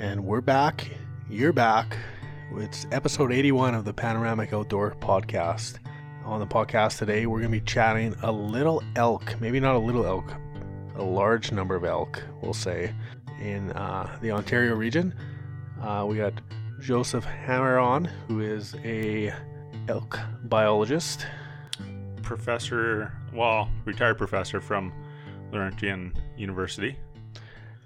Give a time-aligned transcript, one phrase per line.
[0.00, 0.90] And we're back.
[1.28, 1.94] You're back.
[2.56, 5.76] It's episode 81 of the Panoramic Outdoor Podcast.
[6.24, 9.78] On the podcast today, we're going to be chatting a little elk, maybe not a
[9.78, 10.32] little elk,
[10.96, 12.94] a large number of elk, we'll say,
[13.42, 15.14] in uh, the Ontario region.
[15.82, 16.32] Uh, we got
[16.80, 19.34] Joseph Hamr on, who is a
[19.88, 21.26] elk biologist.
[22.22, 24.94] Professor, well, retired professor from
[25.52, 26.96] Laurentian University.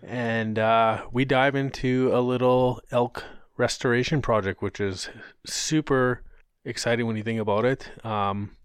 [0.07, 3.25] And uh, we dive into a little elk
[3.57, 5.09] restoration project, which is
[5.47, 6.23] super
[6.65, 7.91] exciting when you think about it.
[8.05, 8.57] Um,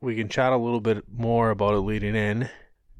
[0.00, 2.48] we can chat a little bit more about it leading in,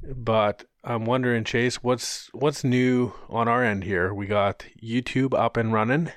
[0.02, 4.12] but I'm wondering, Chase, what's what's new on our end here?
[4.12, 6.12] We got YouTube up and running.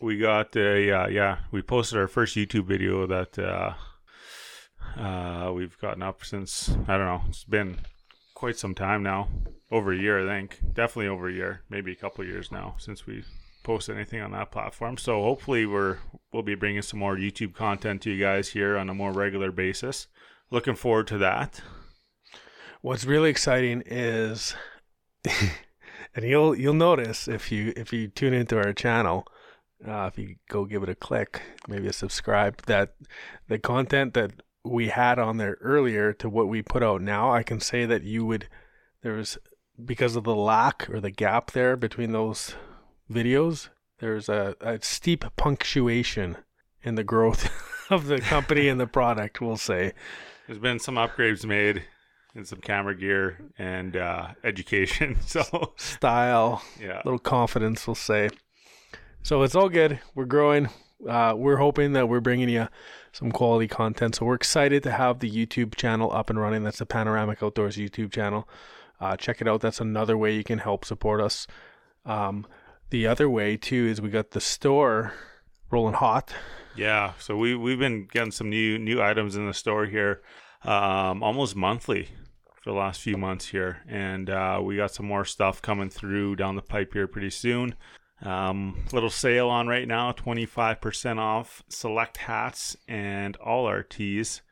[0.00, 3.74] We got uh, yeah yeah we posted our first YouTube video that uh,
[5.00, 7.78] uh, we've gotten up since I don't know it's been
[8.34, 9.28] quite some time now
[9.70, 10.60] over a year I think.
[10.72, 13.24] Definitely over a year maybe a couple years now since we
[13.68, 14.96] posted anything on that platform.
[14.96, 15.98] So hopefully we're
[16.32, 19.52] we'll be bringing some more YouTube content to you guys here on a more regular
[19.52, 20.06] basis.
[20.50, 21.60] Looking forward to that.
[22.80, 24.54] What's really exciting is,
[26.14, 29.26] and you'll you'll notice if you if you tune into our channel,
[29.86, 32.94] uh, if you go give it a click, maybe a subscribe, that
[33.48, 34.32] the content that
[34.64, 38.04] we had on there earlier to what we put out now, I can say that
[38.04, 38.48] you would
[39.02, 39.38] there was
[39.82, 42.54] because of the lack or the gap there between those
[43.10, 46.36] videos, there's a, a steep punctuation
[46.82, 47.50] in the growth
[47.90, 49.40] of the company and the product.
[49.40, 49.92] We'll say
[50.46, 51.84] there's been some upgrades made
[52.34, 55.16] and some camera gear and uh, education.
[55.26, 58.30] So style, yeah, little confidence, we'll say.
[59.22, 60.00] So it's all good.
[60.14, 60.68] We're growing.
[61.06, 62.68] Uh, we're hoping that we're bringing you
[63.12, 64.16] some quality content.
[64.16, 66.64] So we're excited to have the YouTube channel up and running.
[66.64, 68.48] That's the Panoramic Outdoors YouTube channel.
[69.00, 69.60] Uh, check it out.
[69.60, 71.46] That's another way you can help support us.
[72.04, 72.46] Um,
[72.90, 75.12] the other way too is we got the store
[75.70, 76.34] rolling hot.
[76.76, 80.22] Yeah, so we we've been getting some new new items in the store here,
[80.62, 82.08] um, almost monthly
[82.62, 86.36] for the last few months here, and uh, we got some more stuff coming through
[86.36, 87.74] down the pipe here pretty soon.
[88.22, 93.82] Um, little sale on right now, twenty five percent off select hats and all our
[93.82, 94.42] tees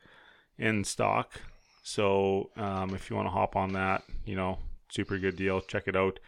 [0.57, 1.41] in stock.
[1.87, 4.59] So um, if you want to hop on that, you know,
[4.89, 5.61] super good deal.
[5.61, 6.19] Check it out,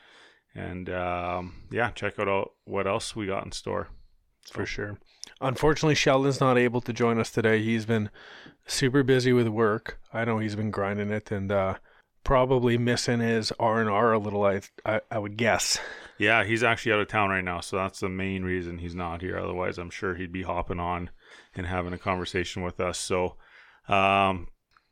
[0.56, 3.90] and um, yeah, check out what else we got in store
[4.50, 5.00] for sure.
[5.42, 7.62] Unfortunately, Sheldon's not able to join us today.
[7.62, 8.10] He's been
[8.68, 10.00] super busy with work.
[10.14, 11.76] I know he's been grinding it and uh,
[12.24, 14.46] probably missing his R and R a little.
[14.46, 15.78] I, I I would guess.
[16.18, 19.22] Yeah, he's actually out of town right now, so that's the main reason he's not
[19.22, 19.38] here.
[19.38, 21.10] Otherwise, I'm sure he'd be hopping on
[21.54, 22.98] and having a conversation with us.
[22.98, 23.36] So,
[23.90, 24.48] um,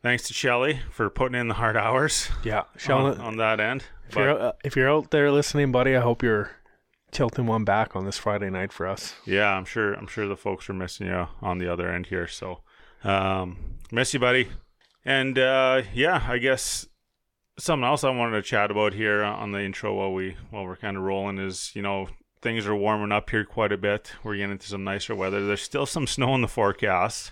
[0.07, 2.29] thanks to Shelly for putting in the hard hours.
[2.41, 3.83] Yeah, Sheldon, on, on that end.
[4.07, 6.51] If, but, you're, uh, if you're out there listening, buddy, I hope you're
[7.11, 9.15] tilting one back on this Friday night for us.
[9.25, 9.93] Yeah, I'm sure.
[9.93, 12.25] I'm sure the folks are missing you on the other end here.
[12.25, 12.61] So,
[13.03, 14.47] um, miss you, buddy.
[15.03, 16.87] And uh, yeah, I guess
[17.59, 20.77] something else I wanted to chat about here on the intro while we while we're
[20.77, 22.07] kind of rolling is you know
[22.41, 24.13] things are warming up here quite a bit.
[24.23, 25.45] We're getting into some nicer weather.
[25.45, 27.31] There's still some snow in the forecast,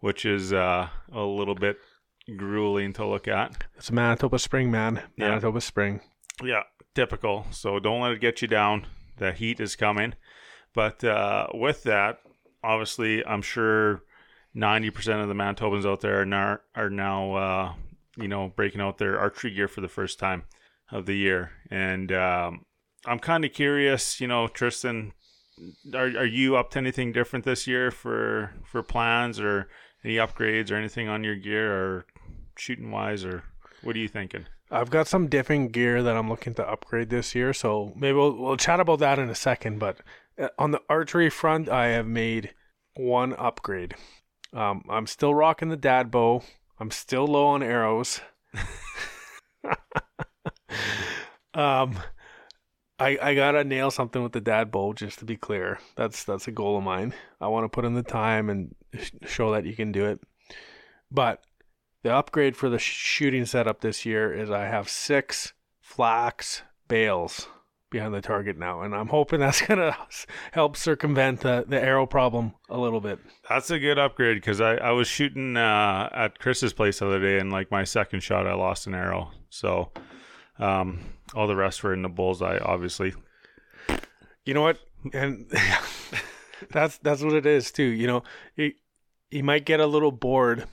[0.00, 1.78] which is uh, a little bit
[2.36, 3.64] grueling to look at.
[3.76, 5.02] It's Manitoba spring, man.
[5.16, 5.60] Manitoba yeah.
[5.60, 6.00] spring.
[6.42, 6.62] Yeah,
[6.94, 7.46] typical.
[7.50, 8.86] So don't let it get you down.
[9.16, 10.14] The heat is coming.
[10.74, 12.20] But uh, with that,
[12.62, 14.02] obviously, I'm sure
[14.54, 17.72] 90% of the Manitobans out there are now, are now uh,
[18.18, 20.44] you know, breaking out their archery gear for the first time
[20.90, 21.52] of the year.
[21.70, 22.64] And um,
[23.06, 25.12] I'm kind of curious, you know, Tristan,
[25.94, 29.68] are, are you up to anything different this year for for plans or
[30.04, 32.06] any upgrades or anything on your gear or
[32.60, 33.44] shooting wise or
[33.82, 34.46] what are you thinking?
[34.70, 38.36] I've got some different gear that I'm looking to upgrade this year, so maybe we'll,
[38.36, 39.78] we'll chat about that in a second.
[39.78, 39.98] But
[40.38, 42.52] uh, on the archery front, I have made
[42.94, 43.94] one upgrade.
[44.52, 46.42] Um, I'm still rocking the dad bow.
[46.78, 48.20] I'm still low on arrows.
[51.54, 51.98] um,
[52.98, 54.92] I I gotta nail something with the dad bow.
[54.92, 57.14] Just to be clear, that's that's a goal of mine.
[57.40, 58.74] I want to put in the time and
[59.26, 60.20] show that you can do it.
[61.10, 61.42] But
[62.02, 67.48] the upgrade for the shooting setup this year is I have six flax bales
[67.90, 69.96] behind the target now, and I'm hoping that's gonna
[70.52, 73.18] help circumvent the, the arrow problem a little bit.
[73.48, 77.20] That's a good upgrade because I, I was shooting uh, at Chris's place the other
[77.20, 79.32] day, and like my second shot, I lost an arrow.
[79.50, 79.90] So
[80.58, 81.00] um,
[81.34, 83.14] all the rest were in the bullseye, obviously.
[84.44, 84.78] You know what?
[85.12, 85.50] And
[86.70, 87.82] that's that's what it is too.
[87.82, 88.22] You know,
[88.56, 88.72] you,
[89.30, 90.66] you might get a little bored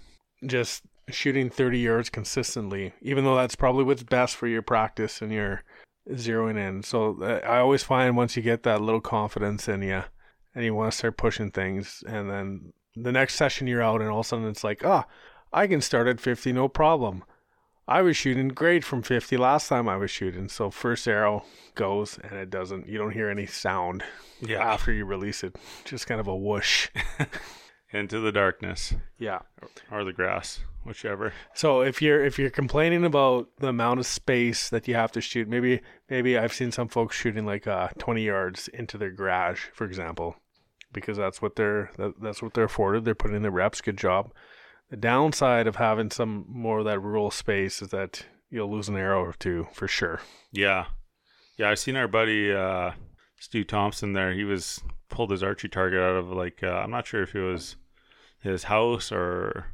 [0.45, 5.31] just shooting 30 yards consistently, even though that's probably what's best for your practice and
[5.31, 5.63] your
[6.10, 6.84] zeroing in.
[6.84, 10.04] So uh, I always find once you get that little confidence in you,
[10.54, 14.10] and you want to start pushing things, and then the next session you're out, and
[14.10, 15.12] all of a sudden it's like, ah, oh,
[15.52, 17.24] I can start at 50, no problem.
[17.88, 20.50] I was shooting great from 50 last time I was shooting.
[20.50, 24.04] So first arrow goes and it doesn't, you don't hear any sound
[24.42, 24.63] Yeah.
[24.66, 25.56] after you release it.
[25.84, 26.90] Just kind of a whoosh.
[27.92, 29.40] Into the darkness Yeah.
[29.92, 31.34] or the grass, whichever.
[31.54, 35.22] So if you're if you're complaining about the amount of space that you have to
[35.22, 39.66] shoot, maybe maybe I've seen some folks shooting like uh 20 yards into their garage,
[39.74, 40.36] for example,
[40.94, 43.06] because that's what they're that, that's what they're afforded.
[43.06, 43.82] They're putting in the reps.
[43.82, 44.34] Good job.
[44.90, 48.98] The downside of having some more of that rural space is that you'll lose an
[48.98, 50.20] arrow or two for sure.
[50.52, 50.86] Yeah.
[51.58, 52.92] Yeah, I've seen our buddy uh
[53.40, 54.34] Stu Thompson there.
[54.34, 54.82] He was
[55.15, 57.75] pulled his archery target out of like uh, I'm not sure if it was
[58.41, 59.67] his house or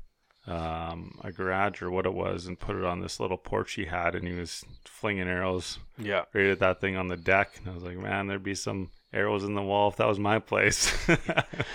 [0.47, 3.85] um, a garage or what it was, and put it on this little porch he
[3.85, 6.23] had, and he was flinging arrows Yeah.
[6.33, 7.59] right at that thing on the deck.
[7.59, 10.19] And I was like, man, there'd be some arrows in the wall if that was
[10.19, 10.91] my place.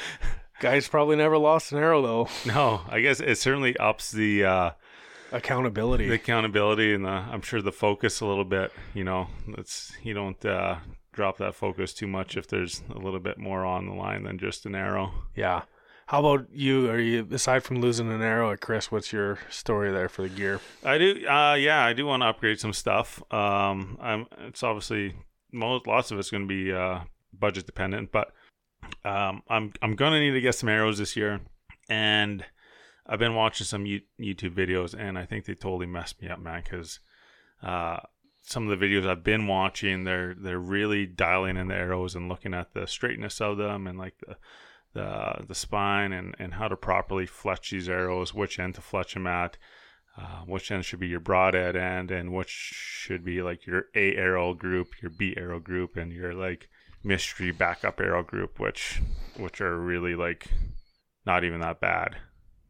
[0.61, 2.29] Guys probably never lost an arrow though.
[2.47, 4.71] no, I guess it certainly ups the uh,
[5.33, 6.09] Accountability.
[6.09, 8.73] the accountability and the I'm sure the focus a little bit.
[8.95, 9.27] You know,
[9.59, 10.77] it's you don't uh,
[11.17, 14.39] drop that focus too much if there's a little bit more on the line than
[14.39, 15.13] just an arrow.
[15.35, 15.63] yeah.
[16.09, 16.89] How about you?
[16.89, 18.93] Are you aside from losing an arrow at Chris?
[18.93, 20.61] What's your story there for the gear?
[20.85, 23.21] I do, uh, yeah, I do want to upgrade some stuff.
[23.33, 25.17] Um, I'm it's obviously
[25.53, 27.01] most lots of it's going to be uh,
[27.37, 28.29] budget dependent, but
[29.05, 31.41] um, I'm I'm gonna need to get some arrows this year,
[31.89, 32.45] and
[33.05, 36.39] I've been watching some U- YouTube videos, and I think they totally messed me up,
[36.39, 37.01] man, because
[37.65, 37.99] uh,
[38.47, 42.29] some of the videos I've been watching, they're they're really dialing in the arrows and
[42.29, 44.37] looking at the straightness of them and like the
[44.95, 49.15] the the spine and and how to properly fletch these arrows, which end to fletch
[49.15, 49.59] them at.
[50.19, 54.17] Uh, which end should be your broadhead end, and which should be like your A
[54.17, 56.71] arrow group, your B arrow group, and your like
[57.05, 59.03] mystery backup arrow group, which
[59.37, 60.47] which are really like
[61.27, 62.17] not even that bad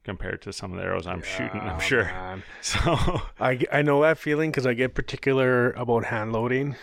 [0.06, 1.61] compared to some of the arrows I'm shooting.
[1.61, 2.05] I'm sure.
[2.05, 2.43] man.
[2.62, 6.76] So I, I know that feeling because I get particular about hand loading.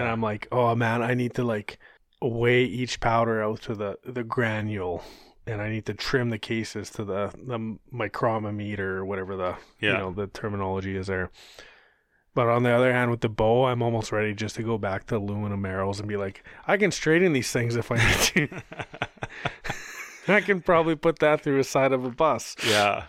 [0.00, 1.78] And I'm like, oh man, I need to like
[2.22, 5.04] weigh each powder out to the the granule,
[5.46, 9.92] and I need to trim the cases to the the micrometer or whatever the you
[9.92, 11.30] know the terminology is there.
[12.34, 15.06] But on the other hand, with the bow, I'm almost ready just to go back
[15.08, 18.48] to aluminum arrows and be like, I can straighten these things if I need to.
[20.28, 22.56] I can probably put that through a side of a bus.
[22.66, 23.04] yeah,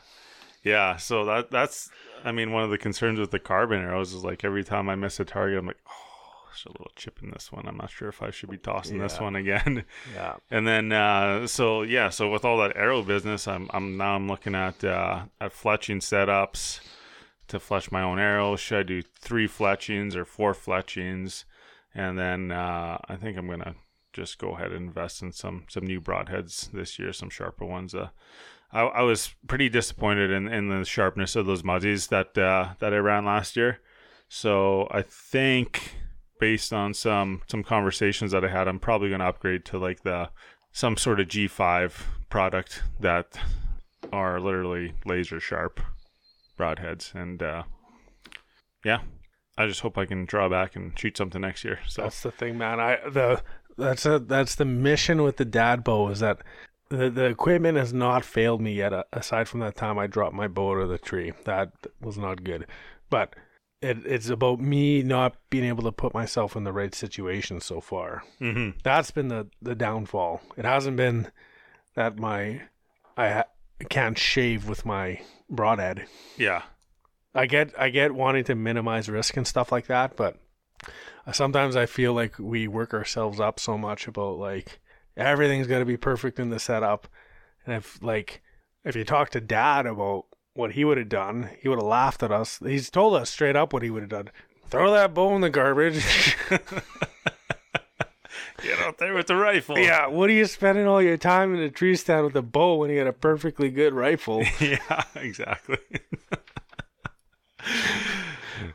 [0.64, 0.98] yeah.
[0.98, 1.90] So that that's
[2.24, 4.96] I mean one of the concerns with the carbon arrows is like every time I
[4.96, 7.68] miss a target, I'm like, oh, there's a little chip in this one.
[7.68, 9.84] I'm not sure if I should be tossing this one again.
[10.14, 10.36] Yeah.
[10.50, 14.28] And then uh, so yeah, so with all that arrow business, I'm I'm now I'm
[14.28, 16.80] looking at uh, at fletching setups
[17.48, 18.60] to fletch my own arrows.
[18.60, 21.46] Should I do three fletchings or four fletchings?
[21.94, 23.76] And then uh, I think I'm gonna
[24.16, 27.94] just go ahead and invest in some some new broadheads this year, some sharper ones.
[27.94, 28.10] Uh,
[28.72, 32.94] I, I was pretty disappointed in, in the sharpness of those muzzies that uh, that
[32.94, 33.80] I ran last year.
[34.30, 35.96] So I think
[36.40, 40.04] based on some some conversations that I had, I'm probably going to upgrade to like
[40.04, 40.30] the
[40.72, 41.94] some sort of G5
[42.30, 43.38] product that
[44.12, 45.80] are literally laser sharp
[46.58, 47.64] broadheads, and uh,
[48.84, 49.00] yeah,
[49.58, 51.80] I just hope I can draw back and shoot something next year.
[51.88, 52.80] So That's the thing, man.
[52.80, 53.42] I the
[53.78, 56.40] that's a that's the mission with the dad bow is that
[56.90, 58.94] the the equipment has not failed me yet.
[58.94, 61.72] uh, Aside from that time I dropped my bow out of the tree, that
[62.02, 62.66] was not good.
[63.10, 63.36] But
[63.82, 67.82] it, it's about me not being able to put myself in the right situation so
[67.82, 68.24] far.
[68.40, 70.42] hmm That's been the the downfall.
[70.58, 71.32] It hasn't been
[71.96, 72.62] that my
[73.18, 73.44] I ha-
[73.90, 76.06] can't shave with my broadhead.
[76.38, 76.64] yeah,
[77.34, 80.38] I get I get wanting to minimize risk and stuff like that, but
[81.32, 84.80] sometimes I feel like we work ourselves up so much about like
[85.18, 87.08] everything's got to be perfect in the setup,
[87.66, 88.42] and if like
[88.84, 92.24] if you talk to Dad about what he would have done, he would have laughed
[92.24, 92.60] at us.
[92.64, 94.30] He's told us straight up what he would have done.
[94.70, 96.04] Throw that bow in the garbage.
[98.62, 99.78] get out there with the rifle.
[99.78, 102.76] yeah, what are you spending all your time in a tree stand with a bow
[102.76, 104.44] when you got a perfectly good rifle?
[104.60, 105.78] yeah, exactly.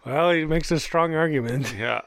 [0.04, 1.73] well, he makes a strong argument.
[1.78, 2.00] Yeah.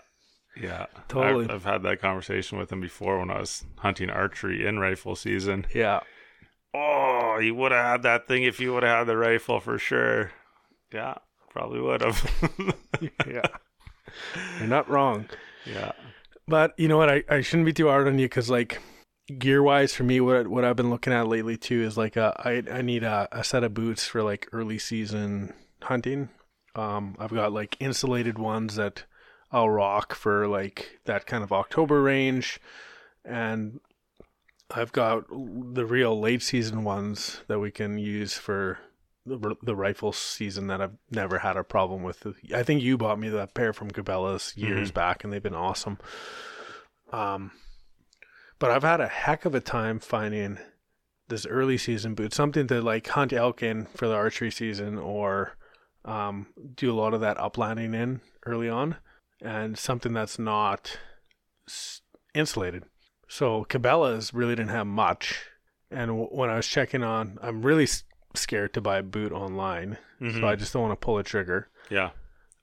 [0.56, 0.86] Yeah.
[1.08, 1.46] Totally.
[1.46, 5.16] I've, I've had that conversation with him before when I was hunting archery in rifle
[5.16, 5.66] season.
[5.74, 6.02] Yeah.
[6.76, 9.80] Oh, you would have had that thing if you would have had the rifle for
[9.80, 10.32] sure.
[10.94, 11.16] Yeah,
[11.50, 12.76] probably would have.
[13.28, 13.48] Yeah.
[14.60, 15.28] You're not wrong.
[15.66, 15.94] yeah.
[16.48, 17.10] But you know what?
[17.10, 18.80] I, I shouldn't be too hard on you because like
[19.40, 22.34] gear wise for me, what what I've been looking at lately too is like uh,
[22.38, 26.30] I I need a, a set of boots for like early season hunting.
[26.76, 29.04] Um, I've got like insulated ones that
[29.52, 32.60] I'll rock for like that kind of October range,
[33.24, 33.80] and
[34.72, 38.80] I've got the real late season ones that we can use for
[39.26, 42.26] the, the rifle season that I've never had a problem with.
[42.54, 45.98] I think you bought me that pair from Cabela's years back, and they've been awesome.
[47.12, 47.52] Um,
[48.60, 50.58] but I've had a heck of a time finding
[51.28, 55.56] this early season boot, something to like hunt elk in for the archery season, or
[56.06, 58.98] um, do a lot of that uplanding in early on,
[59.42, 60.98] and something that's not
[62.34, 62.84] insulated.
[63.28, 65.46] So Cabela's really didn't have much,
[65.90, 68.04] and w- when I was checking on, I'm really s-
[68.36, 70.40] scared to buy a boot online, Mhm.
[70.42, 71.70] so I just don't want to pull a trigger.
[71.90, 72.12] yeah.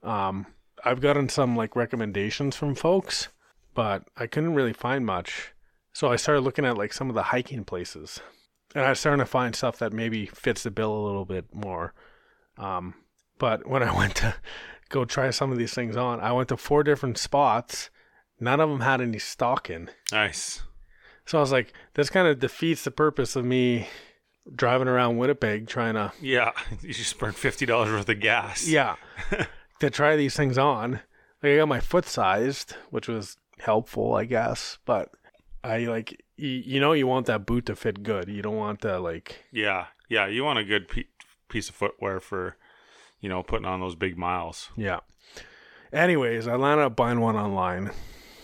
[0.03, 0.47] Um,
[0.83, 3.29] I've gotten some like recommendations from folks,
[3.75, 5.53] but I couldn't really find much.
[5.93, 8.19] So I started looking at like some of the hiking places,
[8.75, 11.55] and I was starting to find stuff that maybe fits the bill a little bit
[11.55, 11.93] more.
[12.57, 12.95] Um,
[13.41, 14.35] but when I went to
[14.89, 17.91] go try some of these things on, I went to four different spots.
[18.39, 19.91] None of them had any stock in.
[20.13, 20.63] Nice.
[21.27, 23.89] So I was like, this kind of defeats the purpose of me
[24.57, 26.53] driving around Winnipeg trying to Yeah.
[26.83, 28.67] You just burned fifty dollars worth of gas.
[28.69, 28.97] yeah
[29.81, 31.01] to try these things on
[31.43, 35.11] like i got my foot sized which was helpful i guess but
[35.63, 38.81] i like you, you know you want that boot to fit good you don't want
[38.81, 39.87] to like Yeah.
[40.09, 40.27] Yeah.
[40.27, 41.05] You want a good pe-
[41.49, 42.57] piece of footwear for,
[43.21, 44.71] you know, putting on those big miles.
[44.77, 45.01] yeah
[45.93, 47.91] anyways i landed up buying one online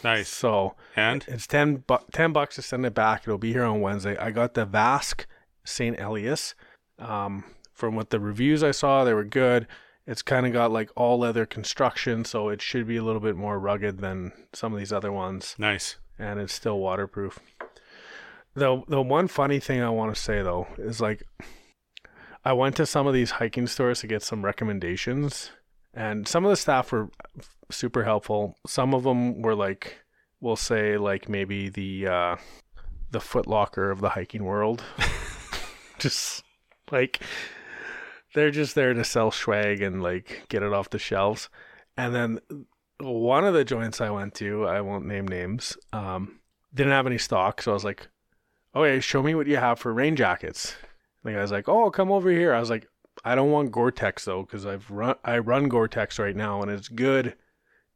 [0.04, 0.28] Nice.
[0.28, 3.80] so And it's 10, bu- 10 bucks to send it back it'll be here on
[3.80, 5.26] wednesday i got the Vasque
[5.64, 6.54] St Elias
[6.98, 9.66] um, from what the reviews i saw they were good
[10.06, 13.36] it's kind of got like all leather construction so it should be a little bit
[13.36, 15.96] more rugged than some of these other ones nice.
[16.18, 17.38] and it's still waterproof.
[18.54, 21.24] The the one funny thing I want to say though is like
[22.46, 25.50] I went to some of these hiking stores to get some recommendations
[25.92, 27.08] and some of the staff were
[27.70, 28.56] super helpful.
[28.66, 29.98] Some of them were like
[30.40, 32.36] we'll say like maybe the uh
[33.10, 34.84] the foot locker of the hiking world.
[35.98, 36.44] just
[36.90, 37.20] like
[38.34, 41.48] they're just there to sell swag and like get it off the shelves.
[41.96, 42.40] And then
[43.00, 46.40] one of the joints I went to, I won't name names, um,
[46.74, 47.62] didn't have any stock.
[47.62, 48.08] So I was like,
[48.74, 50.76] okay, show me what you have for rain jackets.
[51.26, 52.54] The guy's like, oh, come over here.
[52.54, 52.86] I was like,
[53.24, 56.88] I don't want Gore-Tex though, because I've run, I run Gore-Tex right now and it's
[56.88, 57.34] good.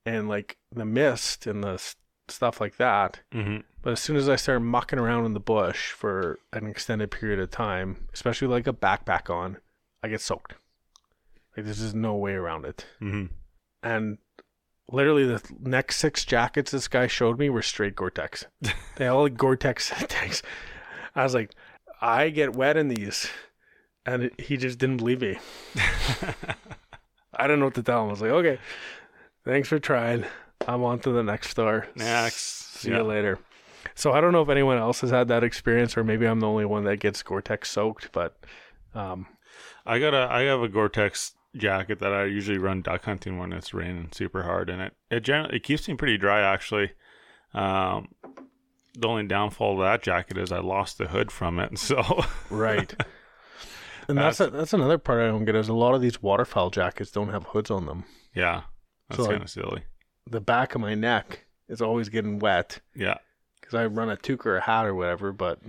[0.04, 1.96] And like the mist and the s-
[2.28, 3.20] stuff like that.
[3.32, 3.58] Mm-hmm.
[3.82, 7.38] But as soon as I start mucking around in the bush for an extended period
[7.38, 9.58] of time, especially like a backpack on,
[10.02, 10.54] I get soaked.
[11.56, 13.26] Like there's just no way around it Mm-hmm.
[13.82, 14.18] and
[14.92, 18.46] literally the next six jackets this guy showed me were straight Gore-Tex.
[18.96, 20.42] they all had Gore-Tex tags.
[21.14, 21.52] I was like,
[22.00, 23.28] I get wet in these,
[24.06, 25.38] and it, he just didn't believe me.
[27.34, 28.08] I don't know what to tell him.
[28.08, 28.58] I was like, okay,
[29.44, 30.24] thanks for trying.
[30.66, 31.86] I'm on to the next store.
[31.94, 32.74] Next.
[32.78, 32.98] See Yeah.
[32.98, 33.38] you later.
[33.94, 36.46] So I don't know if anyone else has had that experience, or maybe I'm the
[36.48, 38.12] only one that gets Gore-Tex soaked.
[38.12, 38.36] But
[38.94, 39.26] um,
[39.86, 43.52] I got a I have a Gore-Tex jacket that I usually run duck hunting when
[43.52, 46.92] it's raining super hard, and it it generally it keeps me pretty dry actually.
[47.54, 48.14] Um,
[48.94, 52.94] the only downfall of that jacket is I lost the hood from it, so Right.
[54.08, 56.70] And that's a, that's another part I don't get is a lot of these waterfowl
[56.70, 58.02] jackets don't have hoods on them.
[58.34, 58.62] yeah,
[59.08, 59.84] that's So, like- kind of silly.
[60.28, 63.18] The back of my neck is always getting wet Yeah,
[63.60, 65.30] because I run a toque or a hat or whatever.
[65.32, 65.60] But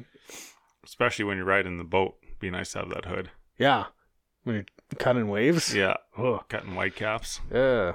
[0.84, 3.30] especially when you're riding the boat, be nice to have that hood.
[3.60, 3.86] yeah,
[4.44, 4.66] when you're
[4.98, 7.42] cutting waves, Yeah, oh cutting white caps.
[7.54, 7.94] yeah,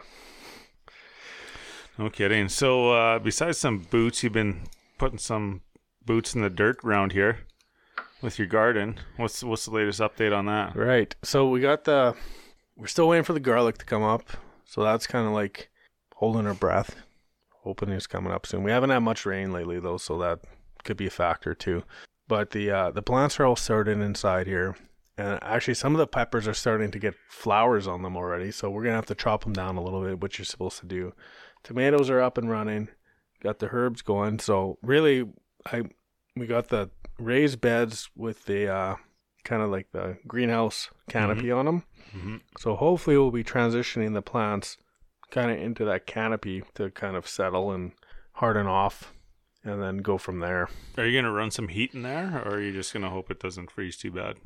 [1.99, 2.49] No kidding.
[2.49, 4.63] So uh, besides some boots, you've been
[4.99, 5.63] putting some
[6.05, 7.41] boots in the dirt around here
[8.23, 8.99] with your garden.
[9.17, 10.77] What's what's the latest update on that?
[10.77, 11.15] right.
[11.23, 12.15] So we got the
[12.77, 14.25] we're still waiting for the garlic to come up.
[14.65, 15.71] So that's kind of like
[16.17, 16.97] holding our breath,
[17.63, 18.63] hoping it's coming up soon.
[18.63, 20.41] We haven't had much rain lately though, so that
[20.85, 21.85] could be a factor too.
[22.29, 24.77] But the uh, the plants are all starting inside here,
[25.17, 28.51] and actually some of the peppers are starting to get flowers on them already.
[28.51, 30.87] So we're gonna have to chop them down a little bit, which you're supposed to
[30.87, 31.13] do.
[31.63, 32.89] Tomatoes are up and running,
[33.43, 34.39] got the herbs going.
[34.39, 35.25] So really,
[35.67, 35.83] I
[36.35, 38.97] we got the raised beds with the uh,
[39.45, 41.85] kind of like the greenhouse canopy on them.
[42.13, 44.77] hmm So hopefully we'll be transitioning the plants
[45.31, 47.93] kind of into that canopy to kind of settle and
[48.33, 49.13] harden off
[49.65, 50.69] and then go from there.
[50.97, 53.41] Are you gonna run some heat in there, or are you just gonna hope it
[53.41, 54.37] doesn't freeze too bad?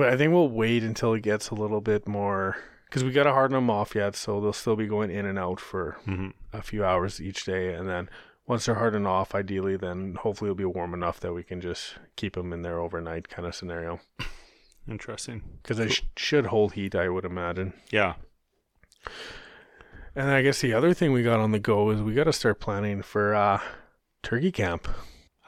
[0.00, 2.56] I think we'll wait until it gets a little bit more
[2.94, 4.14] because we got to harden them off yet.
[4.14, 7.74] So they'll still be going in and out for hmm a few hours each day.
[7.74, 8.08] And then
[8.46, 11.96] once they're hardened off, ideally, then hopefully it'll be warm enough that we can just
[12.14, 13.98] keep them in there overnight kind of scenario.
[14.88, 15.42] Interesting.
[15.60, 17.72] Because they sh- should hold heat, I would imagine.
[17.90, 18.14] Yeah.
[20.14, 22.32] And I guess the other thing we got on the go is we got to
[22.32, 23.60] start planning for uh,
[24.22, 24.86] turkey camp.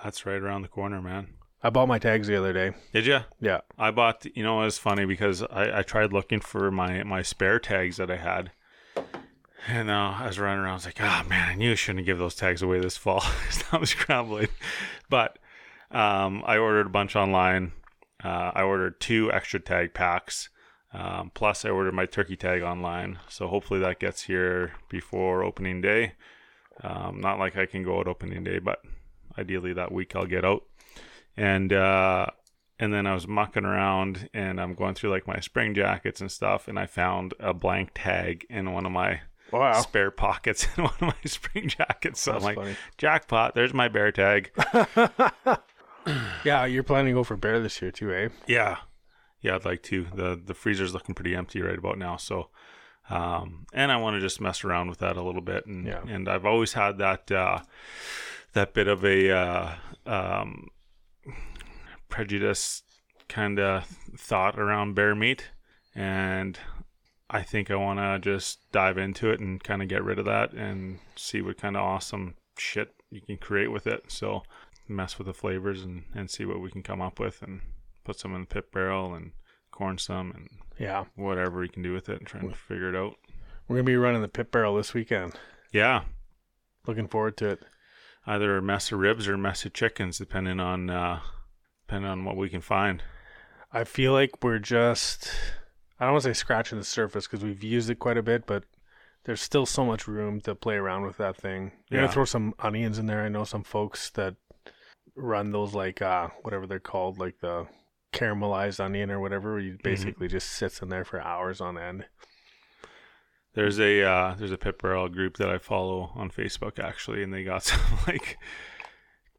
[0.02, 1.28] That's right around the corner, man.
[1.62, 2.72] I bought my tags the other day.
[2.92, 3.20] Did you?
[3.40, 3.60] Yeah.
[3.78, 4.26] I bought.
[4.34, 7.96] You know, it was funny because I, I tried looking for my my spare tags
[7.96, 8.50] that I had,
[9.66, 10.70] and uh, I was running around.
[10.70, 13.22] I was like, oh man, I knew I shouldn't give those tags away this fall.
[13.72, 14.48] I was scrambling,
[15.08, 15.38] but
[15.90, 17.72] um, I ordered a bunch online.
[18.22, 20.48] Uh, I ordered two extra tag packs.
[20.92, 25.80] Um, plus, I ordered my turkey tag online, so hopefully that gets here before opening
[25.80, 26.12] day.
[26.82, 28.80] Um, not like I can go out opening day, but
[29.36, 30.62] ideally that week I'll get out.
[31.36, 32.26] And uh,
[32.78, 36.30] and then I was mucking around and I'm going through like my spring jackets and
[36.32, 39.20] stuff, and I found a blank tag in one of my
[39.52, 39.80] Wow.
[39.80, 42.20] spare pockets in one of my spring jackets.
[42.20, 42.76] So That's I'm like, funny.
[42.98, 43.54] jackpot!
[43.54, 44.50] There's my bear tag.
[46.44, 48.28] yeah, you're planning to go for bear this year too, eh?
[48.46, 48.76] Yeah,
[49.40, 50.06] yeah, I'd like to.
[50.14, 52.50] the The freezer's looking pretty empty right about now, so
[53.10, 56.02] um, and I want to just mess around with that a little bit, and Yeah.
[56.06, 57.60] and I've always had that uh,
[58.52, 59.74] that bit of a uh,
[60.06, 60.68] um,
[62.16, 62.82] prejudice
[63.28, 63.85] kind of
[64.16, 65.50] thought around bear meat,
[65.94, 66.58] and
[67.28, 70.25] I think I want to just dive into it and kind of get rid of
[70.25, 74.04] that and see what kind of awesome shit you can create with it.
[74.08, 74.44] So
[74.88, 77.61] mess with the flavors and, and see what we can come up with and
[78.02, 79.32] put some in the pit barrel and
[79.70, 81.04] corn some and Yeah.
[81.16, 83.16] whatever we can do with it and try and figure it out.
[83.68, 85.35] We're gonna be running the pit barrel this weekend.
[85.70, 86.04] Yeah,
[86.87, 87.62] Looking forward to it.
[88.26, 91.20] either a mess of ribs or a mess of chickens, depending on uh,
[91.86, 93.02] depending on what we can find.
[93.72, 95.30] I feel like we're just
[96.00, 98.46] I don't want to say scratching the surface because we've used it quite a bit,
[98.46, 98.64] but
[99.24, 101.72] there's still so much room to play around with that thing.
[101.88, 102.06] You're Yeah.
[102.06, 103.22] gonna throw some onions in there.
[103.22, 104.34] I know some folks that
[105.14, 107.66] run those like uh whatever they're called, like the
[108.12, 109.52] caramelized onion or whatever.
[109.52, 112.06] Where you basically just sits in there for hours on end.
[113.54, 117.32] There's a uh, there's a pit barrel group that I follow on Facebook actually, and
[117.32, 118.38] they got some like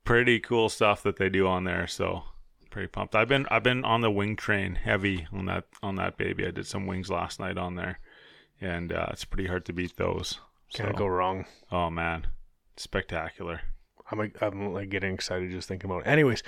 [0.06, 1.86] pretty cool stuff that they do on there.
[1.88, 2.24] So
[2.78, 3.16] pretty pumped.
[3.16, 6.46] I've been I've been on the wing train heavy on that on that baby.
[6.46, 7.98] I did some wings last night on there,
[8.62, 10.40] and uh, it's pretty hard to beat those.
[10.72, 11.46] Can't So- go wrong.
[11.72, 12.28] Oh man,
[12.76, 13.62] spectacular.
[14.12, 16.08] I'm like, I'm like getting excited just thinking about it.
[16.08, 16.44] Anyways,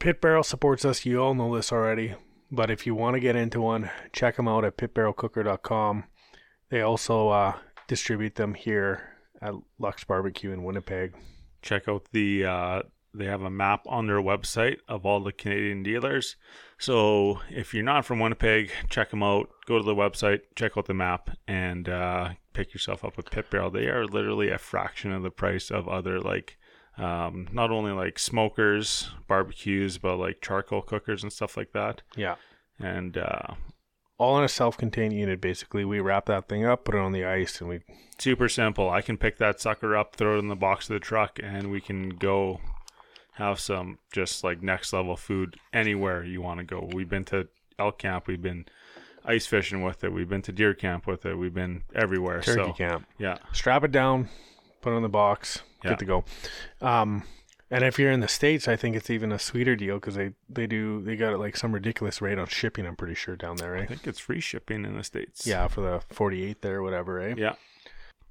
[0.00, 1.06] Pit Barrel supports us.
[1.06, 2.14] You all know this already.
[2.50, 6.02] But if you want to get into one, check them out at pitbarrelcooker.com.
[6.68, 7.52] They also uh,
[7.86, 11.14] distribute them here at Lux Barbecue in Winnipeg.
[11.62, 15.82] check out the uh, they have a map on their website of all the Canadian
[15.82, 16.36] dealers.
[16.78, 19.50] So if you're not from Winnipeg, check them out.
[19.66, 23.50] Go to the website, check out the map, and uh, pick yourself up a pit
[23.50, 23.70] barrel.
[23.70, 26.56] They are literally a fraction of the price of other like
[26.98, 32.02] um, not only like smokers, barbecues, but like charcoal cookers and stuff like that.
[32.16, 32.36] Yeah.
[32.78, 33.54] And uh,
[34.18, 35.84] All in a self contained unit, basically.
[35.84, 37.80] We wrap that thing up, put it on the ice, and we.
[38.18, 38.90] super simple.
[38.90, 41.70] I can pick that sucker up, throw it in the box of the truck, and
[41.70, 42.60] we can go
[43.40, 46.88] have some just like next level food anywhere you want to go.
[46.92, 47.48] We've been to
[47.78, 48.66] elk camp, we've been
[49.24, 52.40] ice fishing with it, we've been to deer camp with it, we've been everywhere.
[52.40, 53.06] Turkey so camp.
[53.18, 54.28] yeah, Strap it down,
[54.80, 55.90] put it in the box, Yeah.
[55.90, 56.24] good to go.
[56.80, 57.24] Um,
[57.70, 60.32] and if you're in the states, I think it's even a sweeter deal because they
[60.48, 62.84] they do they got like some ridiculous rate on shipping.
[62.86, 65.46] I'm pretty sure down there, I think it's free shipping in the states.
[65.46, 67.34] Yeah, for the 48 there, whatever, eh?
[67.38, 67.54] yeah,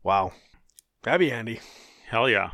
[0.03, 0.33] Wow,
[1.03, 1.59] that'd be handy.
[2.09, 2.51] hell yeah.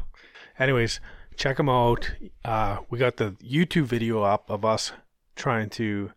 [0.59, 0.99] Anyways,
[1.35, 2.11] check them out.
[2.43, 4.91] Uh, we got the YouTube video up of us
[5.35, 6.11] trying to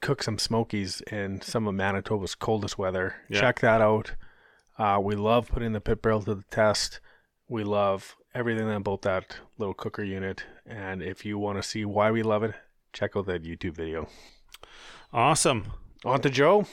[0.00, 3.16] cook some smokies in some of Manitoba's coldest weather.
[3.28, 3.40] Yeah.
[3.40, 4.14] Check that out.
[4.78, 7.00] Uh, we love putting the pit barrel to the test.
[7.48, 10.44] We love everything about that little cooker unit.
[10.66, 12.54] And if you want to see why we love it,
[12.92, 14.08] check out that YouTube video.
[15.12, 15.72] Awesome.
[16.04, 16.66] On to Joe.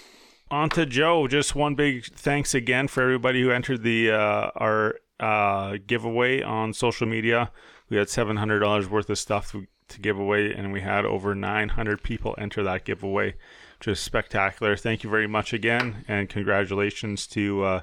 [0.51, 1.27] On to Joe.
[1.27, 6.73] Just one big thanks again for everybody who entered the uh, our uh, giveaway on
[6.73, 7.51] social media.
[7.89, 11.05] We had seven hundred dollars worth of stuff to, to give away, and we had
[11.05, 13.35] over nine hundred people enter that giveaway,
[13.79, 14.75] which is spectacular.
[14.75, 17.81] Thank you very much again, and congratulations to uh,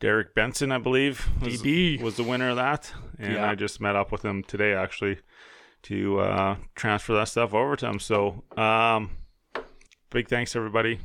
[0.00, 2.00] Derek Benson, I believe, was, DB.
[2.00, 2.92] was the winner of that.
[3.18, 3.50] And Yeah.
[3.50, 5.18] I just met up with him today, actually,
[5.82, 7.98] to uh, transfer that stuff over to him.
[8.00, 9.10] So, um,
[10.10, 10.98] big thanks everybody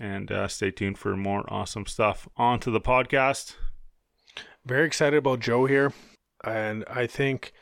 [0.00, 3.56] and uh, stay tuned for more awesome stuff on to the podcast
[4.66, 5.92] very excited about Joe here,
[6.44, 7.52] and I think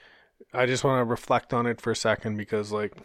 [0.53, 2.97] I just want to reflect on it for a second because, like,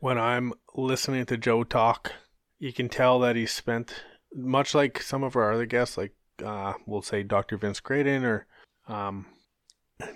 [0.00, 2.12] when I'm listening to Joe talk,
[2.58, 4.02] you can tell that he spent
[4.34, 7.56] much like some of our other guests, like uh, we'll say Dr.
[7.56, 8.46] Vince Graydon or
[8.86, 9.26] um,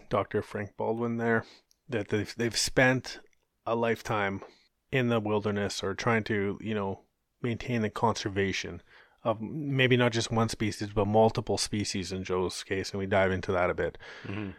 [0.08, 0.42] Dr.
[0.42, 1.16] Frank Baldwin.
[1.16, 1.44] There,
[1.88, 3.20] that they've they've spent
[3.66, 4.42] a lifetime
[4.90, 7.00] in the wilderness or trying to you know
[7.42, 8.82] maintain the conservation
[9.24, 13.32] of maybe not just one species but multiple species in Joe's case, and we dive
[13.32, 13.98] into that a bit.
[14.26, 14.50] Mm-hmm.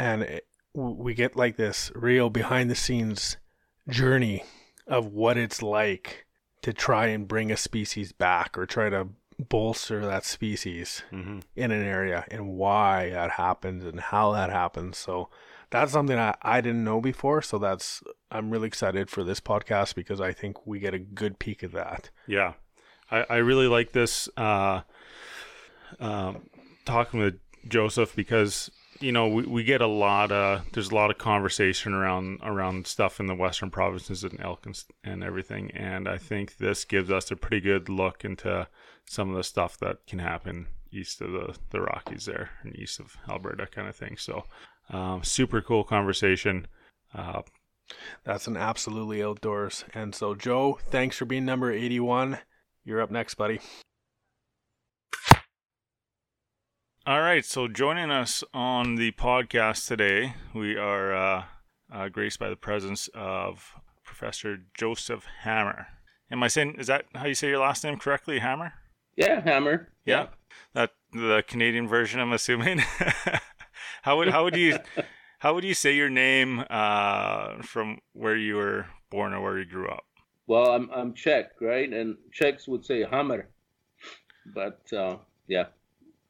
[0.00, 3.36] And it, we get like this real behind the scenes
[3.88, 4.44] journey
[4.86, 6.26] of what it's like
[6.62, 9.08] to try and bring a species back or try to
[9.48, 11.38] bolster that species Mm-hmm.
[11.56, 14.98] in an area and why that happens and how that happens.
[14.98, 15.28] So
[15.70, 17.42] that's something I, I didn't know before.
[17.42, 21.38] So that's I'm really excited for this podcast because I think we get a good
[21.38, 22.10] peek of that.
[22.26, 22.54] Yeah,
[23.10, 24.80] I, I really like this uh,
[26.00, 26.48] um,
[26.84, 31.10] talking with Joseph because you know we, we get a lot of there's a lot
[31.10, 36.08] of conversation around around stuff in the western provinces and elk and, and everything, and
[36.08, 38.68] I think this gives us a pretty good look into
[39.06, 43.00] some of the stuff that can happen east of the the Rockies there and east
[43.00, 44.16] of Alberta kind of thing.
[44.16, 44.44] So
[44.90, 46.66] um, super cool conversation.
[47.14, 47.42] Uh,
[48.24, 49.84] That's an absolutely outdoors.
[49.94, 52.38] And so Joe, thanks for being number 81.
[52.84, 53.60] You're up next, buddy.
[57.08, 61.44] All right, so joining us on the podcast today, we are uh,
[61.90, 63.72] uh, graced by the presence of
[64.04, 65.86] Professor Joseph Hamr.
[66.30, 68.72] Am I saying is that how you say your last name correctly, Hamr?
[69.16, 69.88] Yeah, hammer.
[70.04, 70.26] Yeah.
[70.74, 72.82] That the Canadian version, I'm assuming.
[74.02, 74.78] how would how would you
[75.38, 79.64] how would you say your name uh, from where you were born or where you
[79.64, 80.04] grew up?
[80.46, 81.90] Well, I'm I'm Czech, right?
[81.90, 83.48] And Czechs would say hammer,
[84.54, 85.16] but uh,
[85.46, 85.68] yeah,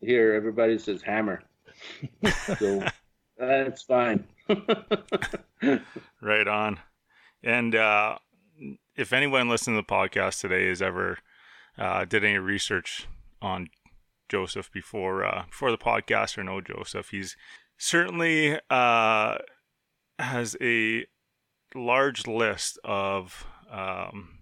[0.00, 1.42] here everybody says hammer,
[2.58, 2.82] so
[3.38, 4.24] that's fine.
[6.20, 6.80] Right on.
[7.42, 8.18] And uh,
[8.96, 11.18] if anyone listening to the podcast today has ever
[11.78, 13.06] uh, did any research
[13.40, 13.68] on
[14.28, 17.36] Joseph before uh, before the podcast or know Joseph, he's
[17.78, 19.38] certainly uh,
[20.18, 21.06] has a
[21.74, 24.38] large list of um,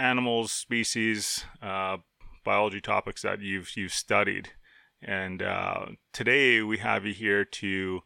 [0.00, 1.98] animals, species, uh,
[2.44, 4.50] biology topics that you've you've studied.
[5.02, 8.00] And uh, today we have you here to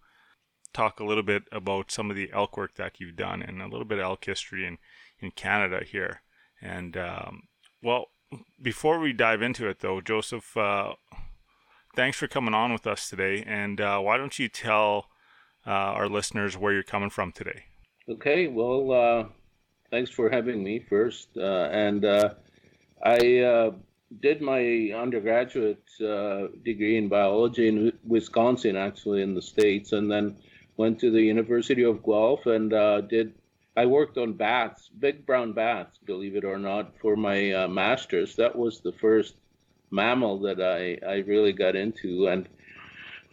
[0.72, 3.68] talk a little bit about some of the elk work that you've done and a
[3.68, 4.78] little bit of elk history in,
[5.20, 6.22] in Canada here.
[6.61, 7.42] And um,
[7.83, 8.07] well,
[8.61, 10.94] before we dive into it though, Joseph, uh,
[11.94, 13.42] thanks for coming on with us today.
[13.46, 15.09] And uh, why don't you tell
[15.66, 17.64] uh, our listeners where you're coming from today?
[18.09, 19.24] Okay, well, uh,
[19.90, 21.28] thanks for having me first.
[21.37, 22.05] Uh, and
[23.05, 23.72] I
[24.20, 30.37] did my undergraduate uh, degree in biology in Wisconsin, actually, in the States, and then
[30.77, 33.35] went to the University of Guelph and uh, did.
[33.75, 38.37] I worked on bats, big brown bats, believe it or not, for my uh, master's.
[38.37, 39.35] That was the first
[39.90, 42.27] mammal that I, I really got into.
[42.29, 42.48] And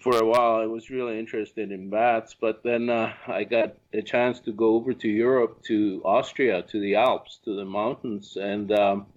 [0.02, 4.02] for a while I was really interested in bats, but then uh, I got a
[4.02, 8.72] chance to go over to Europe, to Austria, to the Alps, to the mountains, and
[8.72, 9.08] um,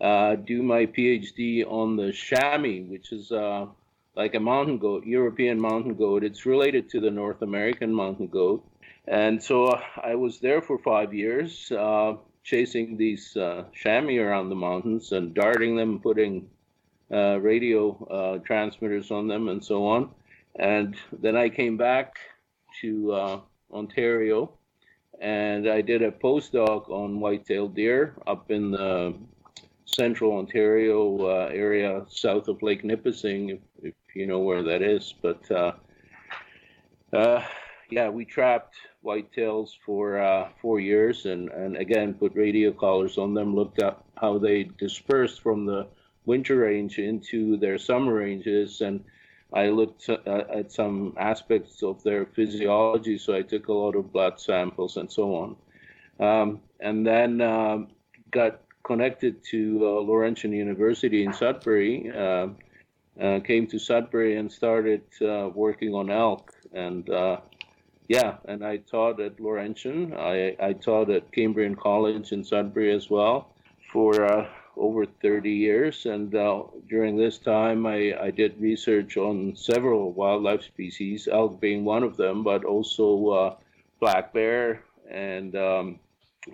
[0.00, 3.66] uh, do my PhD on the chamois, which is uh,
[4.14, 6.24] like a mountain goat, European mountain goat.
[6.24, 8.64] It's related to the North American mountain goat.
[9.06, 14.50] And so uh, I was there for five years, uh, chasing these uh, chamois around
[14.50, 16.48] the mountains and darting them, putting
[17.10, 20.10] uh, radio transmitters on them, and so on.
[20.58, 22.16] And then I came back
[22.82, 24.52] to Ontario
[25.20, 29.14] and I did a postdoc on white-tailed deer up in the
[29.88, 35.14] central Ontario uh, area south of Lake Nipissing, if, if you know where that is.
[35.22, 35.72] But uh,
[37.12, 37.42] uh,
[37.90, 43.32] yeah, we trapped whitetails for uh, four years and, and again put radio collars on
[43.32, 45.86] them, looked up how they dispersed from the
[46.26, 49.02] winter range into their summer ranges and
[49.54, 54.12] I looked uh, at some aspects of their physiology, so I took a lot of
[54.12, 55.56] blood samples and so on.
[56.20, 57.88] Um, and then um,
[58.30, 62.48] got connected to uh, Laurentian University in Sudbury, uh,
[63.20, 66.54] uh, came to Sudbury and started uh, working on elk.
[66.72, 67.36] And uh,
[68.08, 70.14] yeah, and I taught at Laurentian.
[70.14, 73.52] I, I taught at Cambrian College in Sudbury as well
[73.92, 74.48] for uh,
[74.78, 76.06] over 30 years.
[76.06, 76.30] And
[76.88, 82.16] during this time, I, I did research on several wildlife species, elk being one of
[82.16, 83.58] them, but also
[84.00, 84.82] black bear.
[85.10, 85.98] And um,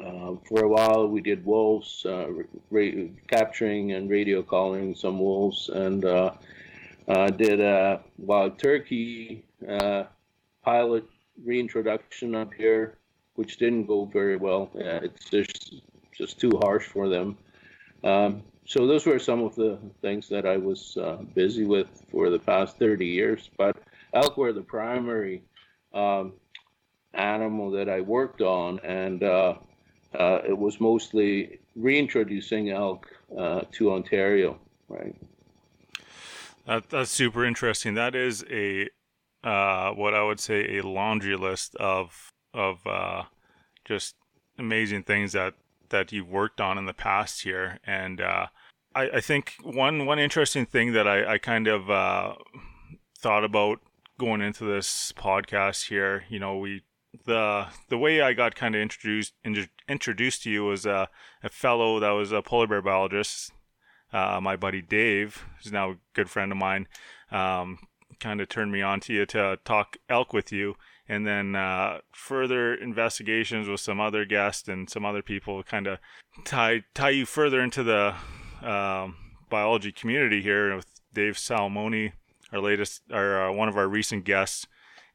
[0.03, 2.29] uh, for a while, we did wolves, uh,
[2.71, 6.33] ra- capturing and radio calling some wolves, and uh,
[7.09, 10.05] uh, did a wild turkey uh,
[10.63, 11.05] pilot
[11.45, 12.99] reintroduction up here,
[13.35, 14.71] which didn't go very well.
[14.75, 15.75] It's just,
[16.13, 17.37] just too harsh for them.
[18.03, 20.97] Um, so those were some of the things that I was
[21.35, 23.51] busy with for the past 30 years.
[23.59, 23.77] But
[24.15, 25.43] elk were the primary
[25.93, 26.35] um,
[27.13, 29.23] animal that I worked on, and
[30.19, 34.59] uh, it was mostly reintroducing elk uh, to Ontario.
[34.89, 35.15] right?
[36.67, 37.95] That, that's super interesting.
[37.95, 38.89] That is a
[39.43, 43.25] uh, what I would say a laundry list of of uh,
[43.85, 44.15] just
[44.59, 45.55] amazing things that
[45.91, 48.47] that you've worked on in the past here, and uh,
[48.95, 52.35] I, I, think one one interesting thing that I, I kind of uh,
[53.19, 53.81] thought about
[54.19, 56.25] going into this podcast here.
[56.31, 56.83] You know, we
[57.25, 61.09] the the way I got kind of introduced in, introduced to you was a
[61.51, 63.53] fellow that was a polar bear biologist.
[64.13, 66.87] Uh, my buddy Dave, who's now a good friend of mine,
[67.33, 67.79] um,
[68.21, 70.77] kind of turned me on to you to talk elk with you,
[71.09, 75.99] and then uh, further investigations with some other guests and some other people kind of
[76.45, 78.15] tie tie you further into the
[78.63, 79.17] um,
[79.51, 82.13] biology community here with Dave Salmoni,
[82.53, 84.67] our latest or uh, one of our recent guests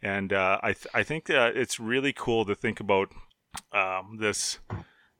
[0.02, 3.12] and uh, I th- I think that it's really cool to think about
[3.74, 4.60] um, this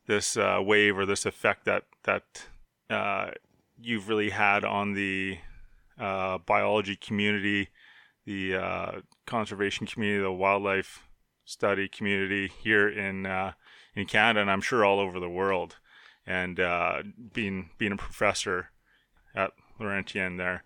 [0.08, 2.48] this uh, wave or this effect that that
[2.90, 3.32] uh,
[3.80, 5.38] you've really had on the
[6.00, 7.70] uh, biology community,
[8.26, 8.92] the uh,
[9.28, 11.04] conservation community, the wildlife
[11.44, 13.54] study community here in uh,
[13.96, 15.78] in Canada, and I'm sure all over the world.
[16.26, 16.60] And
[17.34, 18.70] being being a professor
[19.36, 20.64] at Laurentian there,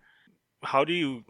[0.62, 1.23] how do you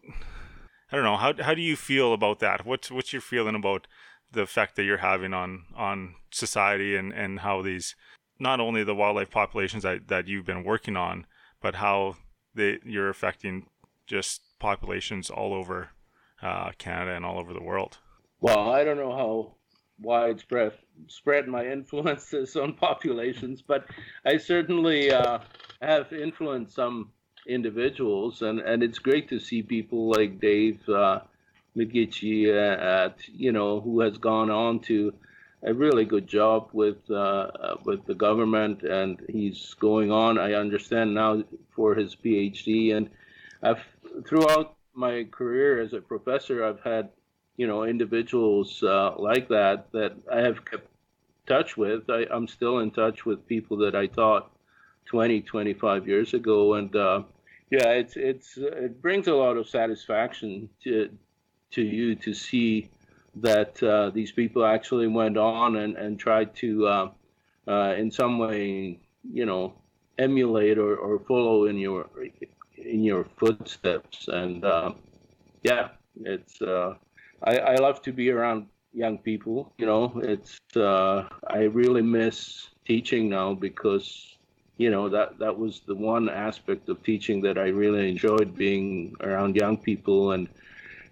[0.93, 2.67] I don't know how how do you feel about that?
[2.67, 3.88] What's what's your feeling about
[4.32, 7.95] the effect that you're having on on society and and how these
[8.39, 11.25] not only the wildlife populations that, that you've been working on,
[11.63, 12.17] but how
[12.53, 13.65] they you're affecting
[14.06, 15.89] just populations all over
[16.43, 17.97] uh, Canada and all over the world.
[18.39, 19.56] Well, I don't know how
[19.99, 20.73] widespread
[21.08, 23.86] spread my influences on populations, but
[24.27, 25.39] I certainly uh,
[25.82, 27.10] have influenced some
[27.47, 31.19] individuals, and and it's great to see people like Dave uh,
[31.75, 35.13] uh, at you know who has gone on to
[35.63, 40.38] a really good job with uh, uh, with the government, and he's going on.
[40.38, 41.43] I understand now
[41.75, 43.10] for his PhD, and
[43.62, 43.84] I've
[44.27, 47.10] throughout my career as a professor, I've had
[47.58, 50.88] you know individuals uh, like that that I have kept
[51.45, 52.10] touch with.
[52.10, 54.51] I, I'm still in touch with people that I taught
[55.06, 57.23] 20, 25 years ago, and uh,
[57.73, 61.09] yeah, it's it's it brings a lot of satisfaction to
[61.71, 62.91] to you to see
[63.38, 67.12] that uh, these people actually went on and, and tried to uh,
[67.67, 69.73] uh, in some way you know
[70.19, 72.07] emulate or, or follow in your
[72.77, 74.27] in your footsteps.
[74.27, 74.91] And uh,
[75.63, 75.88] yeah
[76.21, 76.93] it's uh,
[77.41, 80.21] I, I love to be around young people you know.
[80.21, 84.33] It's uh, I really miss teaching now because
[84.77, 89.15] you know that that was the one aspect of teaching that I really enjoyed being
[89.21, 90.47] around young people and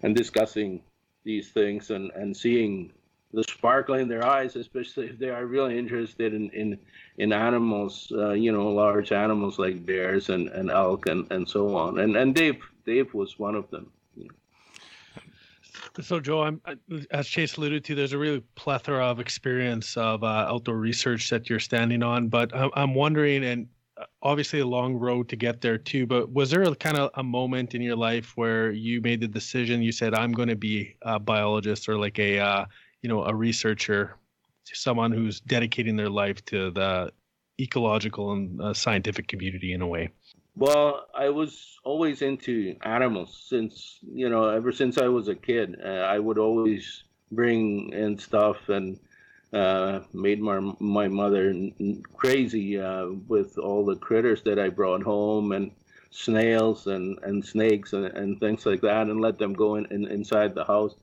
[0.02, 0.82] and discussing
[1.24, 2.92] these things and and seeing
[3.32, 6.78] the sparkle in their eyes, especially if they are really interested in in,
[7.18, 11.74] in animals, uh, you know, large animals like bears and, and elk and, and so
[11.74, 11.98] on.
[11.98, 13.90] And and Dave Dave was one of them.
[16.00, 16.60] So, Joe, I'm,
[17.10, 21.50] as Chase alluded to, there's a really plethora of experience of uh, outdoor research that
[21.50, 22.28] you're standing on.
[22.28, 26.06] But I'm wondering, and uh, obviously a long road to get there too.
[26.06, 29.28] But was there a, kind of a moment in your life where you made the
[29.28, 29.82] decision?
[29.82, 32.64] You said, "I'm going to be a biologist or like a, uh,
[33.02, 34.16] you know, a researcher,
[34.64, 37.12] someone who's dedicating their life to the
[37.60, 40.08] ecological and uh, scientific community in a way."
[40.54, 45.76] Well, I was always into animals since you know ever since I was a kid.
[45.82, 48.98] Uh, I would always bring in stuff and
[49.52, 51.54] uh, made my my mother
[52.14, 55.70] crazy uh, with all the critters that I brought home and
[56.10, 60.06] snails and, and snakes and, and things like that and let them go in, in
[60.06, 60.94] inside the house.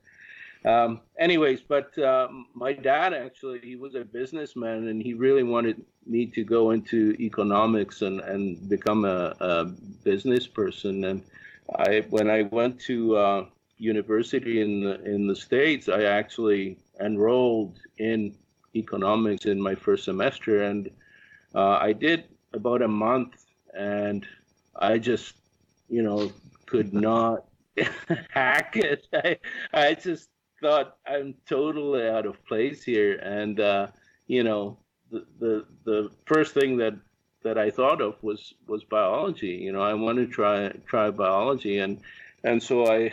[0.64, 5.82] Um, anyways, but uh, my dad actually, he was a businessman and he really wanted
[6.06, 9.64] me to go into economics and, and become a, a
[10.04, 11.04] business person.
[11.04, 11.22] And
[11.76, 13.46] I, when I went to uh,
[13.78, 18.34] university in the, in the States, I actually enrolled in
[18.76, 20.64] economics in my first semester.
[20.64, 20.90] And
[21.54, 24.26] uh, I did about a month and
[24.76, 25.36] I just,
[25.88, 26.30] you know,
[26.66, 27.46] could not
[28.30, 29.06] hack it.
[29.14, 29.38] I,
[29.72, 30.28] I just
[30.60, 33.88] thought I'm totally out of place here, and uh,
[34.26, 34.78] you know,
[35.10, 36.94] the, the the first thing that
[37.42, 39.48] that I thought of was was biology.
[39.48, 42.00] You know, I wanted to try try biology, and
[42.44, 43.12] and so I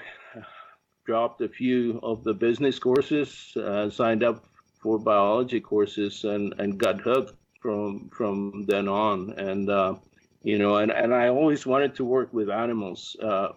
[1.06, 4.46] dropped a few of the business courses, uh, signed up
[4.82, 9.32] for biology courses, and and got hooked from from then on.
[9.38, 9.96] And uh,
[10.44, 13.16] you know, and and I always wanted to work with animals.
[13.22, 13.50] Uh,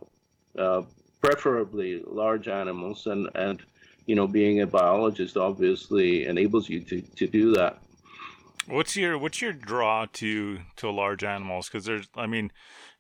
[0.59, 0.83] uh
[1.21, 3.63] preferably large animals and and
[4.11, 7.79] you know, being a biologist obviously enables you to, to do that.
[8.67, 11.69] What's your what's your draw to to large animals?
[11.69, 12.51] Because there's, I mean,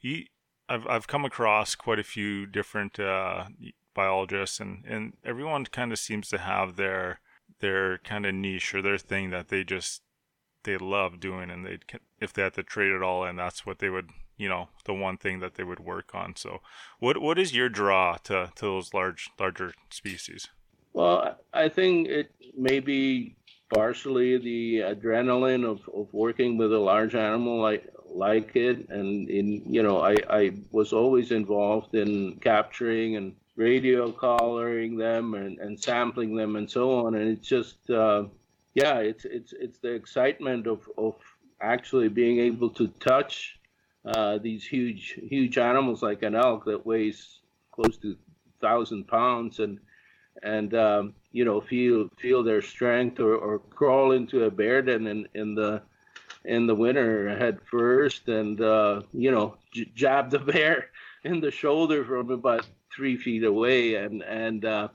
[0.00, 0.26] you,
[0.68, 3.46] I've I've come across quite a few different uh,
[3.92, 7.18] biologists, and and everyone kind of seems to have their
[7.58, 10.02] their kind of niche or their thing that they just
[10.62, 11.78] they love doing, and they
[12.20, 14.94] if they had to trade it all in, that's what they would you know the
[14.94, 16.36] one thing that they would work on.
[16.36, 16.60] So,
[17.00, 20.50] what what is your draw to to those large larger species?
[20.92, 23.36] Well, I think it may be
[23.72, 28.88] partially the adrenaline of, of working with a large animal like like it.
[28.90, 35.34] And in you know I, I was always involved in capturing and radio collaring them
[35.34, 37.14] and, and sampling them and so on.
[37.14, 38.24] And it's just uh,
[38.74, 41.14] yeah it's it's it's the excitement of, of
[41.60, 43.58] actually being able to touch
[44.04, 48.16] uh, these huge huge animals like an elk that weighs close to
[48.60, 49.60] thousand pounds.
[49.60, 49.78] And
[50.42, 55.06] and um, you know feel feel their strength or, or crawl into a bear den
[55.06, 55.82] in, in the
[56.44, 60.86] in the winter head first and uh, you know j- jab the bear
[61.24, 64.88] in the shoulder from about three feet away and and uh,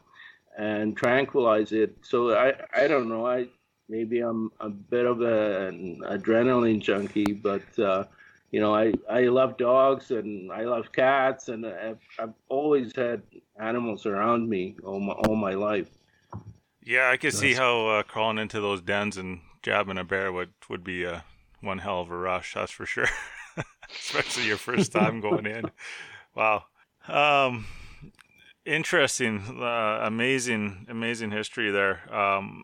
[0.58, 1.96] and tranquilize it.
[2.02, 3.48] So I I don't know I
[3.90, 8.06] maybe I'm a bit of a, an adrenaline junkie, but uh,
[8.52, 13.22] you know I I love dogs and I love cats and I've, I've always had
[13.60, 15.90] animals around me all my all my life.
[16.84, 20.54] Yeah, I could see how uh, crawling into those dens and jabbing a bear would
[20.70, 21.24] would be a
[21.62, 22.54] one hell of a rush.
[22.54, 23.08] That's for sure,
[23.90, 25.72] especially your first time going in.
[26.36, 26.66] Wow.
[27.08, 27.66] Um,
[28.66, 32.14] interesting, uh, amazing, amazing history there.
[32.14, 32.64] Um,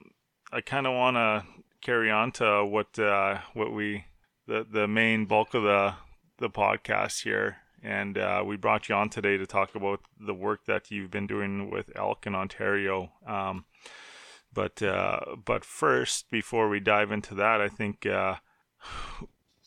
[0.52, 1.46] I kind of want to
[1.82, 4.06] carry on to what uh, what we
[4.48, 5.96] the the main bulk of the
[6.38, 10.66] the podcast here, and uh, we brought you on today to talk about the work
[10.66, 13.12] that you've been doing with elk in Ontario.
[13.26, 13.66] Um,
[14.54, 18.36] but uh, but first, before we dive into that, I think uh,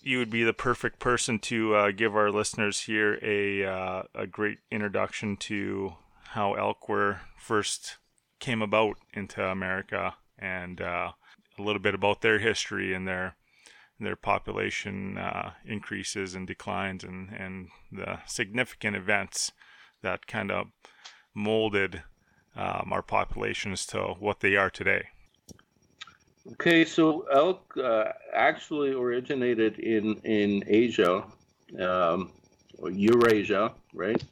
[0.00, 4.26] you would be the perfect person to uh, give our listeners here a uh, a
[4.26, 5.94] great introduction to
[6.28, 7.96] how elk were first
[8.40, 11.12] came about into America and uh,
[11.58, 13.36] a little bit about their history and their
[14.00, 19.52] their population uh, increases and declines and, and the significant events
[20.02, 20.66] that kind of
[21.34, 22.02] molded
[22.56, 25.04] um, our populations to what they are today.
[26.52, 28.04] Okay, so elk uh,
[28.34, 31.24] actually originated in in Asia,
[31.80, 32.32] um,
[32.78, 34.22] or Eurasia, right?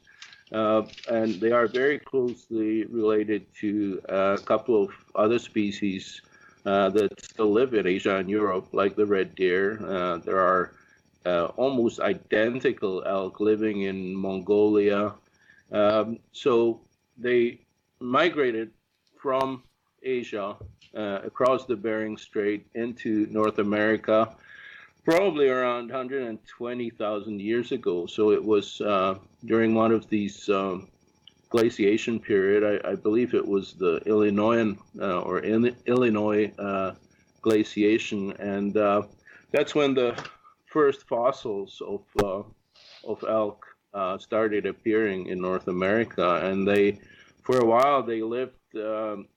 [0.51, 6.21] Uh, and they are very closely related to a couple of other species
[6.65, 9.79] uh, that still live in Asia and Europe, like the red deer.
[9.85, 10.73] Uh, there are
[11.25, 15.13] uh, almost identical elk living in Mongolia.
[15.71, 16.81] Um, so
[17.17, 17.59] they
[17.99, 18.71] migrated
[19.17, 19.63] from
[20.03, 20.55] Asia
[20.95, 24.35] uh, across the Bering Strait into North America,
[25.03, 28.05] probably around 120,000 years ago.
[28.05, 30.89] So it was uh, during one of these um,
[31.53, 32.61] glaciation period.
[32.71, 36.95] I, I, believe it was the Illinois uh, or in, Illinois uh,
[37.43, 39.03] glaciation, and uh,
[39.51, 40.11] that's when the
[40.65, 42.41] first fossils of uh,
[43.11, 43.59] of elk
[44.17, 46.99] started appearing in North America, and they
[47.43, 49.27] for a while they lived um,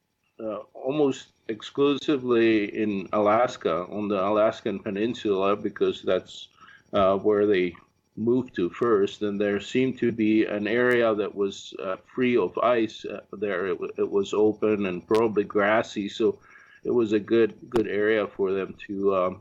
[0.41, 6.49] uh, almost exclusively in Alaska on the Alaskan Peninsula because that's
[6.93, 7.75] uh, where they
[8.17, 9.23] moved to first.
[9.23, 13.67] And there seemed to be an area that was uh, free of ice uh, there.
[13.69, 16.39] It, it, was open and probably grassy, so
[16.85, 19.41] it was a good good area for them to um,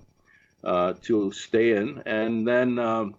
[0.64, 2.02] uh, to stay in.
[2.06, 3.16] And then um,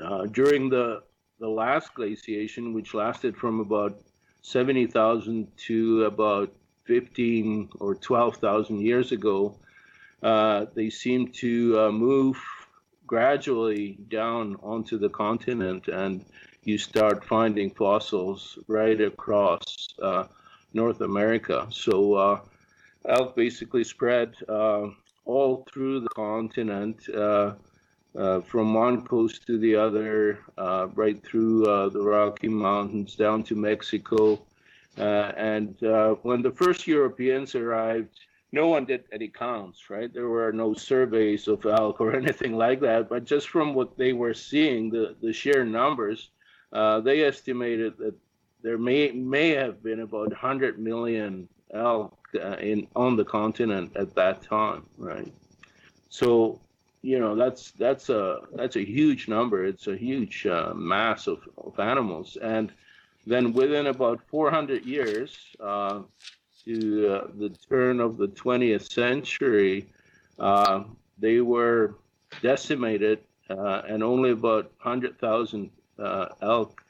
[0.00, 1.02] uh, during the
[1.40, 3.98] the last glaciation, which lasted from about
[4.42, 6.52] 70,000 to about
[6.84, 9.58] 15 or 12,000 years ago,
[10.22, 12.40] uh, they seemed to uh, move
[13.06, 16.24] gradually down onto the continent, and
[16.64, 20.24] you start finding fossils right across uh,
[20.72, 21.66] North America.
[21.70, 22.40] So uh,
[23.08, 24.88] elk basically spread uh,
[25.24, 27.08] all through the continent.
[27.08, 27.54] Uh,
[28.44, 30.38] from one coast to the other,
[30.94, 34.38] right through the Rocky Mountains down to Mexico,
[34.98, 38.20] uh, and uh, when the first Europeans arrived,
[38.52, 40.12] no one did any counts, right?
[40.12, 43.08] There were no surveys of elk or anything like that.
[43.08, 46.30] But just from what they were seeing, the, the sheer numbers,
[46.72, 48.14] uh, they estimated that
[48.62, 54.14] there may may have been about 100 million elk uh, in on the continent at
[54.14, 55.32] that time, right?
[56.08, 56.60] So,
[57.02, 59.66] you know, that's that's a that's a huge number.
[59.66, 62.72] It's a huge uh, mass of, of animals, and
[63.26, 66.00] then, within about 400 years, uh,
[66.64, 69.88] to uh, the turn of the 20th century,
[70.38, 70.84] uh,
[71.18, 71.94] they were
[72.42, 76.82] decimated, uh, and only about 100,000 uh, elk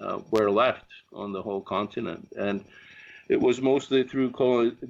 [0.00, 2.26] uh, were left on the whole continent.
[2.38, 2.64] And
[3.28, 4.32] it was mostly through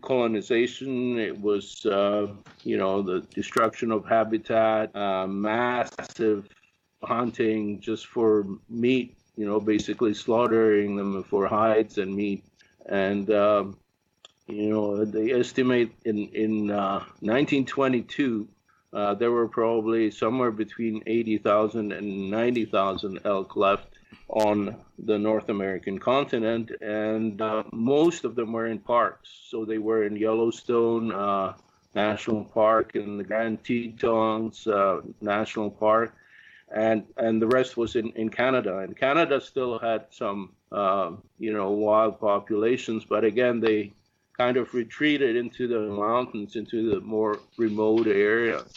[0.01, 1.19] colonization.
[1.19, 2.29] It was, uh,
[2.63, 4.95] you know, the destruction of habitat,
[5.29, 6.49] massive
[7.03, 12.45] hunting just for meat, you know, basically slaughtering them for hides and meat.
[12.87, 13.77] And, um,
[14.51, 18.49] you know, they estimate in, in uh, 1922,
[18.93, 23.87] uh, there were probably somewhere between 80,000 and 90,000 elk left
[24.29, 29.29] on the North American continent, and uh, most of them were in parks.
[29.49, 31.55] So they were in Yellowstone uh,
[31.95, 36.15] National Park and the Grand Tetons uh, National Park,
[36.73, 38.79] and and the rest was in, in Canada.
[38.79, 43.93] And Canada still had some uh, you know wild populations, but again they
[44.41, 48.73] kind of retreated into the mountains, into the more remote areas.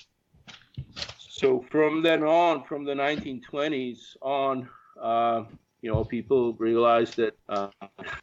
[1.18, 4.68] So from then on, from the 1920s on,
[5.02, 5.46] uh,
[5.82, 7.70] you know, people realized that uh,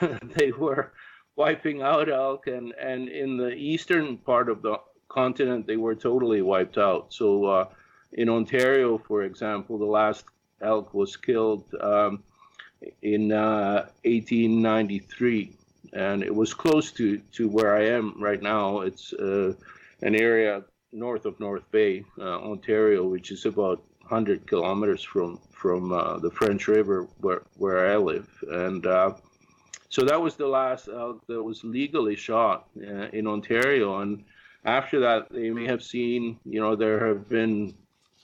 [0.37, 0.93] they were
[1.37, 4.77] wiping out elk, and, and in the eastern part of the
[5.09, 7.15] continent, they were totally wiped out.
[7.15, 7.69] So uh,
[8.13, 10.27] in Ontario, for example, the last
[10.61, 12.23] elk was killed um,
[13.01, 15.60] in 1893, uh,
[15.93, 18.81] and it was close to, to where I am right now.
[18.81, 19.55] It's uh,
[20.03, 20.63] an area
[20.93, 26.31] north of North Bay, uh, Ontario, which is about 100 kilometers from from uh, the
[26.31, 29.13] French River where where I live, and uh,
[29.91, 33.99] so that was the last elk that was legally shot in Ontario.
[33.99, 34.25] And
[34.65, 37.75] after that, they may have seen, you know, there have been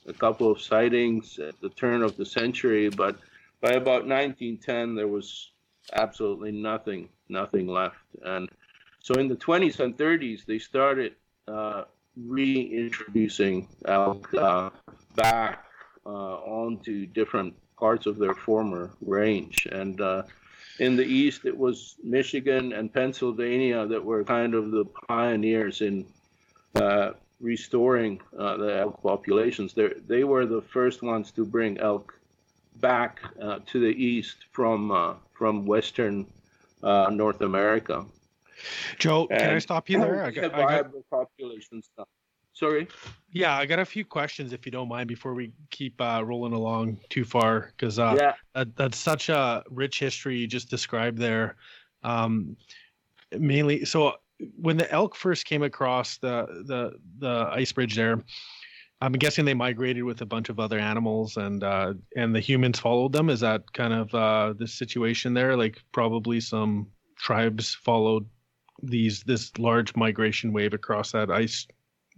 [0.07, 3.19] a couple of sightings at the turn of the century, but
[3.59, 5.51] by about 1910, there was
[5.93, 7.97] absolutely nothing, nothing left.
[8.23, 8.49] And
[8.99, 11.15] so in the 20s and 30s, they started
[11.47, 11.83] uh,
[12.25, 14.69] reintroducing elk uh,
[15.15, 15.65] back
[16.05, 19.67] uh, onto different parts of their former range.
[19.71, 20.23] And uh,
[20.79, 26.05] in the east, it was Michigan and Pennsylvania that were kind of the pioneers in
[26.75, 29.73] uh, restoring uh, the elk populations.
[29.73, 32.13] They're, they were the first ones to bring elk
[32.81, 36.27] back to the east from from western
[36.81, 38.05] North America.
[38.97, 40.23] Joe, and can I stop you there?
[40.23, 40.91] I got, I got...
[41.09, 42.05] populations now.
[42.53, 42.87] Sorry.
[43.31, 46.53] Yeah, I got a few questions if you don't mind before we keep uh, rolling
[46.53, 48.33] along too far because uh, yeah.
[48.55, 51.55] that, that's such a rich history you just described there.
[52.01, 52.57] Um,
[53.37, 54.13] mainly, so
[54.59, 58.23] when the elk first came across the the the ice bridge there,
[58.99, 62.79] I'm guessing they migrated with a bunch of other animals and uh, and the humans
[62.79, 63.29] followed them.
[63.29, 65.55] Is that kind of uh, the situation there?
[65.55, 68.25] Like probably some tribes followed
[68.81, 71.67] these this large migration wave across that ice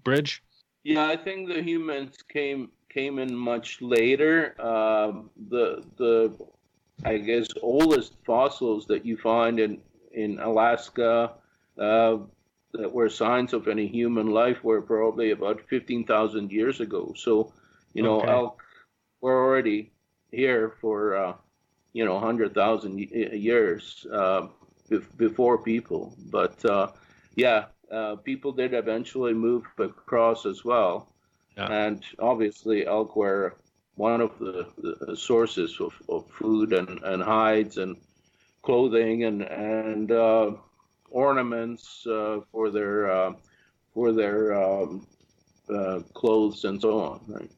[0.04, 0.42] bridge?
[0.84, 4.60] Yeah, I think the humans came came in much later.
[4.62, 6.34] Um, the the
[7.06, 9.82] I guess oldest fossils that you find in
[10.14, 11.34] in Alaska
[11.78, 12.18] uh,
[12.74, 17.14] that were signs of any human life were probably about fifteen thousand years ago.
[17.16, 17.54] So,
[17.94, 18.32] you know, okay.
[18.32, 18.62] elk
[19.22, 19.92] were already
[20.32, 21.34] here for uh,
[21.94, 24.48] you know hundred thousand years uh,
[25.18, 26.16] before people.
[26.30, 26.92] But uh,
[27.36, 31.14] yeah, uh, people did eventually move across as well.
[31.58, 31.72] Yeah.
[31.72, 33.56] And obviously, elk were
[33.96, 37.98] one of the, the sources of, of, food and, and hides and
[38.62, 40.52] clothing and, and uh,
[41.12, 43.34] ornaments uh, for their, uh,
[43.94, 45.08] for their um,
[45.74, 47.22] uh, clothes and so on.
[47.28, 47.52] Right.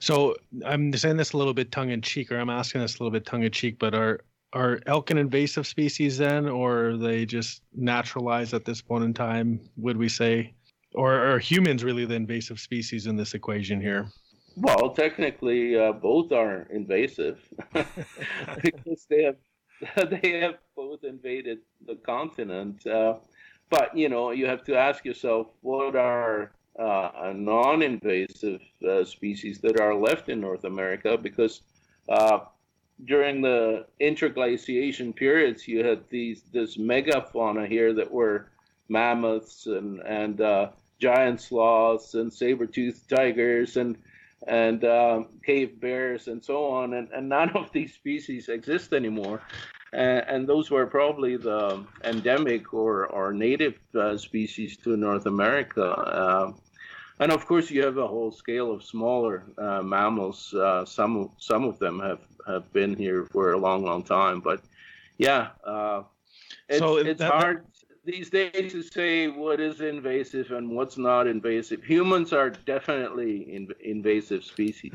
[0.00, 3.02] So I'm saying this a little bit tongue in cheek, or I'm asking this a
[3.02, 4.20] little bit tongue in cheek, but are
[4.54, 9.14] are elk an invasive species then, or are they just naturalized at this point in
[9.14, 9.60] time?
[9.78, 10.54] Would we say,
[10.94, 14.08] or are humans really the invasive species in this equation here?
[14.56, 17.40] Well, technically, uh, both are invasive
[18.62, 19.36] because they have
[20.10, 22.86] they have both invaded the continent.
[22.86, 23.14] Uh,
[23.70, 29.80] but you know, you have to ask yourself, what are uh, non-invasive uh, species that
[29.80, 31.18] are left in North America?
[31.18, 31.62] Because
[32.08, 32.40] uh,
[33.04, 38.48] during the interglaciation periods, you had these this megafauna here that were
[38.88, 40.68] mammoths and and uh,
[40.98, 43.96] giant sloths and saber-toothed tigers and
[44.46, 49.40] and um, cave bears and so on, and, and none of these species exist anymore.
[49.92, 55.84] And, and those were probably the endemic or, or native uh, species to North America.
[55.84, 56.52] Uh,
[57.20, 60.52] and of course, you have a whole scale of smaller uh, mammals.
[60.54, 64.40] Uh, some some of them have have been here for a long, long time.
[64.40, 64.62] But
[65.18, 66.02] yeah, uh,
[66.68, 67.66] it's, so it's that, hard
[68.04, 71.82] these days to say what is invasive and what's not invasive.
[71.84, 74.92] Humans are definitely in, invasive species.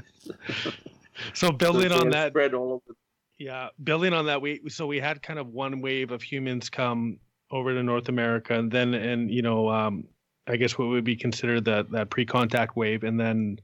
[1.33, 2.97] so building so on that, spread all over.
[3.37, 7.19] yeah, building on that, we so we had kind of one wave of humans come
[7.51, 10.03] over to North America, and then and you know, um,
[10.47, 13.59] I guess what would be considered that that pre-contact wave, and then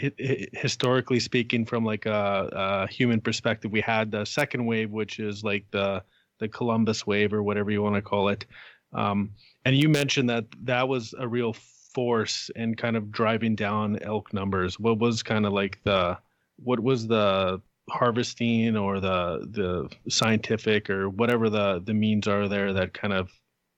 [0.00, 4.90] hi- hi- historically speaking, from like a, a human perspective, we had the second wave,
[4.90, 6.02] which is like the
[6.40, 8.44] the Columbus wave or whatever you want to call it.
[8.92, 9.30] Um,
[9.64, 11.54] and you mentioned that that was a real
[11.94, 14.78] force in kind of driving down elk numbers.
[14.78, 16.18] What was kind of like the
[16.62, 17.60] what was the
[17.90, 23.30] harvesting or the the scientific or whatever the the means are there that kind of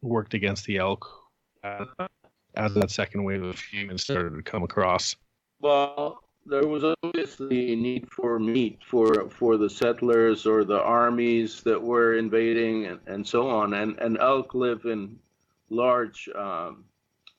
[0.02, 1.08] worked against the elk
[1.62, 1.84] uh,
[2.56, 5.14] as that second wave of humans started to come across.
[5.60, 11.62] Well, there was obviously a need for meat for for the settlers or the armies
[11.62, 13.74] that were invading and, and so on.
[13.74, 15.18] And and elk live in
[15.68, 16.84] large um,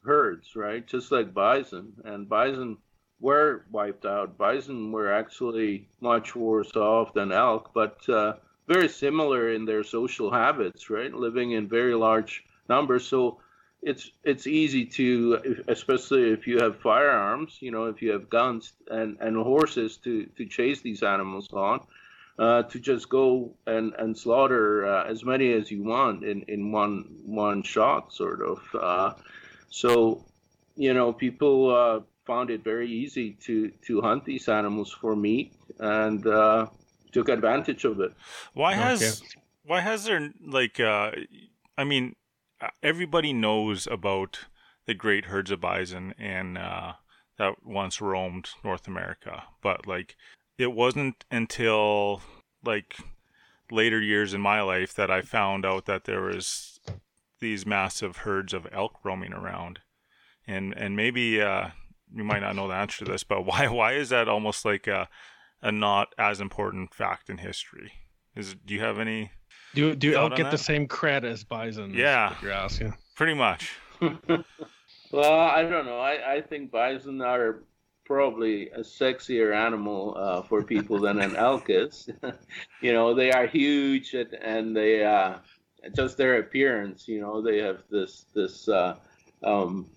[0.03, 0.85] herds, right?
[0.85, 1.93] Just like bison.
[2.05, 2.77] And bison
[3.19, 4.37] were wiped out.
[4.37, 8.33] Bison were actually much worse off than elk, but uh,
[8.67, 11.13] very similar in their social habits, right?
[11.13, 13.05] Living in very large numbers.
[13.05, 13.40] So
[13.81, 18.73] it's it's easy to, especially if you have firearms, you know, if you have guns
[18.89, 21.85] and, and horses to, to chase these animals on,
[22.37, 26.71] uh, to just go and, and slaughter uh, as many as you want in, in
[26.71, 28.59] one one shot, sort of.
[28.75, 29.13] Uh,
[29.69, 30.25] so,
[30.75, 35.55] you know, people uh, found it very easy to, to hunt these animals for meat
[35.79, 36.67] and uh,
[37.11, 38.13] took advantage of it.
[38.53, 38.75] Why Okay.
[38.75, 39.23] has
[39.63, 41.11] why has there like uh
[41.77, 42.15] I mean
[42.83, 44.39] everybody knows about
[44.85, 46.93] the great herds of bison and uh
[47.37, 50.15] that once roamed North America, but like
[50.57, 52.21] it wasn't until
[52.63, 52.97] like
[53.71, 56.79] later years in my life that I found out that there was
[57.39, 59.79] these massive herds of elk roaming around.
[60.45, 61.69] And and maybe uh
[62.13, 64.87] you might not know the answer to this, but why why is that almost like
[64.87, 65.09] a
[65.63, 67.93] a not as important fact in history?
[68.35, 69.31] Is do you have any
[69.73, 71.93] Do do Thought elk on get the same cred as bison?
[71.93, 72.35] Yeah.
[72.41, 72.93] you're asking.
[73.15, 73.77] pretty much?
[75.11, 75.99] well, I don't know.
[75.99, 77.63] I, I think bison are
[78.03, 82.09] probably a sexier animal uh, for people than an elk is.
[82.81, 85.35] you know, they are huge and, and they uh,
[85.95, 87.07] just their appearance.
[87.07, 88.95] You know, they have this this uh,
[89.43, 89.87] um,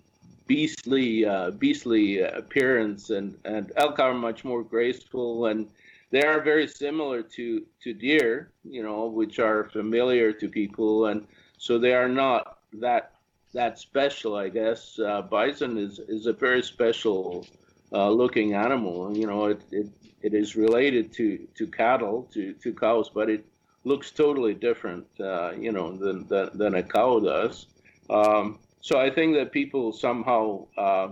[0.47, 5.67] beastly uh, beastly appearance, and and elk are much more graceful and.
[6.11, 11.27] They are very similar to, to deer, you know, which are familiar to people, and
[11.57, 13.15] so they are not that
[13.55, 14.99] that special, I guess.
[14.99, 17.47] Uh, bison is, is a very special
[17.91, 19.17] uh, looking animal.
[19.17, 19.87] You know, it, it,
[20.21, 23.45] it is related to, to cattle, to, to cows, but it
[23.85, 27.67] looks totally different, uh, you know, than, than, than a cow does.
[28.09, 31.09] Um, so I think that people somehow uh,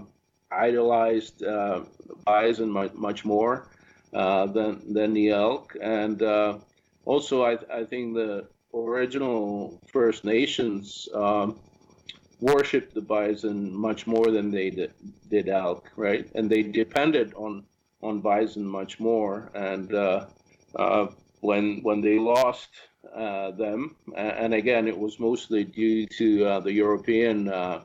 [0.52, 1.82] idolized uh,
[2.26, 3.70] bison much, much more
[4.14, 5.76] than, than the elk.
[5.82, 6.60] And uh,
[7.06, 11.60] also, I, I think the original First Nations um,
[12.40, 14.94] worshipped the bison much more than they did,
[15.30, 16.30] did elk, right?
[16.36, 17.66] And they depended on
[18.02, 19.50] on bison much more.
[19.56, 20.26] And uh,
[20.76, 21.08] uh,
[21.40, 22.70] when when they lost
[23.16, 27.84] uh, them, and again, it was mostly due to uh, the European uh,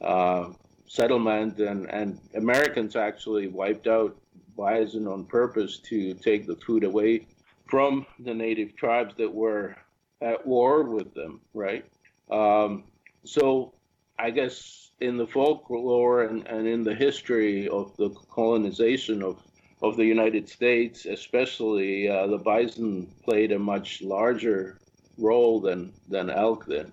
[0.00, 0.52] uh,
[0.86, 4.16] settlement, and and Americans actually wiped out
[4.60, 7.26] bison on purpose to take the food away
[7.66, 9.74] from the native tribes that were
[10.20, 11.84] at war with them, right?
[12.30, 12.84] Um,
[13.24, 13.72] so
[14.18, 19.42] I guess in the folklore and, and in the history of the colonization of,
[19.82, 24.78] of the United States, especially, uh, the bison played a much larger
[25.16, 26.92] role than, than elk did.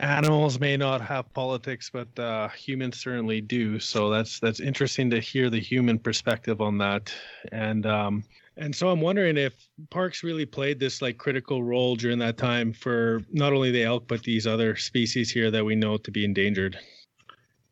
[0.00, 3.78] Animals may not have politics, but uh, humans certainly do.
[3.78, 7.12] So that's that's interesting to hear the human perspective on that.
[7.52, 8.24] And um,
[8.56, 9.52] and so I'm wondering if
[9.90, 14.08] parks really played this like critical role during that time for not only the elk
[14.08, 16.78] but these other species here that we know to be endangered.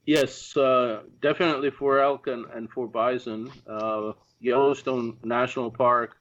[0.04, 3.50] Yes, uh, definitely for elk and, and for bison.
[3.66, 6.16] Uh, Yellowstone National Park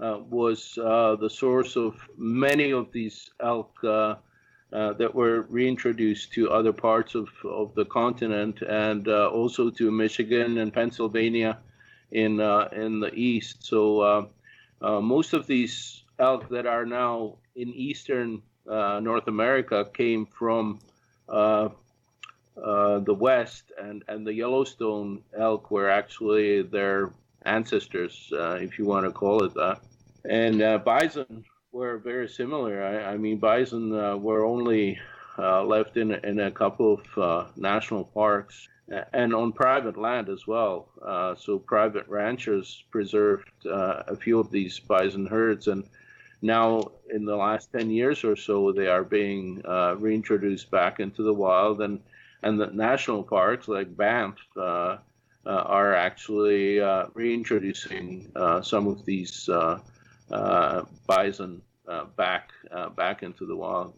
[0.00, 3.72] uh, was uh, the source of many of these elk
[4.72, 9.90] uh, that were reintroduced to other parts of, of the continent and uh, also to
[9.90, 11.58] Michigan and Pennsylvania
[12.10, 13.64] in uh, in the east.
[13.64, 14.26] So uh,
[14.80, 20.80] uh, most of these elk that are now in eastern uh, North America came from
[21.26, 27.12] the West, and, and the Yellowstone elk were actually their
[27.42, 29.80] ancestors, if you want to call it that.
[30.24, 31.44] And bison
[31.74, 32.82] were very similar.
[32.82, 34.98] I, I mean, bison uh, were only
[35.36, 38.68] uh, left in in a couple of uh, national parks
[39.12, 40.88] and on private land as well.
[41.04, 45.84] Uh, so private ranchers preserved uh, a few of these bison herds, and
[46.42, 51.22] now in the last 10 years or so, they are being uh, reintroduced back into
[51.22, 52.00] the wild, and
[52.42, 54.38] and the national parks like Banff.
[55.46, 56.80] Are actually
[57.12, 59.46] reintroducing some of these
[60.28, 61.62] bison
[62.16, 62.50] back
[62.96, 63.94] back into the wild.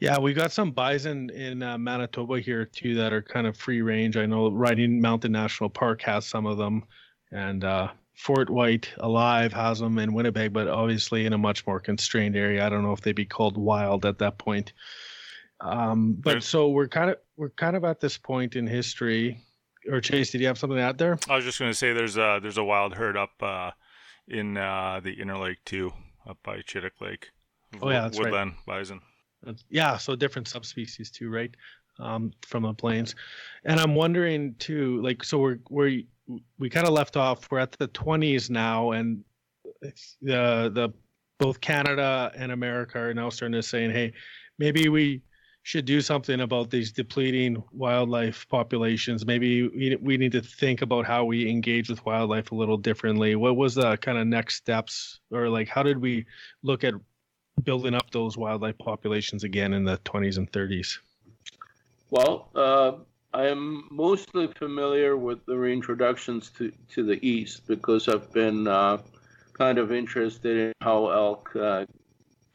[0.00, 3.80] Yeah, we've got some bison in uh, Manitoba here too that are kind of free
[3.80, 4.16] range.
[4.16, 6.84] I know Riding Mountain National Park has some of them,
[7.30, 12.36] and uh, FortWhyte Alive has them in Winnipeg, but obviously in a much more constrained
[12.36, 12.64] area.
[12.66, 14.72] I don't know if they'd be called wild at that point.
[15.60, 19.40] Um, but so we're kind of we're kind of at this point in history.
[19.90, 21.18] Or Chase, did you have something out there?
[21.28, 23.70] I was just going to say there's a there's a wild herd up uh,
[24.28, 25.92] in uh, the Interlake too,
[26.28, 27.28] up by Chitek Lake.
[27.82, 28.78] Oh yeah, that's woodland right.
[28.78, 29.00] bison
[29.68, 31.54] yeah, so different subspecies too, right?
[32.00, 33.14] Um, from the plains,
[33.64, 36.02] and I'm wondering too, like, so we're we're
[36.58, 37.48] we kind of left off.
[37.50, 39.22] We're at the 20s now, and
[39.80, 40.92] the the
[41.38, 44.12] both Canada and America are now starting to saying, hey,
[44.58, 45.22] maybe we
[45.64, 49.24] should do something about these depleting wildlife populations.
[49.24, 53.34] Maybe we, need to think about how we engage with wildlife a little differently.
[53.34, 56.26] What was the kind of next steps, or like how did we
[56.62, 56.92] look at
[57.62, 60.98] building up those wildlife populations again in the 20s and 30s?
[62.10, 62.92] Well, uh,
[63.32, 68.98] I am mostly familiar with the reintroductions to, to the east because I've been uh,
[69.54, 71.86] kind of interested in how elk uh,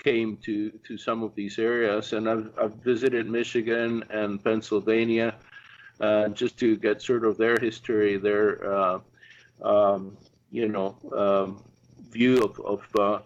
[0.04, 2.14] came to, to some of these areas.
[2.14, 5.36] And I've, I've visited Michigan and Pennsylvania
[6.00, 9.00] uh, just to get sort of their history, their, uh,
[9.62, 10.18] um,
[10.50, 11.64] you know, um,
[12.10, 13.20] view of, of uh,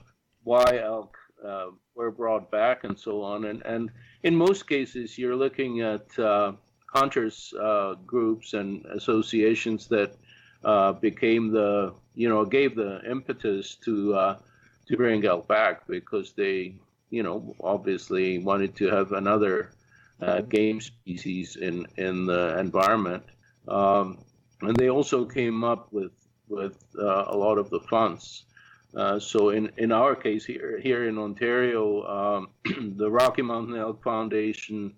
[0.43, 1.15] why elk
[1.45, 3.45] uh, were brought back and so on.
[3.45, 3.91] And, and
[4.24, 6.53] in most cases, you're looking at uh,
[6.88, 10.15] hunters uh, groups and associations that
[11.01, 14.36] became the, you know, gave the impetus to
[14.93, 16.75] to bring elk back because they,
[17.09, 19.71] you know, obviously wanted to have another
[20.21, 23.23] uh, game species in in the environment.
[23.67, 24.19] Um,
[24.61, 26.11] and they also came up with
[26.47, 28.45] with a lot of the funds.
[28.95, 31.83] Uh, so in, in our case here here in Ontario,
[32.17, 32.41] um,
[32.97, 34.93] the Rocky Mountain Elk Foundation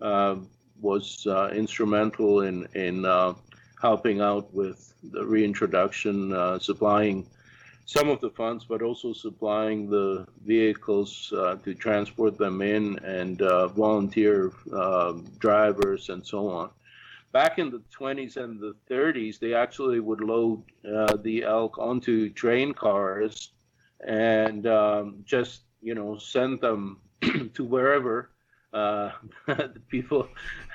[0.00, 0.36] uh,
[0.80, 3.34] was uh, instrumental in in uh,
[3.82, 7.26] helping out with the reintroduction, uh, supplying
[7.86, 13.38] some of the funds, but also supplying the vehicles to transport them in and
[13.74, 14.52] volunteer
[15.38, 16.70] drivers and so on.
[17.34, 22.30] Back in the 20s and the 30s, they actually would load uh, the elk onto
[22.30, 23.50] train cars
[24.06, 27.00] and um, just, you know, send them
[27.54, 28.30] to wherever
[28.72, 29.10] uh,
[29.46, 30.28] the people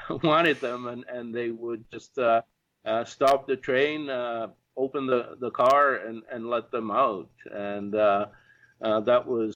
[0.23, 2.41] wanted them, and, and they would just uh,
[2.85, 4.47] uh stop the train, uh,
[4.79, 7.29] open the, the car, and, and let them out.
[7.51, 8.27] And uh,
[8.81, 9.55] that was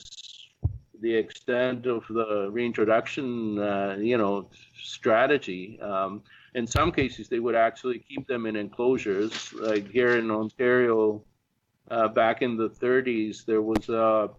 [1.01, 3.55] the extent of the reintroduction,
[3.99, 4.49] you know,
[4.81, 5.79] strategy.
[5.81, 6.21] Um,
[6.55, 9.53] in some cases, they would actually keep them in enclosures.
[9.53, 11.23] Like here in Ontario,
[11.89, 14.29] uh, back in the 30s, there was a,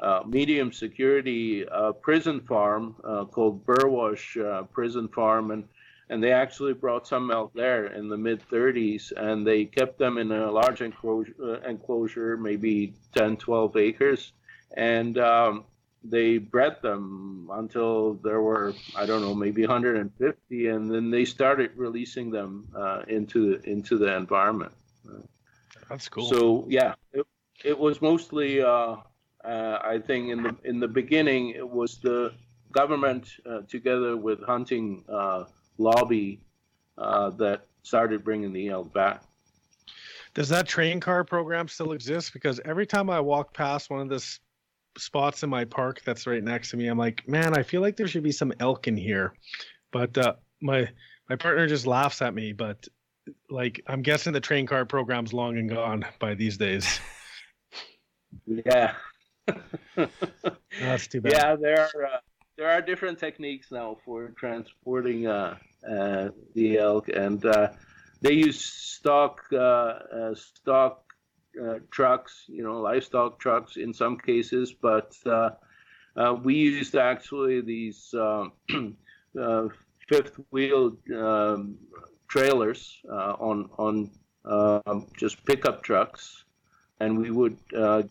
[0.00, 5.64] a medium security uh, prison farm uh, called Burwash uh, Prison Farm, and
[6.10, 10.18] and they actually brought some out there in the mid 30s, and they kept them
[10.18, 14.32] in a large enclosure, uh, enclosure maybe 10, 12 acres,
[14.76, 15.64] and um,
[16.04, 21.72] they bred them until there were I don't know maybe 150, and then they started
[21.76, 24.72] releasing them uh, into into the environment.
[25.88, 26.28] That's cool.
[26.28, 27.26] So yeah, it,
[27.64, 28.96] it was mostly uh,
[29.44, 32.32] uh, I think in the in the beginning it was the
[32.72, 35.44] government uh, together with hunting uh,
[35.78, 36.40] lobby
[36.98, 39.22] uh, that started bringing the elk back.
[40.34, 42.32] Does that train car program still exist?
[42.32, 44.40] Because every time I walk past one of this
[44.96, 46.88] spots in my park that's right next to me.
[46.88, 49.34] I'm like, man, I feel like there should be some elk in here,
[49.92, 50.88] but uh, my
[51.28, 52.52] my partner just laughs at me.
[52.52, 52.86] But
[53.50, 57.00] like, I'm guessing the train car program's long and gone by these days.
[58.46, 58.94] Yeah,
[60.80, 61.32] that's too bad.
[61.32, 62.18] Yeah, there are uh,
[62.56, 67.68] there are different techniques now for transporting uh the elk, and uh,
[68.20, 71.04] they use stock uh, stock
[71.60, 75.50] uh, trucks, you know, livestock trucks in some cases, but uh,
[76.16, 78.52] uh, we used actually these um,
[80.08, 81.76] fifth wheel um,
[82.28, 84.10] trailers on on
[84.44, 86.44] um, just pickup trucks,
[87.00, 87.56] and we would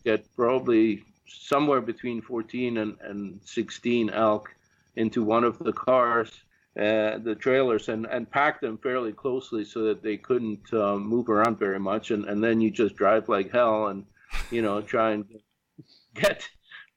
[0.04, 4.54] get probably somewhere between 14 and, and 16 elk
[4.96, 6.40] into one of the cars,
[6.78, 11.28] uh, the trailers, and, and packed them fairly closely so that they couldn't uh, move
[11.28, 12.10] around very much.
[12.10, 14.04] And, and then you just drive like hell and,
[14.50, 15.24] you know, try and
[16.14, 16.48] get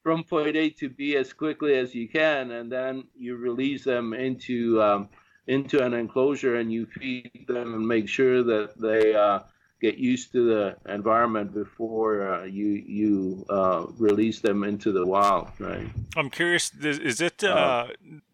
[0.02, 4.14] from point A to B as quickly as you can, and then you release them
[4.14, 5.08] into um,
[5.46, 9.40] into an enclosure and you feed them and make sure that they uh,
[9.80, 15.48] get used to the environment before uh, you you uh, release them into the wild.
[15.58, 15.88] Right.
[16.16, 16.72] I'm curious.
[16.80, 17.42] Is, is it?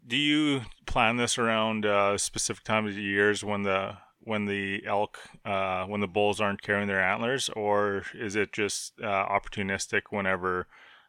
[0.09, 4.47] Uh, do you plan this around uh, specific times of the years when the when
[4.47, 9.27] the elk uh, when the bulls aren't carrying their antlers, or is it just uh,
[9.27, 10.67] opportunistic whenever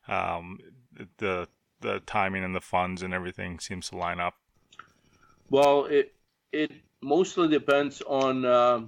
[0.08, 0.60] um,
[1.18, 1.47] the
[1.82, 4.36] the timing and the funds and everything seems to line up?
[5.50, 6.14] Well, it
[6.52, 6.72] it
[7.02, 8.82] mostly depends on uh,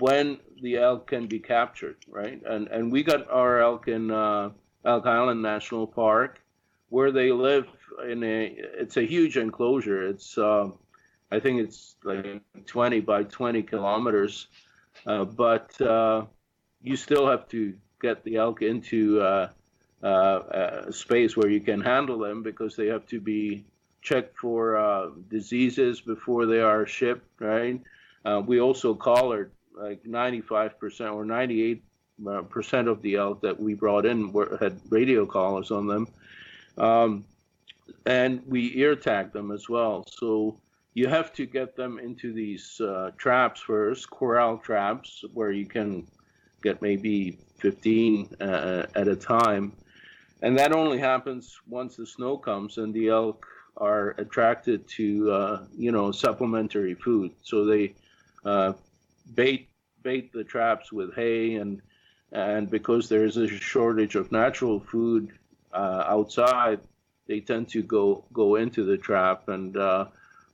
[0.00, 2.40] when the elk can be captured, right?
[2.44, 4.50] And and we got our elk in uh,
[4.84, 6.40] Elk Island National Park,
[6.88, 7.66] where they live
[8.06, 8.54] in a.
[8.56, 10.02] It's a huge enclosure.
[10.08, 10.70] It's uh,
[11.30, 14.48] I think it's like 20 by 20 kilometers,
[15.06, 16.24] uh, but uh,
[16.82, 19.48] you still have to get the elk into uh,
[20.02, 23.64] a space where you can handle them because they have to be
[24.00, 27.80] checked for diseases before they are shipped, right?
[28.24, 30.72] Uh, we also collared like 95%
[31.14, 31.80] or 98%
[32.26, 36.06] uh, of the elk that we brought in were, had radio collars on them.
[36.78, 37.24] Um,
[38.06, 40.04] and we ear tag them as well.
[40.08, 40.60] So
[40.94, 46.06] you have to get them into these uh, traps first, corral traps, where you can
[46.62, 49.72] get maybe 15 uh, at a time.
[50.42, 55.64] And that only happens once the snow comes and the elk are attracted to, uh,
[55.76, 57.32] you know, supplementary food.
[57.42, 57.94] So they
[58.44, 58.72] uh,
[59.34, 59.68] bait
[60.02, 61.82] bait the traps with hay and
[62.32, 65.37] and because there is a shortage of natural food
[65.72, 66.80] uh, outside,
[67.26, 70.06] they tend to go go into the trap and uh,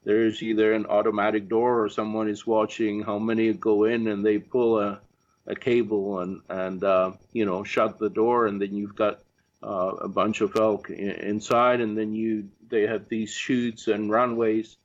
[0.05, 4.39] there's either an automatic door or someone is watching how many go in and they
[4.39, 5.01] pull a,
[5.47, 9.21] a cable and and uh, you know shut the door and then you've got
[9.63, 14.77] uh, a bunch of elk inside and then you they have these chutes and runways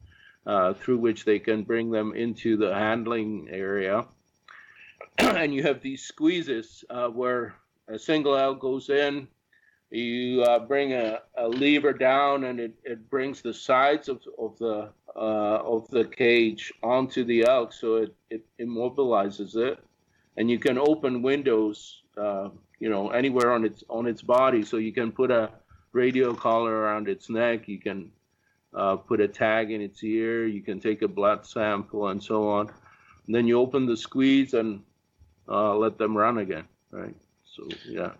[0.45, 4.05] uh, through which they can bring them into the handling area.
[5.17, 7.55] and you have these squeezes uh, where
[7.87, 9.27] a single elk goes in,
[9.91, 14.57] you uh, bring a, a, lever down and it, it brings the sides of, of
[14.59, 19.79] the uh, of the cage onto the elk so it, it immobilizes it
[20.37, 24.77] and you can open windows uh, you know anywhere on its on its body so
[24.77, 25.49] you can put a
[25.91, 28.11] radio collar around its neck you can
[28.73, 32.47] uh, put a tag in its ear, you can take a blood sample, and so
[32.47, 32.67] on.
[33.25, 34.81] And then you open the squeeze and
[35.47, 37.15] uh, let them run again, right?
[37.45, 38.11] So, yeah.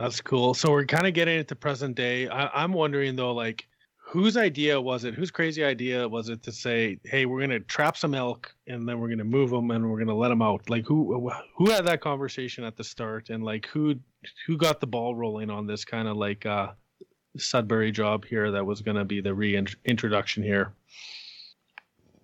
[0.00, 0.54] That's cool.
[0.54, 2.26] So we're kind of getting into present day.
[2.26, 5.12] I, I'm wondering though, like, whose idea was it?
[5.12, 8.98] Whose crazy idea was it to say, "Hey, we're gonna trap some elk and then
[8.98, 10.70] we're gonna move them and we're gonna let them out"?
[10.70, 13.94] Like, who who had that conversation at the start, and like who
[14.46, 16.68] who got the ball rolling on this kind of like uh,
[17.36, 20.72] Sudbury job here that was to be the reintroduction here?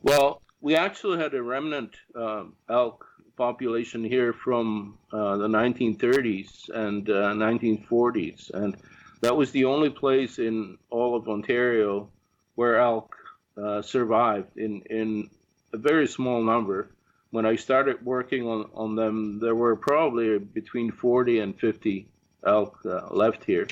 [0.00, 3.06] Well, we actually had a remnant um, elk
[3.36, 8.76] population here from uh, the 1930s and uh, 1940s, and
[9.20, 12.08] that was the only place in all of Ontario
[12.54, 13.14] where elk
[13.62, 15.30] uh, survived in in
[15.72, 16.90] a very small number.
[17.30, 22.08] When I started working on, on them, there were probably between 40 and 50
[22.46, 23.66] elk uh, left here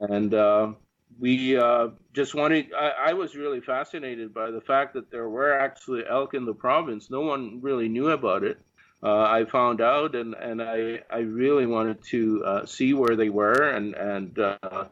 [0.00, 0.72] and uh,
[1.18, 2.72] we uh, just wanted.
[2.76, 6.54] I, I, was really fascinated by the fact that there were actually elk in the
[6.54, 7.10] province.
[7.10, 8.58] No one really knew about it.
[9.04, 13.28] Uh, I found out, and, and I I really wanted to uh, see where they
[13.28, 14.86] were and and uh,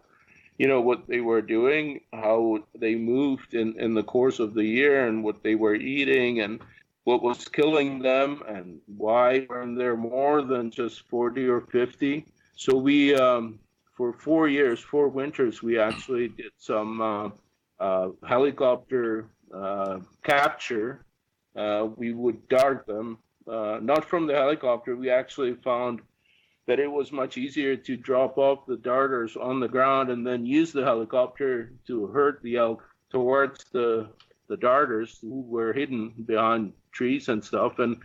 [0.59, 4.65] you know what they were doing, how they moved in in the course of the
[4.65, 6.61] year, and what they were eating, and
[7.05, 12.27] what was killing them, and why weren't there more than just forty or fifty.
[12.55, 13.59] So we um,
[13.97, 17.31] for four years, four winters, we actually did some uh,
[17.81, 21.07] uh, helicopter uh, capture.
[21.97, 23.19] We would dart them,
[23.49, 24.97] uh, not from the helicopter.
[24.97, 26.01] We actually found
[26.67, 30.47] that it was much easier to drop off the darters on the ground and then
[30.47, 34.09] use the helicopter to hurt the elk towards the
[34.49, 37.97] the darters who were hidden behind trees and stuff and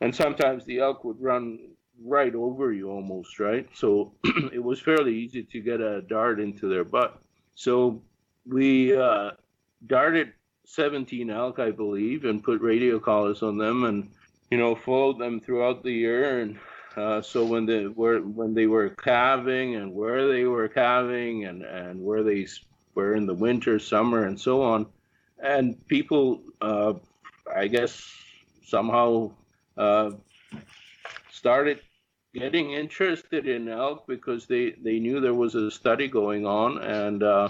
[0.00, 1.58] and sometimes the elk would run
[2.02, 3.68] right over you almost, right?
[3.74, 4.12] So
[4.52, 7.20] it was fairly easy to get a dart into their butt.
[7.54, 8.02] So
[8.46, 9.30] we uh,
[9.86, 10.32] darted
[10.66, 14.10] 17 elk, I believe, and put radio collars on them, and
[14.50, 16.40] you know followed them throughout the year.
[16.40, 16.58] And
[16.96, 21.62] uh, so when they were when they were calving and where they were calving and
[21.62, 22.46] and where they
[22.94, 24.86] were in the winter, summer, and so on.
[25.42, 26.94] And people, uh,
[27.54, 28.02] I guess,
[28.64, 29.32] somehow
[29.76, 30.12] uh,
[31.30, 31.80] started
[32.34, 37.22] getting interested in elk because they, they knew there was a study going on, and
[37.22, 37.48] uh,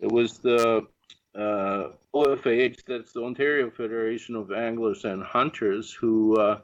[0.00, 0.86] it was the
[1.34, 1.88] uh,
[2.24, 6.60] OFAH, that's the Ontario Federation of Anglers and Hunters, who, uh,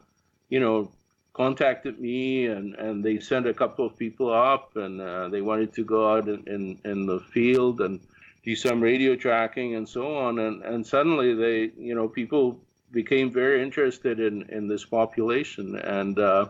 [0.49, 0.91] you know,
[1.33, 5.73] contacted me and, and they sent a couple of people up and uh, they wanted
[5.73, 8.01] to go out in, in, in, the field and
[8.45, 10.39] do some radio tracking and so on.
[10.39, 15.77] And, and suddenly they, you know, people became very interested in, in this population.
[15.77, 16.49] And, uh,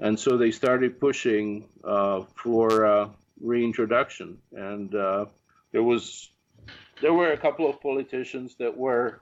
[0.00, 3.08] and so they started pushing uh, for uh,
[3.40, 4.38] reintroduction.
[4.52, 5.26] And uh,
[5.70, 6.30] there was,
[7.00, 9.20] there were a couple of politicians that were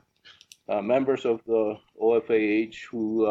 [0.69, 3.27] uh, members of the OFAH who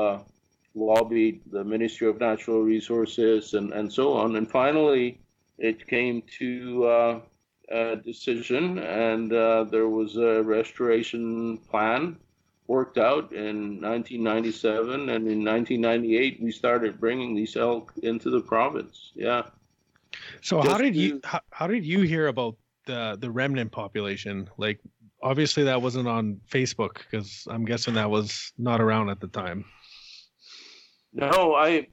[0.76, 4.36] lobbied the Ministry of Natural Resources and, and so on.
[4.36, 5.20] And finally,
[5.58, 7.20] it came to uh,
[7.72, 12.18] a decision, and uh, there was a restoration plan
[12.68, 15.10] worked out in 1997.
[15.10, 19.12] And in 1998, we started bringing these elk into the province.
[19.16, 19.44] Yeah.
[20.42, 22.56] So Just how did you how, how did you hear about
[22.86, 24.50] the the remnant population?
[24.58, 24.80] Like
[25.22, 29.66] obviously that wasn't on Facebook because I'm guessing that was not around at the time.
[31.14, 31.88] No, I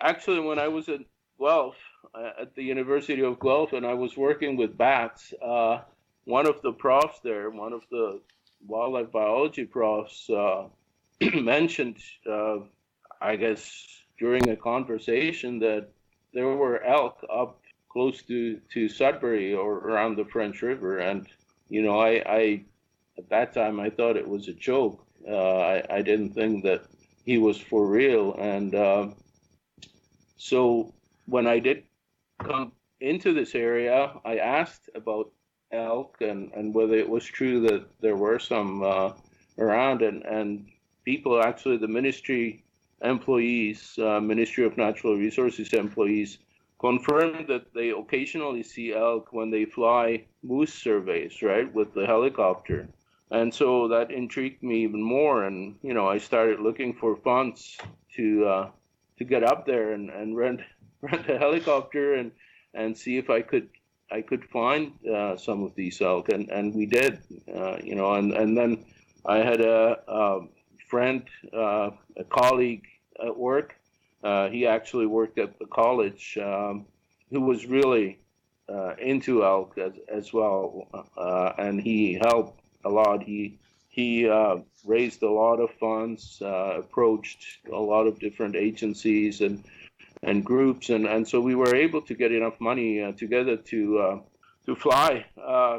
[0.00, 1.00] actually when I was at
[1.40, 1.76] Guelph
[2.14, 5.80] uh, at the University of Guelph and I was working with bats, uh,
[6.24, 8.20] one of the profs there, one of the
[8.66, 10.64] wildlife biology profs, uh,
[11.34, 11.98] mentioned,
[12.30, 12.58] uh,
[13.20, 13.86] I guess
[14.18, 15.88] during a conversation that
[16.34, 21.26] there were elk up close to to Sudbury or around the French River, and
[21.68, 22.64] you know, I, I
[23.18, 25.04] at that time I thought it was a joke.
[25.28, 26.84] Uh, I, I didn't think that
[27.24, 28.34] he was for real.
[28.34, 29.08] And uh,
[30.36, 30.94] so
[31.26, 31.82] when I did
[32.42, 35.30] come into this area, I asked about
[35.70, 39.12] elk and, and whether it was true that there were some uh,
[39.58, 40.02] around.
[40.02, 40.68] And, and
[41.04, 42.64] people, actually, the ministry
[43.02, 46.38] employees, uh, Ministry of Natural Resources employees,
[46.80, 52.88] confirmed that they occasionally see elk when they fly moose surveys, right, with the helicopter.
[53.30, 57.76] And so that intrigued me even more and you know i started looking for funds
[58.16, 58.70] to uh,
[59.18, 60.60] to get up there and, and rent
[61.02, 62.32] rent a helicopter and
[62.74, 63.68] and see if i could
[64.10, 67.18] i could find uh, some of these elk and and we did
[67.54, 68.84] uh, you know and and then
[69.26, 70.40] i had a, a
[70.88, 71.22] friend
[71.52, 72.86] uh, a colleague
[73.22, 73.77] at work
[74.22, 76.86] uh, he actually worked at the college um,
[77.30, 78.18] who was really
[78.68, 80.88] uh, into elk as, as well
[81.58, 83.22] and he helped a lot.
[83.22, 83.58] He
[83.88, 89.64] he uh, raised a lot of funds, uh, approached a lot of different agencies and
[90.22, 93.98] and groups, and, and so we were able to get enough money uh, together to
[93.98, 94.18] uh,
[94.66, 95.78] to fly, uh,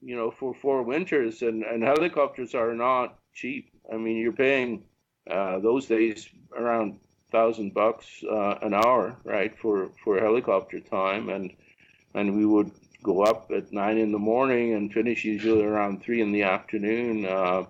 [0.00, 1.42] you know, for four winters.
[1.42, 3.70] And, and helicopters are not cheap.
[3.92, 4.84] I mean, you're paying
[5.30, 6.98] uh, those days around
[7.30, 11.52] thousand bucks an hour, right, for for helicopter time, and
[12.14, 12.70] and we would
[13.02, 17.24] go up at nine in the morning and finish usually around three in the afternoon.
[17.26, 17.64] Uh,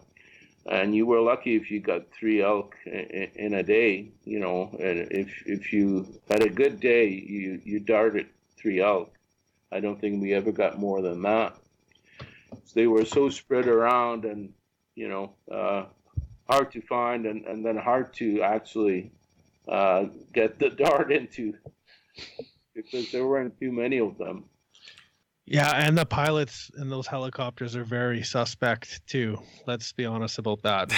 [0.66, 4.10] and you were lucky if you got three elk in, a day.
[4.24, 9.12] You know, and if if you had a good day, you you darted three elk.
[9.72, 11.56] I don't think we ever got more than that.
[12.50, 14.52] So they were so spread around and
[14.94, 15.84] you know uh,
[16.48, 19.12] hard to find and, and then hard to actually
[19.70, 21.54] uh, get the dart into
[22.74, 24.44] because there weren't too many of them.
[25.46, 29.38] Yeah, and the pilots in those helicopters are very suspect too.
[29.66, 30.92] Let's be honest about that.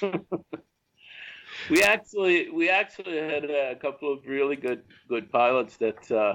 [1.70, 6.34] we actually we actually had a couple of really good good pilots that uh,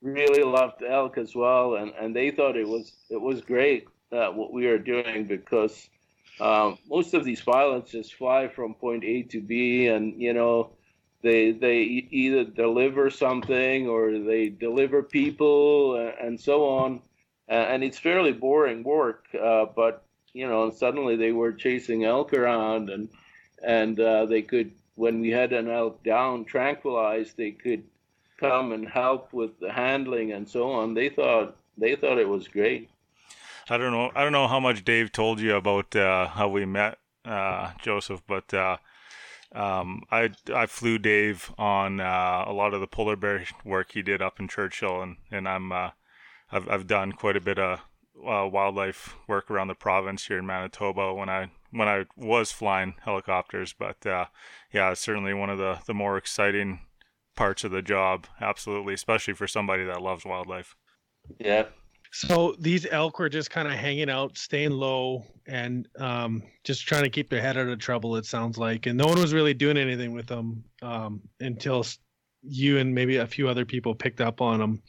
[0.00, 4.28] really loved elk as well, and, and they thought it was it was great uh,
[4.28, 5.88] what we were doing because
[6.40, 10.70] um, most of these pilots just fly from point A to B, and you know
[11.22, 17.00] they they either deliver something or they deliver people and so on.
[17.46, 22.90] And it's fairly boring work uh, but you know suddenly they were chasing elk around
[22.90, 23.08] and
[23.62, 27.82] and uh, they could when we had an elk down tranquilized they could
[28.38, 30.94] come and help with the handling and so on.
[30.94, 32.90] They thought they thought it was great
[33.68, 36.64] i don't know i don't know how much dave told you about uh, how we
[36.64, 38.76] met uh, joseph but uh,
[39.54, 44.02] um, I I flew Dave on uh, a lot of the polar bear work he
[44.02, 45.90] did up in Churchill, and and I'm uh,
[46.50, 47.80] I've I've done quite a bit of
[48.18, 52.94] uh, wildlife work around the province here in Manitoba when I when I was flying
[53.04, 53.72] helicopters.
[53.72, 53.98] But
[54.72, 56.80] yeah, certainly one of the the more exciting
[57.36, 58.26] parts of the job.
[58.40, 60.74] Absolutely, especially for somebody that loves wildlife.
[61.38, 61.66] Yeah.
[62.16, 67.02] So these elk were just kind of hanging out, staying low, and um, just trying
[67.02, 68.14] to keep their head out of trouble.
[68.14, 71.84] It sounds like, and no one was really doing anything with them um, until
[72.42, 74.80] you and maybe a few other people picked up on them.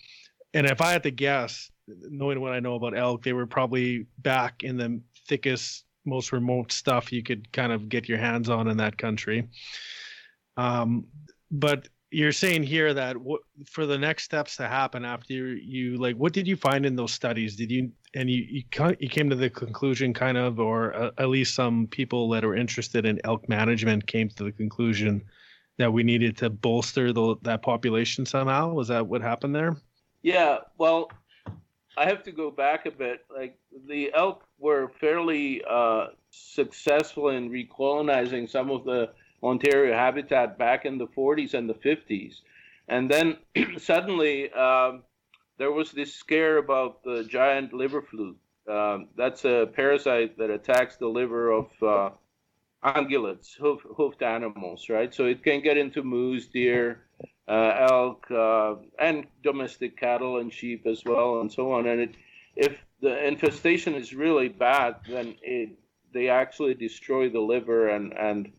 [0.53, 4.05] And if I had to guess, knowing what I know about elk, they were probably
[4.19, 8.67] back in the thickest, most remote stuff you could kind of get your hands on
[8.67, 9.49] in that country.
[10.57, 11.07] Um,
[11.49, 16.16] but you're saying here that what for the next steps to happen after you, like
[16.16, 17.57] what did you find in those studies?
[17.57, 18.63] Did you and you you,
[18.99, 22.55] you came to the conclusion kind of or uh, at least some people that are
[22.55, 25.22] interested in elk management came to the conclusion
[25.78, 28.72] that we needed to bolster the, that population somehow?
[28.72, 29.76] Was that what happened there?
[30.24, 31.11] Yeah well
[31.97, 33.26] i have to go back a bit.
[33.36, 33.59] Like
[33.89, 39.09] the elk were fairly uh, successful in recolonizing some of the
[39.45, 42.41] Ontario habitat back in the 40s and the 50s.
[42.87, 43.37] And then
[43.77, 45.03] suddenly um,
[45.57, 48.37] there was this scare about the giant liver fluke.
[48.69, 52.09] Um, that's a parasite that attacks the liver of uh,
[52.83, 55.13] ungulates, hoof, hoofed animals, right?
[55.13, 57.03] So it can get into moose, deer,
[57.47, 61.85] uh, elk, uh, and domestic cattle and sheep as well, and so on.
[61.85, 62.15] And it,
[62.55, 65.77] if the infestation is really bad, then it,
[66.11, 68.51] they actually destroy the liver and and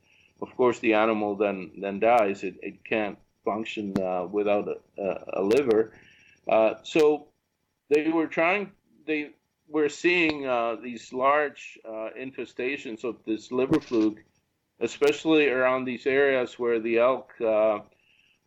[0.42, 2.44] of course the animal then then dies.
[2.44, 5.92] It, it can't function uh, without a, a liver.
[6.48, 7.28] Uh, so
[7.88, 8.72] they were trying.
[9.06, 9.30] They
[9.68, 14.22] were seeing uh, these large uh, infestations of this liver fluke,
[14.80, 17.80] especially around these areas where the elk uh,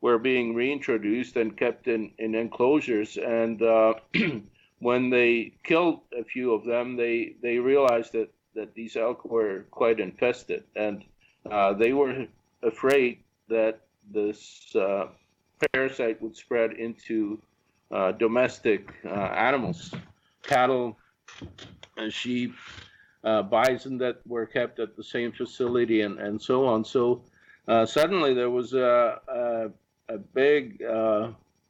[0.02, 3.18] were being reintroduced and kept in, in enclosures.
[3.18, 3.96] And uh,
[4.80, 9.66] when they killed a few of them, they they realized that that these elk were
[9.72, 11.04] quite infested and
[11.50, 12.28] uh, they were
[12.64, 13.82] afraid that
[14.12, 15.08] this uh,
[15.74, 17.40] parasite would spread into
[17.92, 19.94] uh, domestic uh, animals,
[20.44, 20.98] cattle,
[22.10, 22.54] sheep,
[23.24, 26.86] uh, bison that were kept at the same facility, and, and so on.
[26.86, 27.24] So
[27.86, 29.70] suddenly there was a, a,
[30.14, 30.82] a big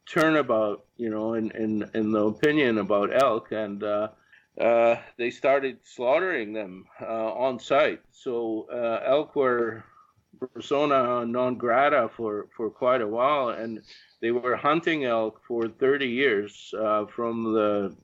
[0.05, 3.83] turnabout, you know, in, in, in the opinion about elk, and
[4.59, 8.01] uh, they started slaughtering them uh, on site.
[8.11, 9.85] So uh, elk were
[10.53, 13.81] persona non grata for, for quite a while, and
[14.21, 17.95] they were hunting elk for 30 years uh, from the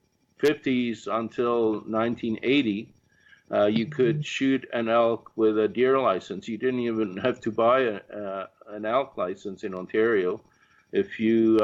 [0.42, 2.92] 50s until 1980.
[3.52, 6.48] Uh, you could shoot an elk with a deer license.
[6.48, 10.40] You didn't even have to buy a, an elk license in Ontario.
[10.92, 11.58] If you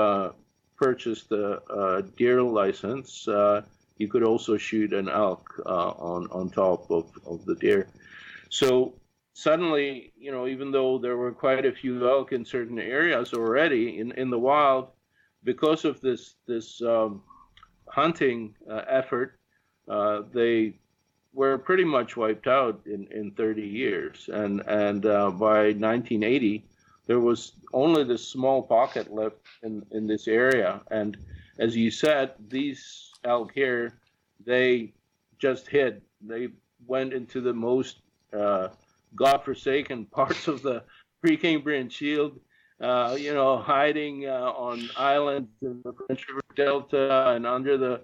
[0.77, 3.27] purchased a, a, deer license,
[4.03, 7.83] you could also shoot an elk uh, on on top of, of the deer.
[8.49, 8.71] So
[9.33, 13.85] suddenly, you know, even though there were quite a few elk in certain areas already
[14.01, 14.89] in, in the wild,
[15.45, 17.23] because of this this um,
[17.87, 19.39] hunting uh, effort,
[19.89, 20.75] uh, they
[21.33, 24.29] were pretty much wiped out in, in 30 years.
[24.33, 26.67] And and uh, by 1980,
[27.07, 30.81] there was only this small pocket left in, in this area.
[30.91, 31.17] And
[31.59, 33.99] as you said, these out here,
[34.45, 34.93] they
[35.39, 36.03] just hid.
[36.21, 36.49] They
[36.87, 38.01] went into the most
[38.37, 38.69] uh,
[39.15, 40.83] godforsaken parts of the
[41.25, 42.41] Precambrian Shield,
[42.81, 48.01] uh, you know, hiding uh, on islands in the French River Delta and under the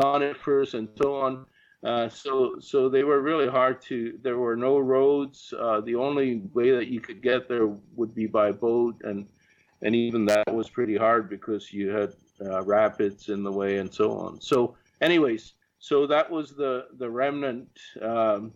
[0.00, 1.46] conifers and so on.
[1.84, 4.18] Uh, so, so they were really hard to.
[4.22, 5.52] There were no roads.
[5.56, 9.26] Uh, the only way that you could get there would be by boat, and
[9.82, 12.14] and even that was pretty hard because you had
[12.44, 14.40] uh, rapids in the way and so on.
[14.40, 17.68] So, anyways, so that was the the remnant
[18.02, 18.52] um,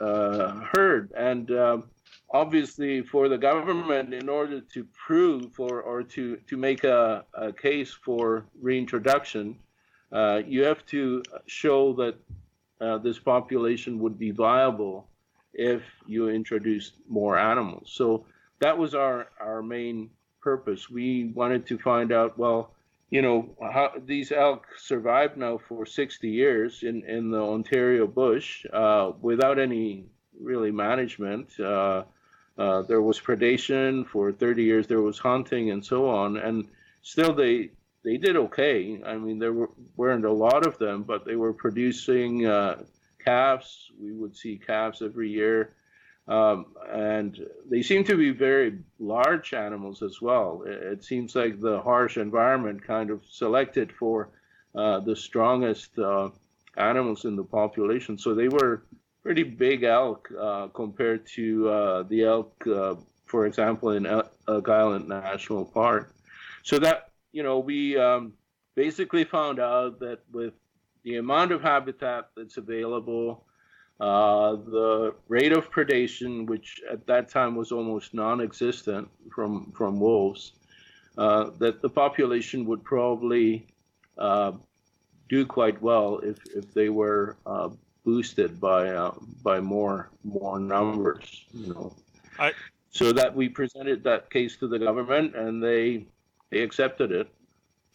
[0.00, 1.84] uh, herd, and um,
[2.30, 7.52] obviously for the government, in order to prove or or to to make a, a
[7.52, 9.56] case for reintroduction,
[10.12, 12.16] uh, you have to show that
[12.80, 15.06] uh, this population would be viable
[15.54, 17.90] if you introduced more animals.
[17.92, 18.24] So
[18.60, 20.10] that was our our main
[20.40, 20.90] purpose.
[20.90, 22.72] We wanted to find out well
[23.12, 28.64] you know, how, these elk survived now for 60 years in, in the Ontario bush
[28.72, 30.06] uh, without any
[30.40, 31.52] really management.
[31.60, 32.04] Uh,
[32.56, 34.86] uh, there was predation for 30 years.
[34.86, 36.66] There was hunting and so on, and
[37.02, 39.02] still they they did okay.
[39.04, 42.82] I mean, there were, weren't a lot of them, but they were producing uh,
[43.22, 43.90] calves.
[44.00, 45.74] We would see calves every year.
[46.28, 50.62] Um, and they seem to be very large animals as well.
[50.66, 54.30] It, seems like the harsh environment kind of selected for
[54.74, 56.30] uh, the strongest uh,
[56.76, 58.16] animals in the population.
[58.16, 58.84] So they were
[59.22, 62.94] pretty big elk uh, compared to uh, the elk, uh,
[63.26, 66.14] for example, in Elk Island National Park.
[66.62, 68.32] So that, you know, we um,
[68.76, 70.54] basically found out that with
[71.02, 73.44] the amount of habitat that's available,
[74.00, 80.52] uh, the rate of predation, which at that time was almost non-existent from from wolves,
[81.18, 83.66] uh, that the population would probably
[84.18, 84.52] uh,
[85.28, 87.68] do quite well if, if they were uh,
[88.04, 91.44] boosted by uh, by more more numbers.
[91.52, 91.96] You know,
[92.38, 92.52] I...
[92.90, 96.06] so that we presented that case to the government and they
[96.50, 97.28] they accepted it.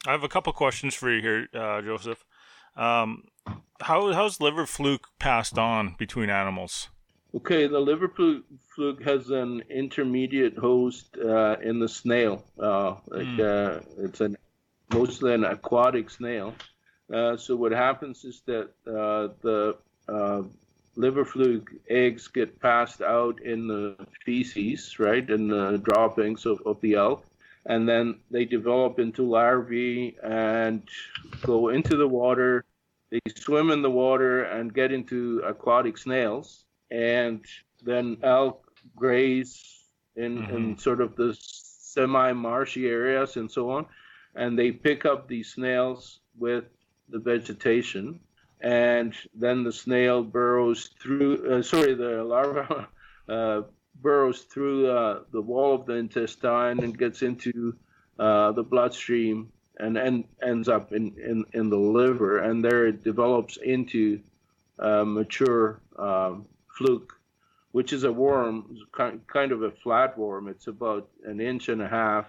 [0.06, 2.24] I have a couple questions for you here, uh, Joseph.
[2.76, 3.24] Um,
[3.82, 6.90] how how's liver fluke passed on between animals?
[7.36, 12.44] Okay, the liver fluke has an intermediate host uh, in the snail.
[12.58, 13.84] Uh, like, mm.
[14.00, 14.38] it's an
[14.94, 16.54] mostly an aquatic snail.
[17.14, 19.76] Uh, so what happens is that uh, the
[20.08, 20.42] uh,
[20.96, 23.96] liver fluke eggs get passed out in the
[24.26, 27.26] feces, right, in the droppings of, of the elk,
[27.66, 30.88] and then they develop into larvae and
[31.44, 32.66] go into the water.
[33.12, 37.46] They swim in the water and get into aquatic snails, and
[37.84, 39.86] then elk graze
[40.16, 40.56] in, mm-hmm.
[40.56, 43.86] in sort of the semi-marshy areas and so on,
[44.36, 46.66] and they pick up these snails with
[47.10, 48.20] the vegetation,
[48.62, 51.50] and then the snail burrows through.
[51.50, 52.88] Uh, sorry, the larva
[53.30, 53.62] uh,
[54.02, 57.76] burrows through uh, the wall of the intestine and gets into
[58.20, 63.04] uh, the bloodstream and, and ends up in, in, in the liver, and there it
[63.04, 64.20] develops into
[64.80, 66.46] a mature um,
[66.78, 67.14] fluke
[67.74, 70.48] which is a worm, kind of a flat worm.
[70.48, 72.26] It's about an inch and a half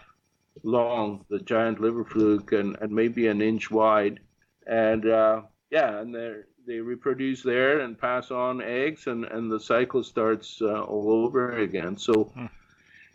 [0.62, 4.20] long, the giant liver fluke, and, and maybe an inch wide
[4.68, 6.34] and uh, yeah, and they
[6.66, 11.58] they reproduce there and pass on eggs, and and the cycle starts uh, all over
[11.58, 11.96] again.
[11.96, 12.46] So, hmm.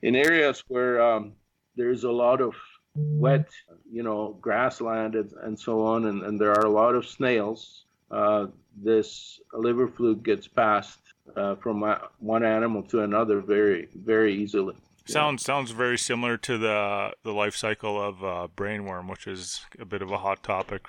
[0.01, 1.34] in areas where um,
[1.75, 2.55] there's a lot of
[2.96, 3.50] wet,
[3.91, 7.86] you know, grassland and, and so on, and, and there are a lot of snails,
[8.12, 11.00] uh, this liver fluke gets passed
[11.36, 11.84] uh, from
[12.20, 14.76] one animal to another very very easily.
[15.06, 19.86] Sounds sounds very similar to the the life cycle of uh, brainworm, which is a
[19.86, 20.86] bit of a hot topic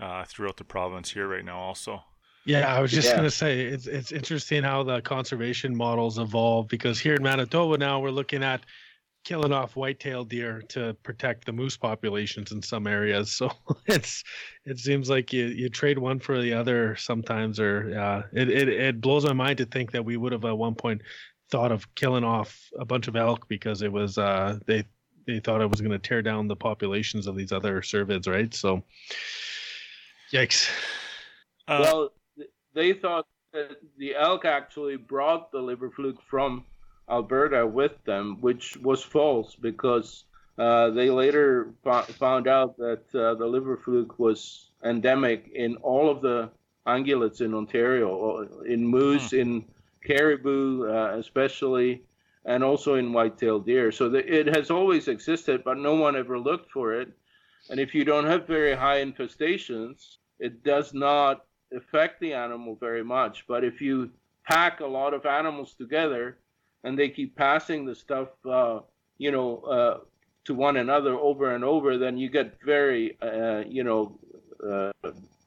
[0.00, 2.02] uh, throughout the province here right now also
[2.44, 3.14] yeah i was just yeah.
[3.14, 7.76] going to say it's, it's interesting how the conservation models evolve because here in manitoba
[7.76, 8.60] now we're looking at
[9.24, 13.50] killing off white-tailed deer to protect the moose populations in some areas so
[13.86, 14.24] it's
[14.64, 18.68] it seems like you, you trade one for the other sometimes or uh, it, it,
[18.68, 21.02] it blows my mind to think that we would have at one point
[21.50, 24.84] thought of killing off a bunch of elk because it was uh, they
[25.26, 28.54] they thought it was going to tear down the populations of these other cervids right
[28.54, 28.82] so
[30.32, 30.70] Yikes.
[31.66, 32.12] Uh, well,
[32.74, 36.64] they thought that the elk actually brought the liver fluke from
[37.10, 40.24] Alberta with them, which was false because
[40.58, 46.20] uh, they later found out that uh, the liver fluke was endemic in all of
[46.20, 46.50] the
[46.86, 49.36] ungulates in Ontario, uh, in moose, hmm.
[49.36, 49.64] in
[50.04, 52.02] caribou, uh, especially,
[52.44, 53.92] and also in white-tailed deer.
[53.92, 57.08] So the, it has always existed, but no one ever looked for it.
[57.70, 61.44] And if you don't have very high infestations, it does not
[61.76, 63.44] affect the animal very much.
[63.46, 64.10] But if you
[64.44, 66.38] pack a lot of animals together
[66.84, 68.80] and they keep passing the stuff, uh,
[69.18, 69.98] you know, uh,
[70.44, 74.18] to one another over and over, then you get very, uh, you know,
[74.66, 74.92] uh,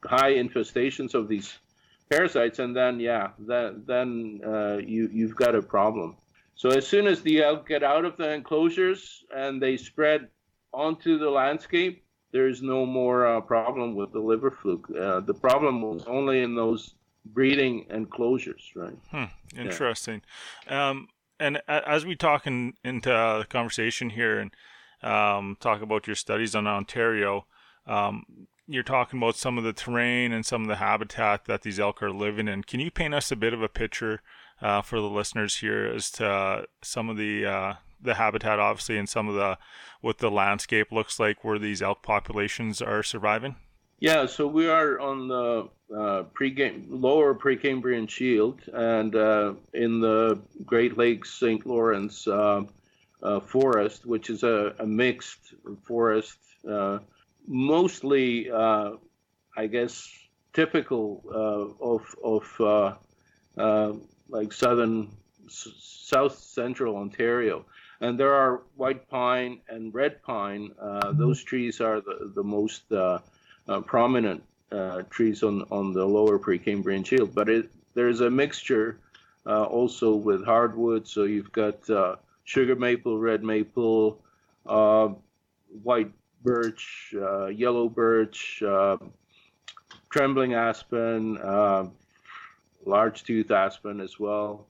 [0.04, 1.58] high infestations of these
[2.10, 6.16] parasites, and then yeah, then then uh, you you've got a problem.
[6.54, 10.28] So as soon as the elk get out of the enclosures and they spread
[10.72, 14.88] onto the landscape, there's no more uh, problem with the liver fluke.
[14.90, 16.94] Uh, the problem was only in those
[17.26, 18.96] breeding enclosures, right?
[19.10, 19.24] Hmm,
[19.58, 20.22] interesting.
[20.66, 20.90] Yeah.
[20.90, 21.08] Um,
[21.42, 24.52] and as we talk in, into the conversation here and
[25.02, 27.46] um, talk about your studies on Ontario,
[27.86, 31.80] um, you're talking about some of the terrain and some of the habitat that these
[31.80, 32.62] elk are living in.
[32.62, 34.22] Can you paint us a bit of a picture
[34.60, 38.96] uh, for the listeners here as to uh, some of the uh, the habitat, obviously,
[38.96, 39.58] and some of the
[40.00, 43.56] what the landscape looks like where these elk populations are surviving?
[44.02, 46.50] Yeah, so we are on the uh, pre
[46.88, 51.64] lower Precambrian Shield and uh, in the Great Lakes St.
[51.64, 52.62] Lawrence uh,
[53.22, 55.54] uh, forest, which is a, a mixed
[55.84, 56.36] forest,
[56.68, 56.98] uh,
[57.46, 58.94] mostly, uh,
[59.56, 60.10] I guess,
[60.52, 61.22] typical
[61.80, 62.98] of of
[64.28, 65.12] like southern,
[65.46, 67.66] south central Ontario
[68.00, 70.72] and there are white pine and red pine.
[70.80, 71.20] Uh, mm-hmm.
[71.20, 72.90] those trees are the, the most
[73.86, 77.34] prominent uh, trees on, on the lower Precambrian Shield.
[77.34, 78.98] But it, there's a mixture
[79.46, 81.06] uh, also with hardwood.
[81.06, 84.22] So you've got uh, sugar maple, red maple,
[84.64, 86.10] white
[86.42, 87.14] birch,
[87.52, 88.62] yellow birch,
[90.12, 91.86] trembling aspen, uh,
[92.84, 94.66] large tooth aspen as well.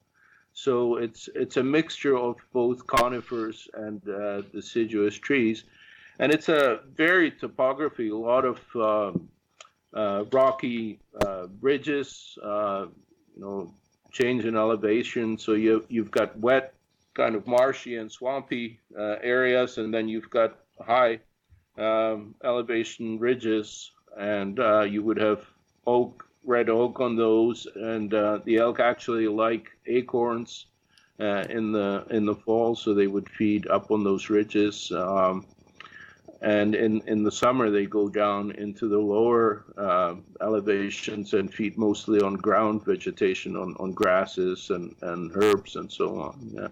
[0.54, 5.64] So it's it's a mixture of both conifers and uh, deciduous trees,
[6.18, 8.08] and it's a varied topography.
[8.08, 9.28] A lot of um,
[9.94, 12.86] uh, rocky uh, ridges, uh,
[13.34, 13.74] you know,
[14.10, 15.38] change in elevation.
[15.38, 16.74] So you you've got wet,
[17.14, 21.20] kind of marshy and swampy uh, areas, and then you've got high
[21.78, 25.44] um, elevation ridges, and uh, you would have
[25.86, 30.66] oak, red oak on those, and uh, the elk actually like acorns
[31.18, 34.90] in the in the fall, so they would feed up on those ridges.
[34.90, 35.46] Um,
[36.42, 41.78] and in, in the summer, they go down into the lower uh, elevations and feed
[41.78, 46.50] mostly on ground vegetation, on, on grasses and, and herbs and so on.
[46.52, 46.68] Yeah.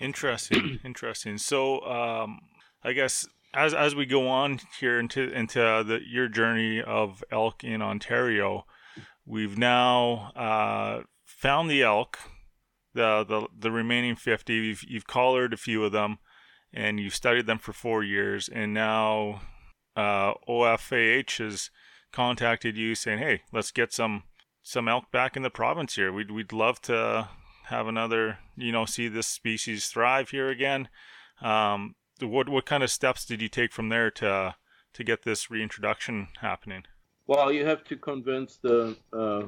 [0.00, 1.38] Interesting, interesting.
[1.38, 2.38] So, um,
[2.84, 7.64] I guess as as we go on here into into the your journey of elk
[7.64, 8.64] in Ontario,
[9.24, 12.18] we've now uh, found the elk,
[12.94, 14.54] the the the remaining fifty.
[14.54, 16.18] You've you've collared a few of them,
[16.74, 19.40] and you've studied them for four years, and now
[19.96, 21.70] uh, OFAH has
[22.12, 24.24] contacted you saying, "Hey, let's get some
[24.62, 26.12] some elk back in the province here.
[26.12, 27.28] We'd we'd love to
[27.66, 30.88] have another, you know, see this species thrive here again."
[31.40, 34.56] Um, what what kind of steps did you take from there to
[34.94, 36.84] to get this reintroduction happening?
[37.26, 39.46] Well, you have to convince the uh,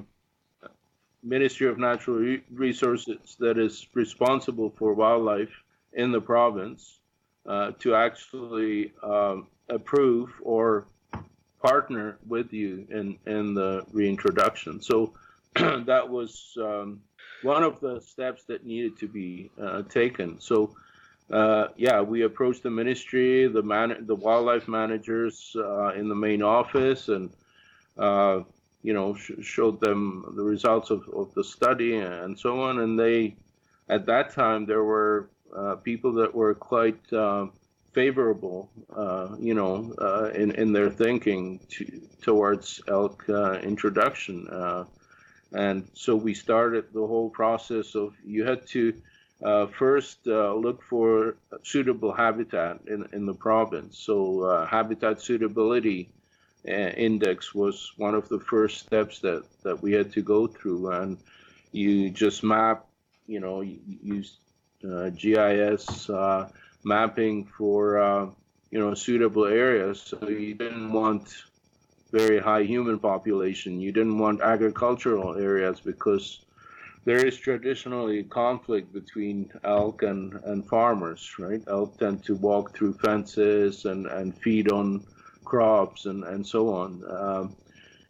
[1.23, 5.53] Ministry of Natural Resources that is responsible for wildlife
[5.93, 7.01] in the province
[7.47, 10.87] uh, to actually um, approve or
[11.63, 14.81] partner with you in in the reintroduction.
[14.81, 15.13] So
[15.55, 17.01] that was um,
[17.43, 20.41] one of the steps that needed to be uh, taken.
[20.41, 20.77] So
[21.31, 26.43] uh, yeah, we approached the ministry, the man, the wildlife managers uh, in the main
[26.43, 27.31] office, and
[27.99, 28.41] uh,
[28.83, 32.79] you know sh- showed them the results of, of the study and so on.
[32.79, 33.35] And they,
[33.89, 37.47] at that time, there were uh, people that were quite uh,
[37.93, 39.93] favorable, uh, you know,
[40.35, 41.85] in in their thinking to,
[42.23, 43.25] towards elk
[43.63, 44.47] introduction.
[45.53, 48.93] and so we started the whole process of you had to
[49.45, 53.99] uh, first uh, look for suitable habitat in, in the province.
[53.99, 56.11] So uh, habitat suitability
[56.67, 60.91] uh, index was one of the first steps that, that we had to go through.
[60.91, 61.19] And
[61.73, 62.87] you just map,
[63.27, 64.25] you know, you uh,
[64.83, 66.49] GIS uh,
[66.85, 68.35] mapping for,
[68.71, 70.01] you know, suitable areas.
[70.01, 71.45] So you didn't want
[72.13, 73.81] very high human population.
[73.81, 76.47] You didn't want agricultural areas because
[77.05, 81.63] there is traditionally conflict between elk and, and farmers, right?
[81.69, 85.05] Elk tend to walk through fences and, and feed on
[85.45, 87.03] crops and, and so on.
[87.09, 87.57] Um,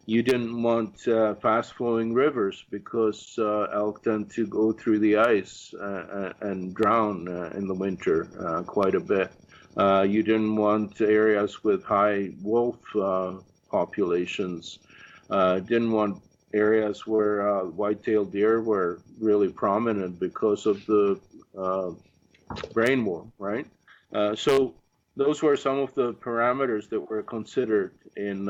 [0.07, 5.17] you didn't want uh, fast flowing rivers because uh, elk tend to go through the
[5.17, 9.29] ice uh, uh and drown uh, in the winter uh, quite a bit.
[10.09, 12.79] you didn't want areas with high wolf
[13.69, 14.79] populations.
[15.71, 16.23] didn't want
[16.53, 21.19] areas where white-tailed deer were really prominent because of the
[21.65, 21.91] uh,
[22.75, 23.67] brainworm, right?
[24.35, 24.73] So
[25.17, 28.47] those were some of the parameters that were considered in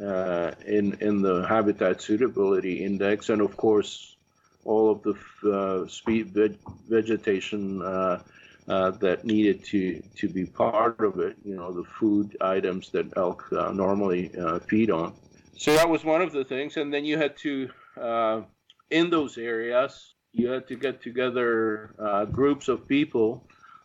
[0.00, 4.16] uh, uh, in in the habitat suitability index, and of course,
[4.64, 5.14] all of the
[5.50, 6.58] uh, speed veg-
[6.88, 7.78] vegetation.
[8.68, 13.48] that needed to, to be part of it, you know, the food items that elk
[13.72, 14.30] normally
[14.66, 15.14] feed on.
[15.56, 17.70] So that was one of the things, and then you had to,
[18.00, 18.42] uh,
[18.90, 23.42] in those areas, you had to get together uh, groups of people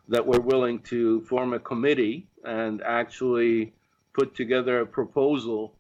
[0.10, 3.73] that were willing to form a committee and actually
[4.14, 5.76] put together a proposal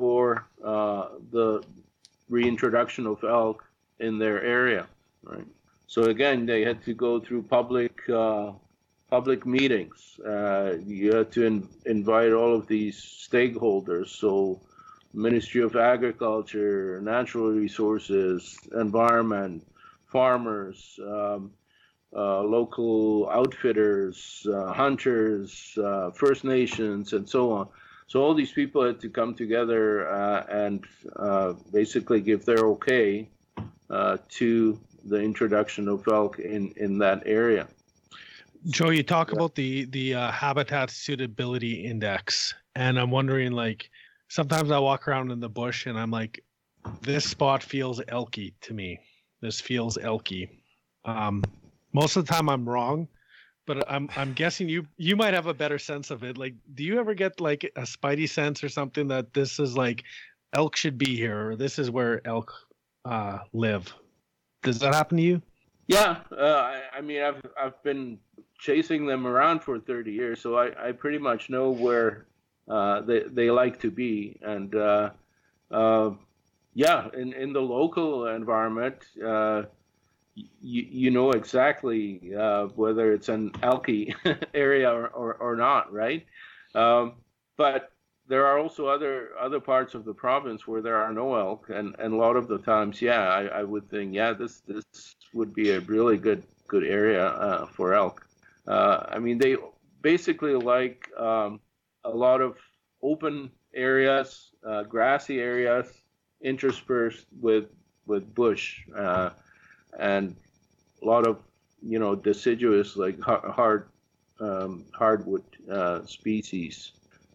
[0.00, 1.62] for uh, the
[2.30, 3.58] reintroduction of elk
[4.06, 4.86] in their area.
[5.22, 5.50] Right.
[5.86, 8.52] So again, they had to go through public uh,
[9.16, 9.98] public meetings.
[10.34, 12.96] Uh, you had to in, invite all of these
[13.28, 14.08] stakeholders.
[14.22, 14.32] So
[15.12, 18.56] Ministry of Agriculture, Natural Resources,
[18.86, 19.56] Environment,
[20.06, 20.78] farmers,
[21.14, 21.50] um,
[22.16, 27.68] uh, local outfitters, uh, hunters, uh, First Nations, and so on.
[28.10, 30.84] So all these people had to come together uh, and
[31.14, 33.28] uh, basically give their okay
[33.88, 37.68] uh, to the introduction of elk in, in that area.
[38.66, 39.36] Joe, you talk yeah.
[39.36, 43.88] about the the habitat suitability index, and I'm wondering like
[44.28, 46.42] sometimes I walk around in the bush and I'm like,
[47.02, 48.98] this spot feels elky to me.
[49.40, 50.48] This feels elky.
[51.04, 51.44] Um,
[51.92, 53.06] most of the time I'm wrong,
[53.70, 56.36] but I'm I'm guessing you you might have a better sense of it.
[56.36, 60.02] Like, do you ever get like a spidey sense or something that this is like
[60.54, 62.52] elk should be here, or this is where elk
[63.04, 63.94] uh, live.
[64.64, 65.42] Does that happen to you?
[65.86, 68.18] Yeah, uh, I, I, mean, I've I've been
[68.58, 72.26] chasing them around for 30 years, so I, I pretty much know where
[72.68, 75.10] uh, they they like to be, and uh,
[75.70, 76.10] uh
[76.74, 79.62] yeah, in in the local environment, uh,
[80.34, 84.14] you you know exactly uh, whether it's an elky
[84.54, 86.24] area or, or, or not, right?
[86.74, 87.14] Um,
[87.56, 87.92] but
[88.30, 91.96] there are also other other parts of the province where there are no elk, and,
[91.98, 95.52] and a lot of the times, yeah, I, I would think, yeah, this this would
[95.52, 98.24] be a really good good area uh, for elk.
[98.68, 99.56] Uh, I mean, they
[100.00, 101.60] basically like um,
[102.04, 102.56] a lot of
[103.02, 105.86] open areas, uh, grassy areas,
[106.40, 107.66] interspersed with
[108.06, 109.30] with bush, uh,
[109.98, 110.36] and
[111.02, 111.38] a lot of
[111.82, 113.88] you know deciduous like hard
[114.40, 116.92] um, hardwood uh, species.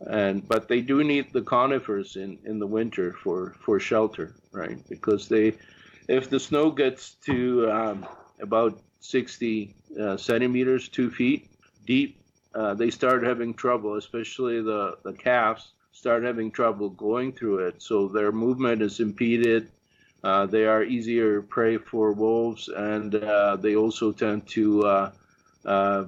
[0.08, 4.78] And but they do need the conifers in in the winter for for shelter right?
[4.90, 5.54] Because they
[6.08, 8.08] if the snow gets to um,
[8.40, 11.50] about 60 uh, centimeters two feet
[11.86, 12.22] deep
[12.54, 17.82] uh, they start having trouble especially the the calves start having trouble going through it.
[17.82, 19.72] So their movement is impeded
[20.26, 25.12] uh, they are easier prey for wolves and uh, they also tend to uh,
[25.66, 26.06] uh,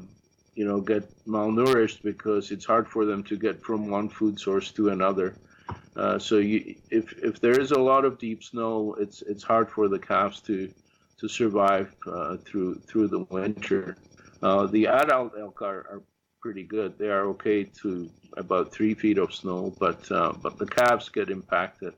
[0.56, 4.72] you know get malnourished because it's hard for them to get from one food source
[4.72, 5.36] to another.
[5.96, 9.70] Uh, so you, if if there is a lot of deep snow, it's it's hard
[9.70, 10.68] for the calves to
[11.20, 11.94] to survive
[12.44, 13.98] through through the winter.
[14.42, 16.02] The adult elk are, are
[16.42, 16.98] pretty good.
[16.98, 21.94] They are okay to about three feet of snow, but but the calves get impacted.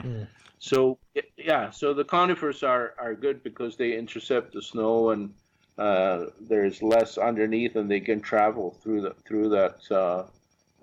[0.00, 0.22] Hmm.
[0.58, 0.98] So
[1.36, 5.34] yeah, so the conifers are, are good because they intercept the snow and
[5.78, 10.24] uh, there's less underneath, and they can travel through the through that uh,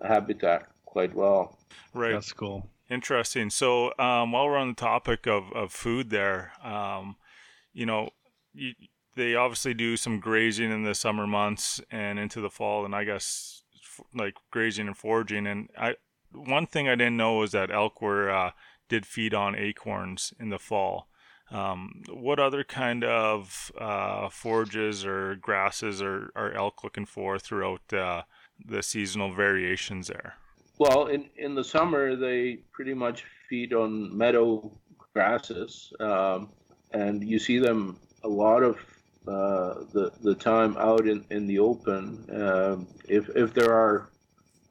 [0.06, 1.58] habitat quite well.
[1.94, 2.68] Right, that's cool.
[2.90, 3.50] Interesting.
[3.52, 7.18] So um, while we're on the topic of, of food, there, um,
[7.72, 8.10] you know,
[8.54, 8.74] you,
[9.16, 13.04] they obviously do some grazing in the summer months and into the fall, and I
[13.04, 13.64] guess
[14.14, 15.46] like grazing and foraging.
[15.46, 15.96] And I
[16.32, 18.52] one thing I didn't know was that elk were uh,
[18.90, 21.08] did feed on acorns in the fall.
[21.52, 27.92] Um, what other kind of uh, forages or grasses are, are elk looking for throughout
[27.92, 28.24] uh,
[28.64, 30.36] the seasonal variations there?
[30.78, 34.72] Well, in, in the summer, they pretty much feed on meadow
[35.14, 36.50] grasses, um,
[36.92, 38.78] and you see them a lot of
[39.28, 42.26] uh, the the time out in, in the open.
[42.32, 44.10] Um, if if there are,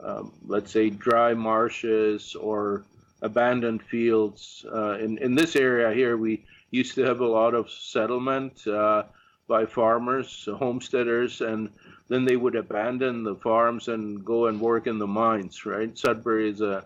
[0.03, 2.85] um, let's say, dry marshes or
[3.23, 7.70] abandoned fields uh, in in this area here, we used to have a lot of
[7.70, 9.03] settlement uh,
[9.49, 11.70] by farmers, homesteaders, and
[12.09, 15.97] then they would abandon the farms and go and work in the mines, right?
[15.97, 16.85] Sudbury is a,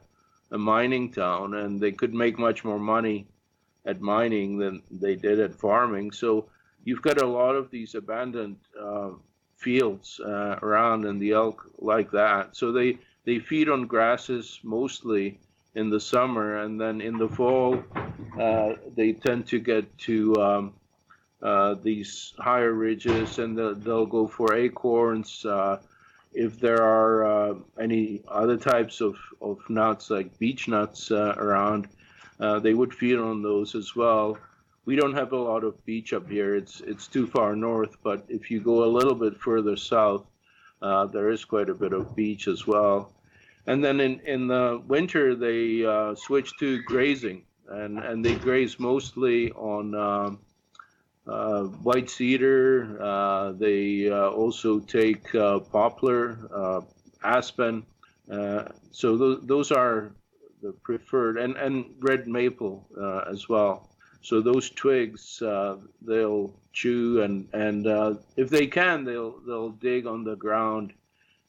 [0.53, 3.27] a mining town, and they could make much more money
[3.85, 6.13] at mining than they did at farming.
[6.13, 6.49] So
[6.85, 9.11] you've got a lot of these abandoned uh,
[9.57, 12.57] fields uh, around, and the elk like that.
[12.57, 15.41] So they, they feed on grasses mostly
[15.75, 17.83] in the summer, and then in the fall,
[18.39, 20.75] uh, they tend to get to um,
[21.43, 25.45] uh, these higher ridges, and the, they'll go for acorns.
[25.45, 25.79] Uh,
[26.35, 31.89] if there are uh, any other types of, of nuts, like beech nuts, uh, around,
[32.41, 34.39] uh, they would feed on those as well.
[34.85, 37.97] We don't have a lot of beech up here; it's it's too far north.
[38.03, 40.27] But if you go a little bit further south,
[40.81, 43.13] there is quite a bit of beech as well
[43.67, 47.45] and then in, in the winter they uh, switch to grazing.
[47.69, 50.41] And, and they graze mostly on um,
[51.27, 52.99] uh, white cedar.
[53.01, 56.81] Uh, they uh, also take uh, poplar uh,
[57.23, 57.87] aspen.
[58.91, 60.13] So th- those are
[60.63, 62.87] the preferred and, and red maple
[63.31, 63.89] as well.
[64.21, 65.43] So those twigs
[66.03, 67.87] they'll chew and, and
[68.37, 70.93] if they can they'll they'll dig on the ground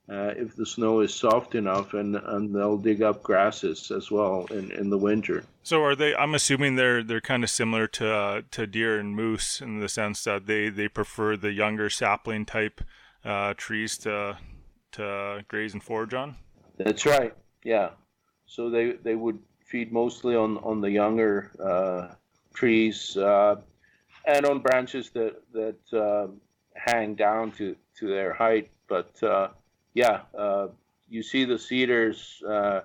[0.09, 4.45] uh, if the snow is soft enough, and, and they'll dig up grasses as well
[4.51, 5.43] in, in the winter.
[5.63, 6.13] So are they?
[6.13, 9.87] I'm assuming they're they're kind of similar to uh, to deer and moose in the
[9.87, 12.81] sense that they, they prefer the younger sapling type
[13.23, 14.37] uh, trees to
[14.93, 16.35] to graze and forage on.
[16.77, 17.33] That's right.
[17.63, 17.91] Yeah.
[18.45, 22.15] So they they would feed mostly on on the younger uh,
[22.53, 23.55] trees uh,
[24.25, 26.27] and on branches that that uh,
[26.75, 29.15] hang down to to their height, but
[29.93, 30.67] yeah, uh,
[31.09, 32.81] you see the cedars, uh,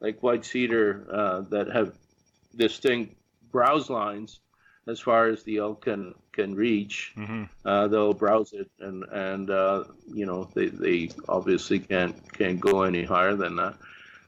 [0.00, 1.92] like white cedar, uh, that have
[2.56, 3.14] distinct
[3.50, 4.40] browse lines
[4.86, 7.12] as far as the elk can can reach.
[7.16, 7.44] Mm-hmm.
[7.64, 12.82] Uh, they'll browse it, and and uh, you know they, they obviously can't can't go
[12.82, 13.74] any higher than that.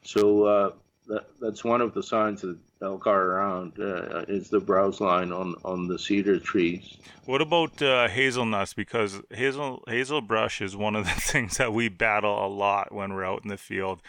[0.02, 0.70] So uh,
[1.08, 5.32] that, that's one of the signs that elk are around uh, is the browse line
[5.32, 6.96] on on the cedar trees.
[7.26, 8.74] What about uh, hazelnuts?
[8.74, 13.12] Because hazel hazel brush is one of the things that we battle a lot when
[13.12, 14.00] we're out in the field.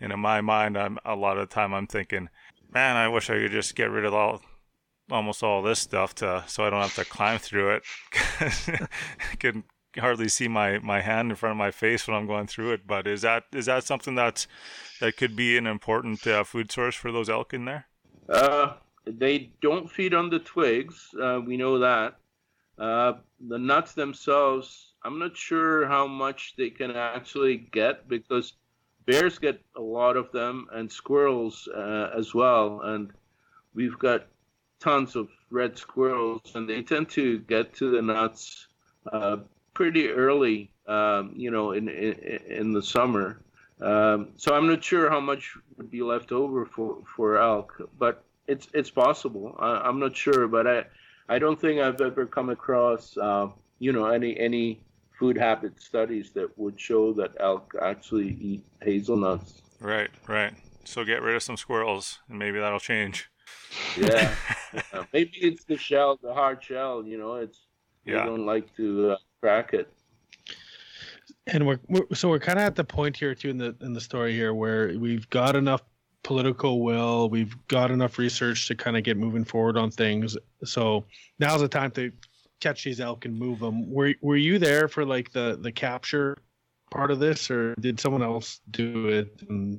[0.00, 2.28] And in my mind, I'm a lot of the time I'm thinking,
[2.72, 4.42] man, I wish I could just get rid of all
[5.10, 7.82] almost all this stuff to so I don't have to climb through it.
[8.40, 9.64] I can
[9.98, 12.86] hardly see my my hand in front of my face when I'm going through it.
[12.86, 14.46] But is that is that something that's
[15.00, 17.86] that could be an important uh, food source for those elk in there?
[18.28, 18.74] Uh,
[19.06, 21.14] they don't feed on the twigs.
[21.20, 22.16] Uh, we know that.
[22.78, 23.14] Uh,
[23.48, 28.54] the nuts themselves, I'm not sure how much they can actually get because
[29.06, 32.80] bears get a lot of them and squirrels uh, as well.
[32.82, 33.12] And
[33.74, 34.26] we've got
[34.80, 38.66] tons of red squirrels, and they tend to get to the nuts
[39.12, 39.38] uh,
[39.72, 42.12] pretty early, um, you know, in, in,
[42.48, 43.40] in the summer.
[43.80, 48.24] Um, so I'm not sure how much would be left over for, for elk, but
[48.46, 49.54] it's it's possible.
[49.58, 50.84] I, am not sure, but I
[51.28, 53.48] I don't think I've ever come across uh,
[53.78, 54.80] you know any any
[55.18, 59.62] food habit studies that would show that elk actually eat hazelnuts.
[59.80, 60.54] Right, right.
[60.84, 63.28] So get rid of some squirrels, and maybe that'll change.
[63.96, 64.34] Yeah,
[64.72, 65.04] yeah.
[65.12, 67.04] maybe it's the shell, the hard shell.
[67.04, 67.60] You know, it's
[68.06, 68.20] yeah.
[68.20, 69.92] they don't like to uh, crack it
[71.46, 73.92] and we're, we're so we're kind of at the point here too in the in
[73.92, 75.82] the story here where we've got enough
[76.22, 80.36] political will we've got enough research to kind of get moving forward on things.
[80.64, 81.04] So
[81.38, 82.10] now's the time to
[82.60, 86.36] catch these elk and move them were, were you there for like the the capture
[86.90, 89.78] part of this or did someone else do it and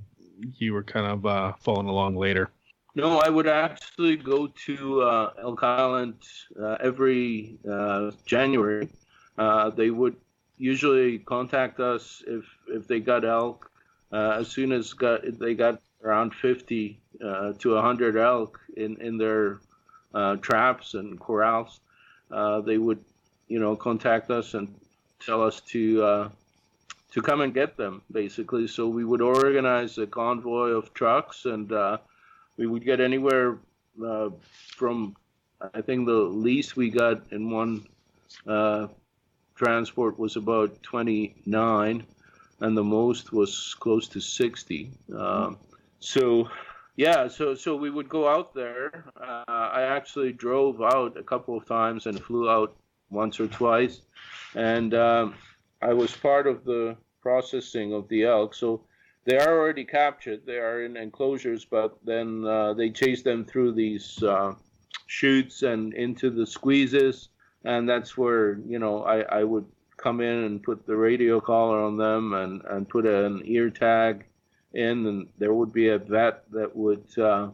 [0.57, 2.49] you were kind of uh, following along later?
[2.95, 6.15] No, I would actually go to uh, Elk Island
[6.60, 8.89] uh, every uh, January.
[9.38, 10.15] Uh, they would
[10.57, 13.69] usually contact us if if they got elk.
[14.11, 19.17] Uh, as soon as got they got around 50 uh, to 100 elk in in
[19.17, 19.59] their
[20.13, 21.79] uh, traps and corrals,
[22.31, 23.03] uh, they would
[23.47, 24.73] you know contact us and
[25.19, 26.29] tell us to uh,
[27.11, 28.67] to come and get them basically.
[28.67, 31.97] So we would organize a convoy of trucks and uh,
[32.57, 33.57] we would get anywhere
[34.75, 35.15] from
[35.73, 37.88] I think the least we got in one
[39.57, 42.05] transport was about 29,
[42.61, 44.91] and the most was close to 60.
[45.15, 45.57] Um,
[45.99, 46.49] so,
[46.95, 49.05] yeah, so so we would go out there.
[49.19, 52.75] Uh, I actually drove out a couple of times and flew out
[53.09, 54.01] once or twice,
[54.55, 55.35] and um,
[55.81, 58.53] I was part of the processing of the elk.
[58.53, 58.84] So
[59.25, 60.45] they are already captured.
[60.45, 64.53] They are in enclosures, but then uh, they chase them through these uh,
[65.61, 67.29] and into the squeezes
[67.63, 69.65] and that's where you know I, I would
[69.97, 74.25] come in and put the radio collar on them and, and put an ear tag
[74.73, 77.49] in and there would be a vet that would uh,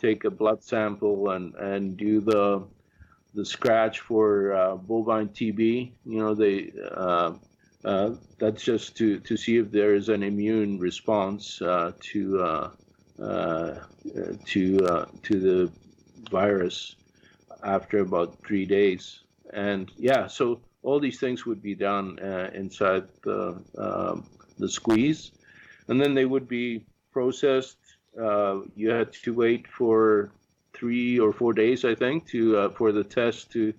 [0.00, 2.66] take a blood sample and, and do the
[3.34, 5.92] the scratch for uh, bovine TB.
[6.04, 7.32] You know, they uh,
[7.84, 12.70] uh, that's just to, to see if there is an immune response uh, to uh,
[14.44, 15.72] to to the
[16.30, 16.96] virus
[17.64, 19.21] after about three days
[19.52, 24.26] and yeah, so all these things would be done uh, inside the um,
[24.58, 25.32] the squeeze,
[25.88, 27.78] and then they would be processed.
[28.20, 30.32] Uh, you had to wait for
[30.72, 33.72] three or four days, I think, to uh, for the test to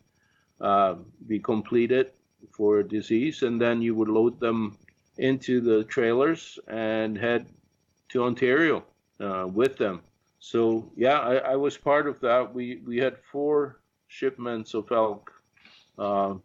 [0.61, 0.95] uh,
[1.27, 2.11] be completed
[2.51, 4.77] for a disease, and then you would load them
[5.17, 7.45] into the trailers and head
[8.09, 8.83] to Ontario
[9.19, 10.01] uh, with them.
[10.39, 12.53] So yeah, I, I was part of that.
[12.53, 15.31] We we had four shipments of elk
[15.97, 16.35] uh,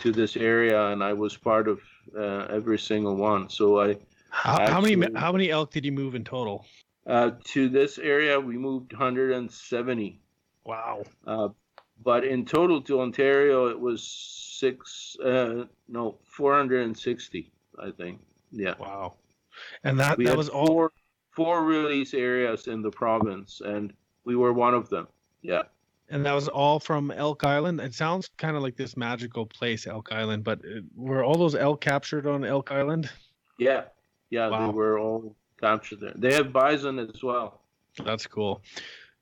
[0.00, 1.80] to this area, and I was part of
[2.16, 3.48] uh, every single one.
[3.48, 3.96] So I.
[4.30, 6.64] How, actually, how, many how many elk did you move in total?
[7.06, 10.20] Uh, to this area, we moved 170.
[10.64, 11.02] Wow.
[11.26, 11.48] Uh,
[12.04, 15.16] but in total to Ontario, it was six.
[15.24, 17.52] Uh, no, 460.
[17.82, 18.20] I think.
[18.52, 18.74] Yeah.
[18.78, 19.14] Wow.
[19.84, 20.92] And that we that was all four,
[21.30, 23.92] four release areas in the province, and
[24.24, 25.08] we were one of them.
[25.42, 25.62] Yeah.
[26.10, 27.80] And that was all from Elk Island.
[27.80, 31.54] It sounds kind of like this magical place, Elk Island, but uh, were all those
[31.54, 33.08] elk captured on Elk Island?
[33.58, 33.84] Yeah,
[34.30, 34.66] yeah, wow.
[34.66, 36.12] they were all captured there.
[36.16, 37.60] They have bison as well.
[38.04, 38.62] That's cool.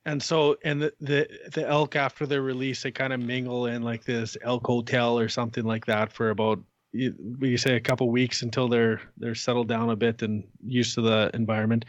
[0.05, 3.83] And so, and the the, the elk after their release, they kind of mingle in
[3.83, 6.59] like this elk hotel or something like that for about
[6.91, 10.95] you, you say a couple weeks until they're they're settled down a bit and used
[10.95, 11.85] to the environment.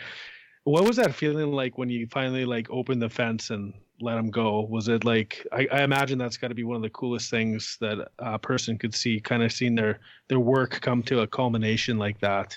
[0.64, 3.72] What was that feeling like when you finally like opened the fence and
[4.02, 4.62] let him go?
[4.62, 7.76] Was it like I, I imagine that's got to be one of the coolest things
[7.80, 9.98] that a person could see, kind of seeing their
[10.28, 12.56] their work come to a culmination like that.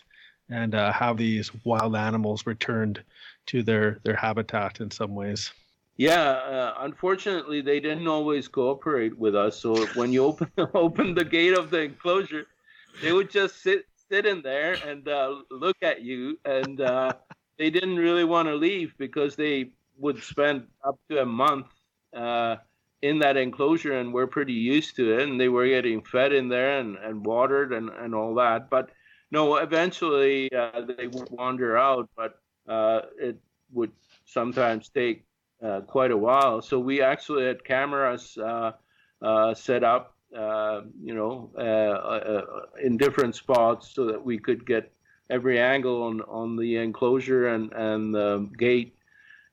[0.49, 3.03] and uh, have these wild animals returned
[3.47, 5.51] to their their habitat in some ways.
[5.97, 9.59] Yeah, uh, unfortunately, they didn't always cooperate with us.
[9.59, 12.47] So when you open open the gate of the enclosure,
[13.01, 17.13] they would just sit sit in there and uh, look at you, and uh,
[17.57, 21.67] they didn't really want to leave because they would spend up to a month
[22.15, 22.57] uh,
[23.01, 25.27] in that enclosure, and we're pretty used to it.
[25.27, 28.69] And they were getting fed in there and, and watered and, and all that.
[28.69, 28.89] But
[29.31, 33.37] no, eventually uh, they would wander out, but uh, it
[33.71, 33.91] would
[34.25, 35.25] sometimes take
[35.63, 36.61] uh, quite a while.
[36.61, 38.73] So we actually had cameras uh,
[39.21, 41.51] uh, set up, you know,
[42.81, 44.91] in different spots so that we could get
[45.29, 48.95] every angle on, on the enclosure and, and the gate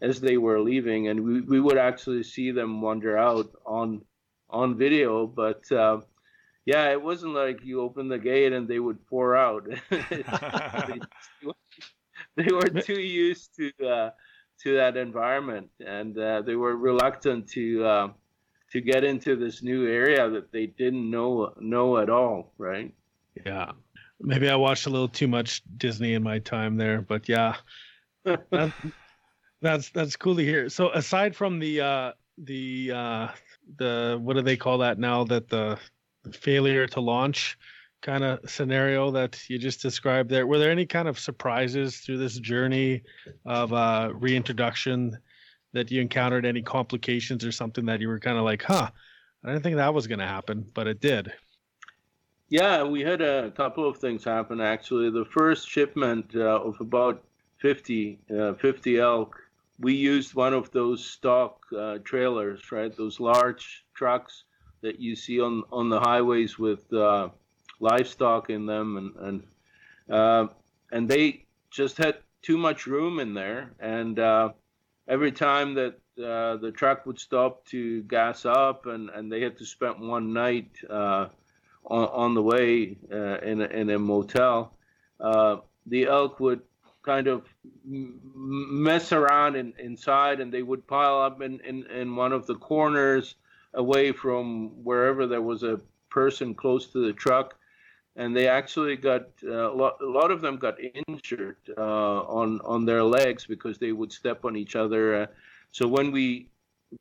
[0.02, 1.09] as they were leaving.
[1.09, 4.02] And we, we would actually see them wander out on
[4.48, 5.27] on video.
[5.27, 6.01] But uh,
[6.66, 9.68] yeah, it wasn't like you open the gate and they would pour out.
[12.36, 14.10] they, were too used to uh,
[14.62, 18.09] to that environment, and uh, they were reluctant to uh,
[18.72, 22.52] to get into this new area that they didn't know know at all.
[22.59, 22.93] Right?
[23.47, 23.72] Yeah.
[24.22, 27.56] Maybe I watched a little too much Disney in my time there, but yeah,
[28.24, 28.44] that,
[29.62, 30.69] that's that's cool to hear.
[30.69, 33.28] So aside from the uh, the uh,
[33.77, 35.24] the what do they call that now?
[35.24, 35.78] That the
[36.32, 37.59] failure to launch
[38.03, 40.47] kind of scenario that you just described there.
[40.47, 43.03] Were there any kind of surprises through this journey
[43.45, 45.19] of uh, reintroduction
[45.73, 46.47] that you encountered?
[46.47, 48.91] Any complications or something that you were kind of like, huh,
[49.45, 51.32] I didn't think that was going to happen, but it did.
[52.49, 55.11] Yeah, we had a couple of things happen actually.
[55.11, 57.23] The first shipment uh, of about
[57.59, 59.37] 50, uh, 50 elk,
[59.81, 62.94] we used one of those stock uh, trailers, right?
[62.94, 64.44] Those large trucks
[64.82, 67.31] that you see on, on the highways with uh,
[67.81, 69.43] livestock in them, and and
[70.15, 70.47] uh,
[70.93, 73.73] and they just had too much room in there.
[73.81, 74.51] And uh,
[75.09, 79.57] every time that uh, the truck would stop to gas up, and, and they had
[79.59, 81.28] to spend one night uh,
[81.85, 84.74] on, on the way in a, in a motel,
[85.86, 86.61] the elk would
[87.02, 87.47] kind of
[87.85, 92.56] mess around in, inside, and they would pile up in, in, in one of the
[92.56, 93.36] corners
[93.74, 97.56] away from wherever there was a person close to the truck
[98.16, 102.60] and they actually got uh, a, lot, a lot of them got injured uh, on
[102.62, 105.22] on their legs because they would step on each other.
[105.22, 105.27] Uh,
[105.70, 106.48] so when we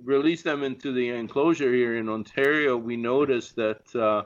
[0.04, 4.24] released them into the enclosure here in Ontario, we noticed that uh,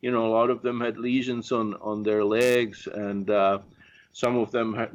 [0.00, 3.58] you know a lot of them had lesions on on their legs, and uh,
[4.12, 4.90] some of them had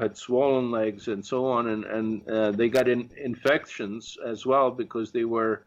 [0.00, 4.70] had swollen legs and so on, and and uh, they got in, infections as well
[4.70, 5.64] because they were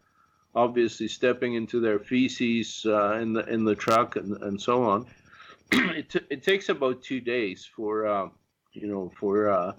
[0.56, 5.06] obviously stepping into their feces uh, in the in the truck and, and so on.
[5.72, 8.30] it, t- it takes about two days for uh,
[8.74, 9.74] you know for uh,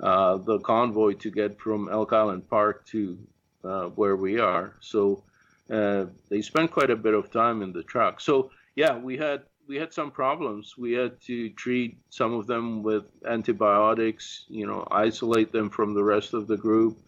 [0.00, 3.18] uh, the convoy to get from Elk Island Park to
[3.64, 4.74] uh, where we are.
[4.80, 5.22] So
[5.68, 8.20] they spent quite a bit of time in the truck.
[8.20, 10.76] So yeah, we had we had some problems.
[10.76, 14.44] We had to treat some of them with antibiotics.
[14.48, 16.98] You know, isolate them from the rest of the group.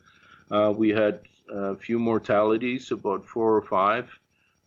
[0.51, 1.21] we had
[1.51, 4.11] a few mortalities, about four or five,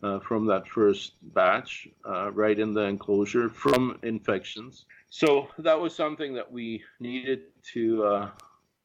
[0.02, 4.84] uh, from that first batch, uh, right in the enclosure from infections.
[5.10, 7.42] So that was something that we needed
[7.72, 8.30] to uh,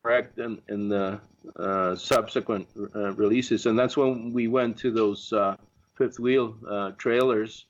[0.01, 1.19] correct in, in the
[1.57, 5.55] uh, subsequent uh, releases, and that's when we went to those uh,
[5.95, 6.55] fifth wheel
[6.97, 7.65] trailers,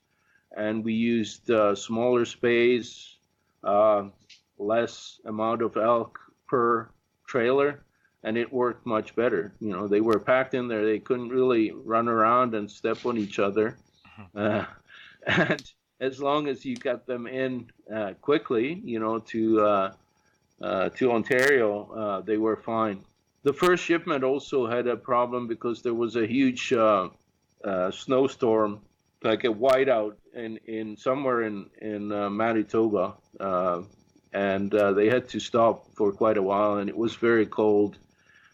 [0.55, 3.17] and we used smaller space,
[4.57, 6.89] less amount of elk per
[7.27, 7.83] trailer
[8.23, 9.53] and it worked much better.
[9.59, 13.17] You know, they were packed in there; they couldn't really run around and step on
[13.17, 13.77] each other.
[14.05, 14.39] Uh-huh.
[14.39, 14.65] Uh,
[15.27, 19.93] and as long as you got them in uh, quickly, you know, to uh,
[20.61, 23.03] uh to Ontario, uh, they were fine.
[23.43, 27.09] The first shipment also had a problem because there was a huge uh,
[27.91, 28.81] snowstorm,
[29.23, 33.13] like a whiteout, in, in somewhere in in Manitoba,
[34.33, 37.97] and they had to stop for quite a while, and it was very cold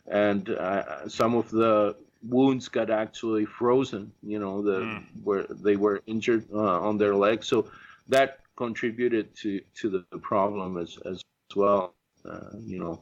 [0.09, 4.11] and uh, some of the wounds got actually frozen.
[4.23, 5.03] You know, the mm.
[5.23, 7.69] where they were injured uh, on their legs, so
[8.07, 11.21] that contributed to to the, problem as as
[11.55, 11.93] well.
[12.25, 12.99] Uh, you know,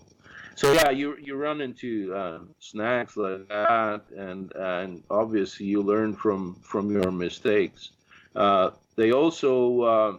[0.57, 6.15] so yeah, you you run into uh, snacks like that, and and obviously you learn
[6.15, 7.91] from from your mistakes.
[8.35, 10.17] Uh, they also uh,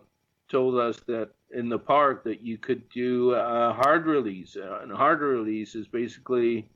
[0.48, 5.22] told us that in the park that you could do a hard release, and hard
[5.22, 6.68] release is basically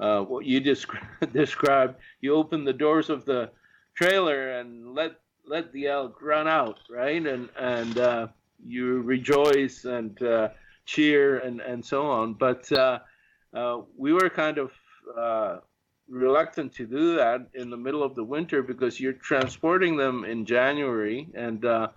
[0.00, 1.96] uh, what you descri- described.
[2.22, 3.50] You open the doors of the
[3.94, 7.26] trailer and let let the elk run out, right?
[7.26, 8.28] And and uh,
[8.64, 10.48] you rejoice and uh,
[10.84, 12.34] cheer and and so on.
[12.34, 13.00] But uh,
[13.54, 14.72] uh, we were kind of
[15.16, 15.58] uh,
[16.08, 20.44] reluctant to do that in the middle of the winter because you're transporting them in
[20.44, 21.88] January and uh,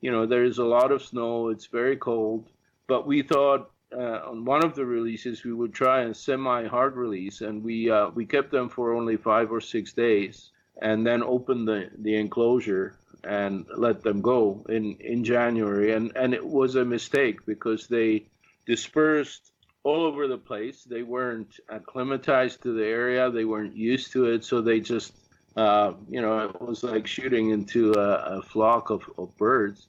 [0.00, 1.48] you know there's a lot of snow.
[1.48, 2.48] It's very cold.
[2.86, 7.40] But we thought uh, on one of the releases we would try a semi-hard release,
[7.40, 10.50] and we uh, we kept them for only five or six days,
[10.82, 12.94] and then opened the the enclosure
[13.24, 18.26] and let them go in in January, and and it was a mistake because they
[18.66, 20.84] dispersed all over the place.
[20.84, 23.30] They weren't acclimatized to the area.
[23.30, 25.12] They weren't used to it, so they just
[25.56, 29.88] uh, you know it was like shooting into a, a flock of, of birds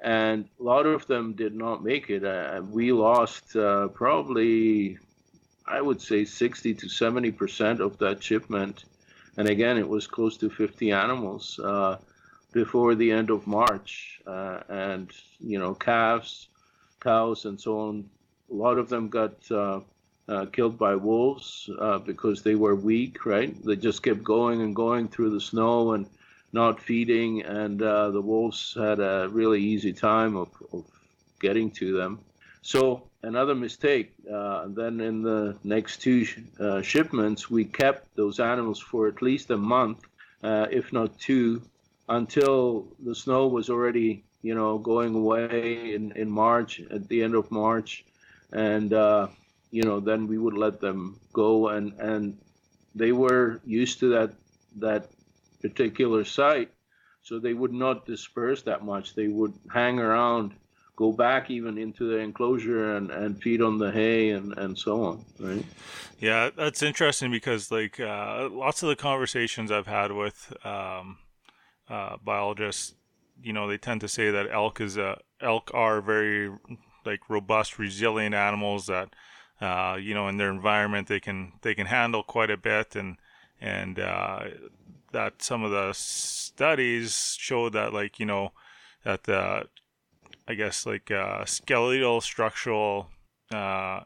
[0.00, 2.24] and a lot of them did not make it.
[2.24, 4.98] Uh, we lost uh, probably,
[5.66, 8.84] I would say, 60 to 70 percent of that shipment,
[9.36, 11.96] and again, it was close to 50 animals uh,
[12.52, 15.10] before the end of March, uh, and
[15.40, 16.48] you know, calves,
[17.00, 18.08] cows, and so on.
[18.50, 19.80] A lot of them got uh,
[20.28, 21.68] uh, killed by wolves
[22.06, 23.26] because they were weak.
[23.26, 23.54] Right?
[23.64, 26.06] They just kept going and going through the snow and
[26.52, 30.84] not feeding, and uh, the wolves had a really easy time of, of
[31.40, 32.20] getting to them.
[32.62, 34.12] So another mistake.
[34.30, 39.22] Uh, then in the next two sh- uh, shipments, we kept those animals for at
[39.22, 40.00] least a month,
[40.42, 41.62] uh, if not two,
[42.08, 47.34] until the snow was already, you know, going away in, in March, at the end
[47.34, 48.04] of March,
[48.52, 49.28] and uh,
[49.70, 52.38] you know, then we would let them go, and and
[52.94, 54.32] they were used to that
[54.76, 55.10] that
[55.60, 56.70] particular site.
[57.22, 59.14] So they would not disperse that much.
[59.14, 60.54] They would hang around,
[60.96, 65.04] go back even into the enclosure and, and feed on the hay and, and so
[65.04, 65.64] on, right?
[66.20, 71.18] Yeah, that's interesting because like uh, lots of the conversations I've had with um,
[71.88, 72.94] uh, biologists,
[73.42, 76.50] you know, they tend to say that elk is a elk are very
[77.04, 79.14] like robust, resilient animals that
[79.60, 82.96] uh, you know in their environment they can they can handle quite a bit.
[82.96, 83.16] And
[83.60, 84.40] and uh,
[85.12, 88.52] that some of the studies show that like you know
[89.04, 89.68] that the
[90.46, 93.08] I guess like uh, skeletal structural
[93.52, 94.00] uh,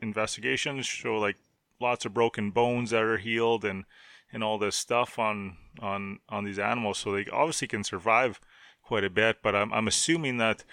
[0.00, 1.36] investigations show like
[1.80, 3.84] lots of broken bones that are healed and
[4.32, 8.40] and all this stuff on on on these animals so they obviously can survive
[8.82, 10.64] quite a bit but I'm, I'm assuming that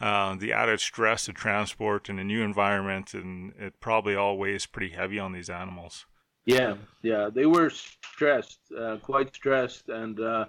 [0.00, 4.66] uh, the added stress of transport in a new environment and it probably all weighs
[4.66, 6.06] pretty heavy on these animals
[6.46, 10.46] yeah, yeah, they were stressed, uh, quite stressed, and uh,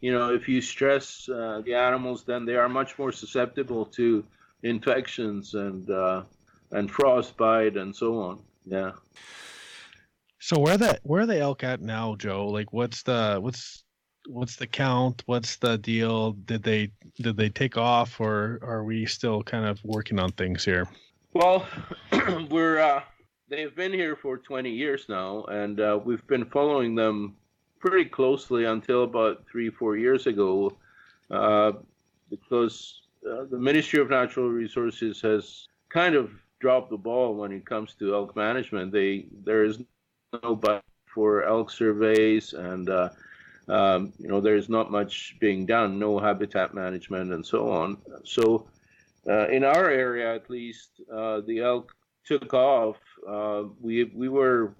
[0.00, 4.24] you know, if you stress uh, the animals, then they are much more susceptible to
[4.62, 6.22] infections and uh,
[6.70, 8.38] and frostbite and so on.
[8.64, 8.92] Yeah.
[10.42, 12.48] So where the where are the elk at now, Joe?
[12.48, 13.84] Like, what's the what's
[14.26, 15.22] what's the count?
[15.26, 16.32] What's the deal?
[16.32, 16.90] Did they
[17.20, 20.88] did they take off, or are we still kind of working on things here?
[21.32, 21.64] Well,
[22.50, 23.02] we're uh,
[23.50, 27.36] they've been here for 20 years now, and uh, we've been following them
[27.78, 30.76] pretty closely until about three, four years ago,
[31.30, 31.70] uh,
[32.30, 37.64] because uh, the Ministry of Natural Resources has kind of dropped the ball when it
[37.64, 38.90] comes to elk management.
[38.90, 39.78] They there is
[40.42, 40.84] no budget
[41.14, 43.08] for elk surveys, and uh,
[43.68, 47.98] um, you know there's not much being done, no habitat management, and so on.
[48.24, 48.68] So.
[49.24, 51.94] Uh, in our area, at least, uh, the elk
[52.24, 52.96] took off,
[53.28, 54.74] uh, we we were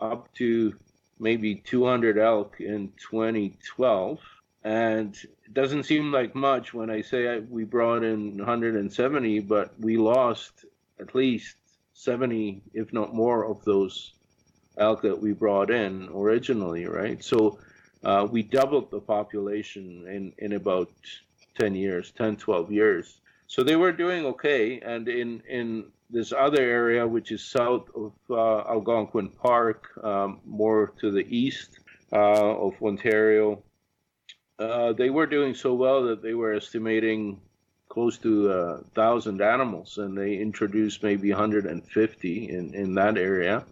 [0.00, 0.74] up to
[1.18, 4.18] maybe 200 elk in 2012,
[4.64, 9.96] and it doesn't seem like much when I say we brought in 170, but we
[9.96, 10.64] lost
[11.00, 11.56] at least
[11.92, 14.14] 70, if not more, of those
[14.78, 17.22] elk that we brought in originally, right?
[17.22, 17.58] So
[18.04, 20.90] uh, we doubled the population in in about
[21.58, 23.20] 10 years, 10, 12 years.
[23.46, 28.12] So they were doing okay, and in in this other area, which is south of
[28.30, 31.80] uh, Algonquin Park, um, more to the east
[32.12, 33.62] uh, of Ontario.
[34.58, 37.40] Uh, they were doing so well that they were estimating
[37.88, 43.64] close to a thousand animals, and they introduced maybe 150 in, in that area.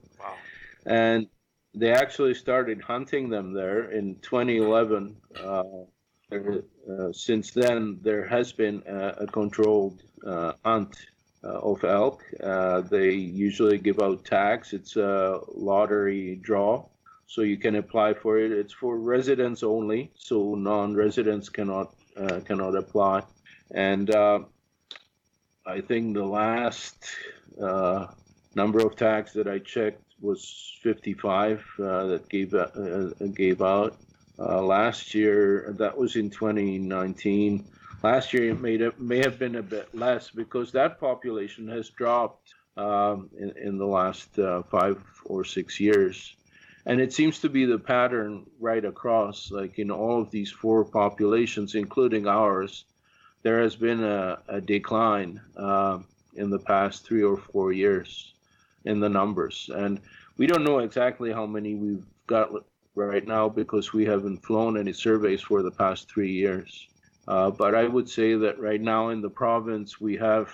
[0.87, 1.27] And
[1.75, 5.17] they actually started hunting them there in 2011.
[5.43, 5.63] Uh,
[6.33, 10.97] uh, since then, there has been a, a controlled uh, hunt
[11.45, 12.23] uh, of elk.
[12.43, 14.73] Uh, they usually give out tags.
[14.73, 16.87] It's a lottery draw,
[17.27, 18.53] so you can apply for it.
[18.53, 23.23] It's for residents only, so non-residents cannot uh, cannot apply.
[23.75, 24.11] And
[25.65, 27.09] I think the last
[28.55, 32.67] number of tags that I checked was 55 uh, that gave uh,
[33.35, 33.97] gave out
[34.39, 35.75] uh, last year.
[35.79, 37.65] That was in 2019.
[38.03, 41.91] last year it may have, may have been a bit less because that population has
[41.91, 46.37] dropped um, in, in the last uh, five or six years.
[46.85, 50.85] And it seems to be the pattern right across, like in all of these four
[50.85, 52.85] populations, including ours,
[53.43, 55.99] there has been a, a decline uh,
[56.35, 58.32] in the past three or four years
[58.85, 59.71] in the numbers.
[59.75, 60.01] And
[60.37, 62.51] we don't know exactly how many we've got
[62.95, 66.89] right now because we haven't flown any surveys for the past three years.
[67.29, 70.51] Uh, but I would say that right now in the province we have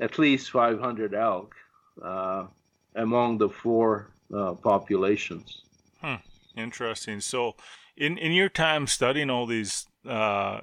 [0.00, 1.54] at least 500 elk
[2.02, 2.46] uh,
[2.94, 5.62] among the four uh, populations.
[6.00, 6.16] Hmm.
[6.56, 7.20] Interesting.
[7.20, 7.56] So,
[7.96, 10.60] in in your time studying all these uh,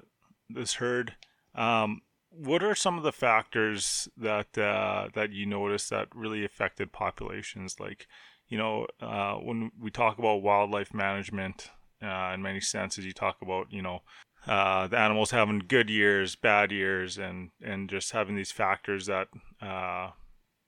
[0.49, 1.15] this herd,
[1.55, 6.91] um, what are some of the factors that uh, that you noticed that really affected
[6.91, 7.79] populations?
[7.79, 8.07] Like,
[8.47, 13.37] you know, uh, when we talk about wildlife management, uh, in many senses, you talk
[13.41, 14.01] about, you know,
[14.47, 19.27] uh, the animals having good years, bad years, and and just having these factors that
[19.61, 20.11] uh,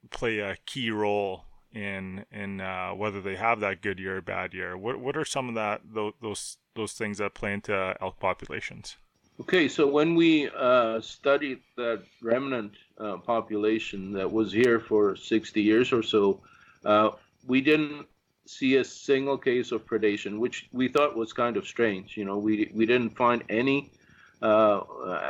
[0.10, 4.54] play a key role in in uh, whether they have that good year or bad
[4.54, 4.78] year.
[4.78, 8.98] What what are some of that those those, those things that play into elk populations?
[9.42, 15.60] Okay, so when we uh, studied that remnant uh, population that was here for 60
[15.60, 16.42] years or so,
[16.86, 17.10] uh,
[17.48, 18.06] we didn't
[18.46, 22.18] see a single case of predation, which we thought was kind of strange.
[22.18, 23.90] You know, we we didn't find any
[24.44, 24.82] uh,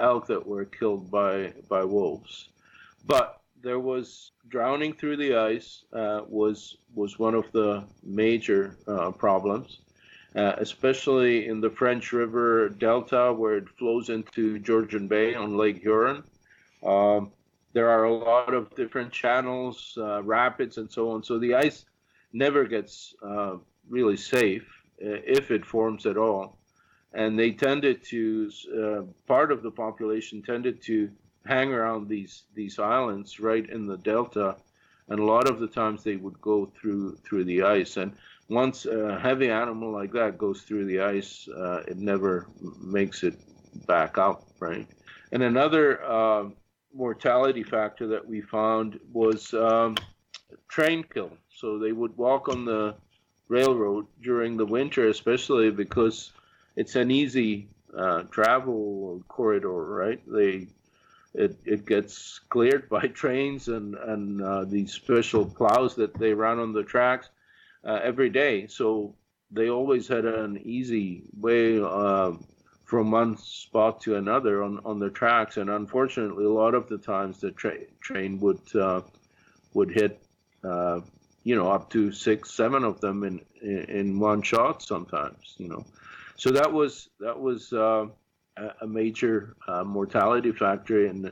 [0.01, 2.49] elk that were killed by by wolves,
[3.05, 9.11] but there was drowning through the ice uh, was was one of the major uh,
[9.11, 9.79] problems,
[10.35, 15.79] uh, especially in the French River Delta where it flows into Georgian Bay on Lake
[15.81, 16.23] Huron.
[16.85, 17.31] Um,
[17.73, 21.23] there are a lot of different channels, uh, rapids, and so on.
[21.23, 21.85] So the ice
[22.33, 23.57] never gets uh,
[23.89, 24.67] really safe
[25.03, 26.57] uh, if it forms at all.
[27.13, 31.09] And they tended to, uh, part of the population tended to
[31.45, 34.55] hang around these, these islands right in the delta.
[35.09, 37.97] And a lot of the times they would go through through the ice.
[37.97, 38.13] And
[38.51, 42.47] once a heavy animal like that goes through the ice, uh, it never
[42.81, 43.35] makes it
[43.87, 44.85] back up, right?
[45.31, 46.49] And another uh,
[46.93, 49.95] mortality factor that we found was um,
[50.67, 51.31] train kill.
[51.49, 52.95] So they would walk on the
[53.47, 56.33] railroad during the winter, especially because
[56.75, 60.21] it's an easy uh, travel corridor, right?
[60.27, 60.67] They
[61.33, 66.59] it, it gets cleared by trains and and uh, these special plows that they run
[66.59, 67.29] on the tracks
[67.85, 68.67] uh, every day.
[68.67, 69.15] So
[69.51, 72.33] they always had an easy way uh,
[72.85, 75.57] from one spot to another on, on the tracks.
[75.57, 79.01] And unfortunately, a lot of the times the tra- train would uh,
[79.73, 80.21] would hit
[80.63, 81.01] uh,
[81.43, 85.55] you know, up to six, seven of them in in one shot sometimes.
[85.57, 85.85] You know,
[86.35, 88.07] so that was that was uh,
[88.81, 91.31] a major uh, mortality factor in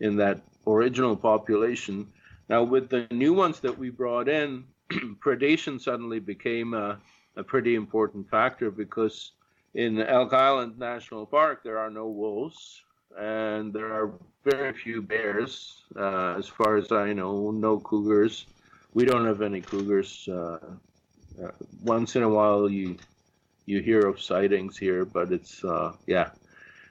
[0.00, 2.08] in that original population.
[2.48, 4.64] Now, with the new ones that we brought in,
[5.20, 6.98] predation suddenly became a,
[7.36, 9.32] a pretty important factor because
[9.74, 12.82] in Elk Island National Park there are no wolves
[13.18, 14.12] and there are
[14.44, 18.46] very few bears, uh, as far as I know, no cougars
[18.94, 20.28] we don't have any cougars.
[20.28, 20.58] Uh,
[21.42, 21.50] uh,
[21.82, 22.96] once in a while, you
[23.66, 26.30] you hear of sightings here, but it's uh, yeah,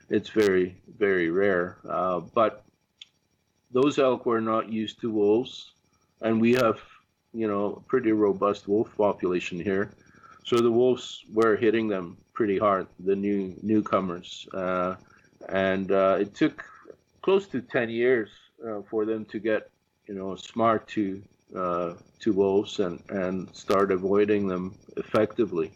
[0.10, 1.78] it's very very rare.
[1.88, 2.64] Uh, but
[3.72, 5.74] those elk were not used to wolves,
[6.22, 6.80] and we have
[7.38, 9.85] you know pretty robust wolf population here,
[10.43, 14.95] so the wolves were hitting them pretty hard, the new newcomers, uh,
[15.49, 16.64] and uh, it took
[17.22, 18.30] close to ten years
[18.89, 19.69] for them to get
[20.07, 21.22] you know smart to
[21.55, 25.72] uh, to wolves and, and start avoiding them effectively.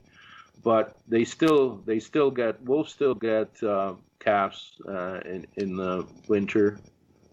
[0.63, 6.05] But they still they still get wolves still get uh, calves uh, in in the
[6.27, 6.79] winter,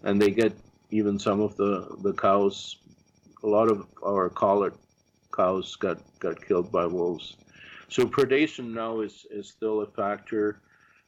[0.02, 0.52] and they get
[0.90, 2.78] even some of the the cows.
[3.43, 4.74] A lot of our collared
[5.32, 7.36] cows got got killed by wolves.
[7.89, 10.60] So predation now is is still a factor.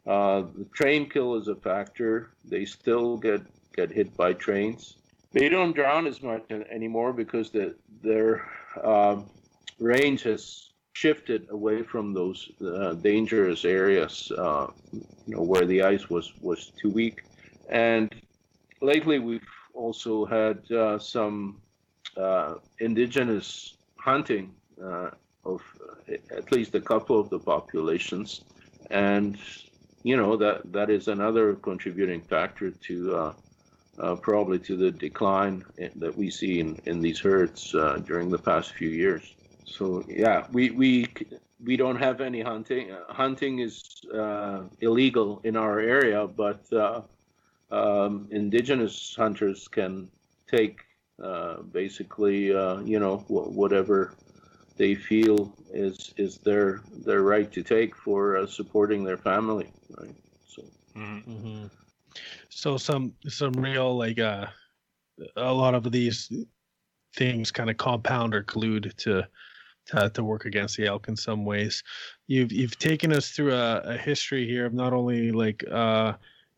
[0.07, 2.31] Uh, the train kill is a factor.
[2.45, 3.43] They still get
[3.75, 4.97] get hit by trains.
[5.33, 8.51] They don't drown as much anymore because the, their
[8.83, 9.23] uh,
[9.79, 16.11] range has shifted away from those uh, dangerous areas, uh, you know, where the ice
[16.11, 17.23] was was too weak.
[17.69, 18.13] And
[18.81, 21.61] lately, we've also had uh, some
[22.79, 25.11] indigenous hunting uh,
[25.45, 25.61] of
[26.09, 28.43] at least a couple of the populations,
[28.91, 29.39] and
[30.03, 33.35] you know that that is another contributing factor to
[34.01, 35.65] uh, probably to the decline
[35.97, 39.35] that we see in, in these herds uh, during the past few years.
[39.65, 41.07] So yeah, we we
[41.63, 42.93] we don't have any hunting.
[42.93, 43.83] Uh, hunting is
[44.15, 47.03] uh, illegal in our area, but uh,
[47.71, 50.09] um, indigenous hunters can
[50.49, 50.81] take
[51.23, 54.15] uh, basically, uh, you know, wh- whatever
[54.77, 60.15] they feel is is their their right to take for uh, supporting their family, right?
[60.47, 60.63] So.
[60.97, 61.31] Mm-hmm.
[61.31, 61.67] mm-hmm.
[62.49, 64.47] So some some real like uh,
[65.37, 66.33] a lot of these
[67.17, 69.27] things kind of compound or collude to
[69.87, 71.83] to, to work against the elk in some ways.
[72.27, 76.15] You've you've taken us through a, a history here of not only like uh,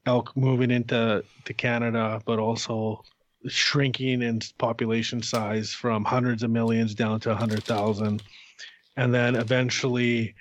[0.06, 3.02] elk moving into to Canada, but also
[3.48, 8.23] shrinking in population size from hundreds of millions down to 100,000.
[8.97, 10.35] And then eventually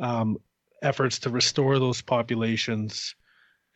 [0.00, 0.38] um,
[0.82, 3.14] efforts to restore those populations.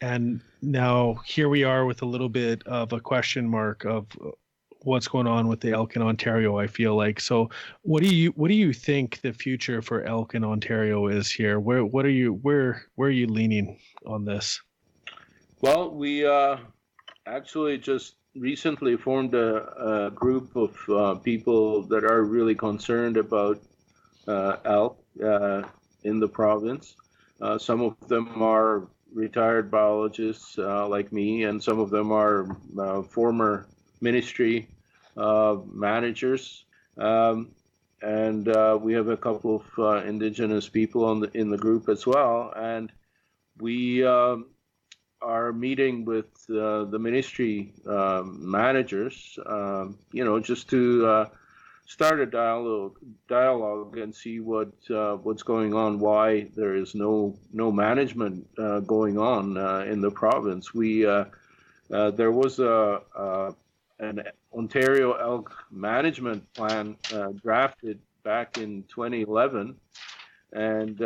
[0.00, 4.06] And now here we are with a little bit of a question mark of
[4.82, 6.58] what's going on with the elk in Ontario.
[6.58, 7.50] I feel like so.
[7.82, 11.58] What do you what do you think the future for elk in Ontario is here?
[11.58, 14.60] Where what are you where where are you leaning on this?
[15.60, 16.58] Well, we uh,
[17.26, 23.60] actually just recently formed a, a group of uh, people that are really concerned about
[24.26, 25.62] uh, elk uh,
[26.04, 26.96] in the province.
[27.40, 32.56] Uh, some of them are retired biologists uh, like me, and some of them are
[33.10, 33.66] former
[34.00, 34.68] ministry
[35.16, 36.64] managers.
[36.96, 37.50] Um,
[38.02, 38.46] and
[38.82, 42.52] we have a couple of indigenous people the, in the group as well.
[42.54, 42.92] And
[43.58, 44.46] we um,
[45.20, 51.26] are meeting with uh, the ministry um, managers, um, you know, just to uh,
[51.86, 55.98] start a dialogue, dialogue, and see what uh, what's going on.
[55.98, 60.72] Why there is no no management uh, going on uh, in the province.
[60.74, 61.24] We uh,
[61.88, 63.54] there was a, a,
[63.98, 64.22] an
[64.52, 66.96] Ontario elk management plan
[67.42, 69.74] drafted back in 2011,
[70.52, 71.00] and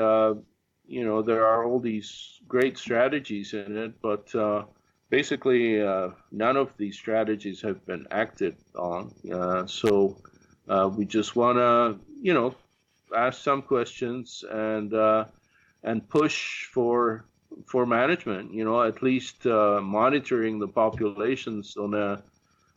[0.93, 4.65] you know there are all these great strategies in it, but uh,
[5.09, 9.11] basically uh, none of these strategies have been acted on.
[9.33, 10.19] Uh, so
[10.69, 12.55] uh, we just want to you know
[13.17, 15.25] ask some questions and uh,
[15.83, 17.25] and push for
[17.65, 18.53] for management.
[18.53, 22.23] You know, at least uh, monitoring the populations on a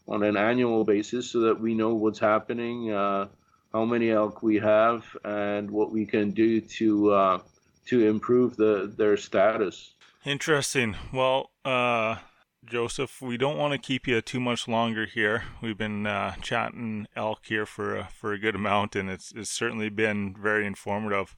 [0.07, 5.03] on an annual basis so that we know what's happening, how many elk we have,
[5.25, 7.41] and what we can do to
[7.85, 9.93] to improve the their status.
[10.25, 10.95] Interesting.
[11.13, 12.17] Well, uh,
[12.65, 15.43] Joseph, we don't want to keep you too much longer here.
[15.61, 19.51] We've been uh, chatting elk here for a, for a good amount, and it's it's
[19.51, 21.35] certainly been very informative.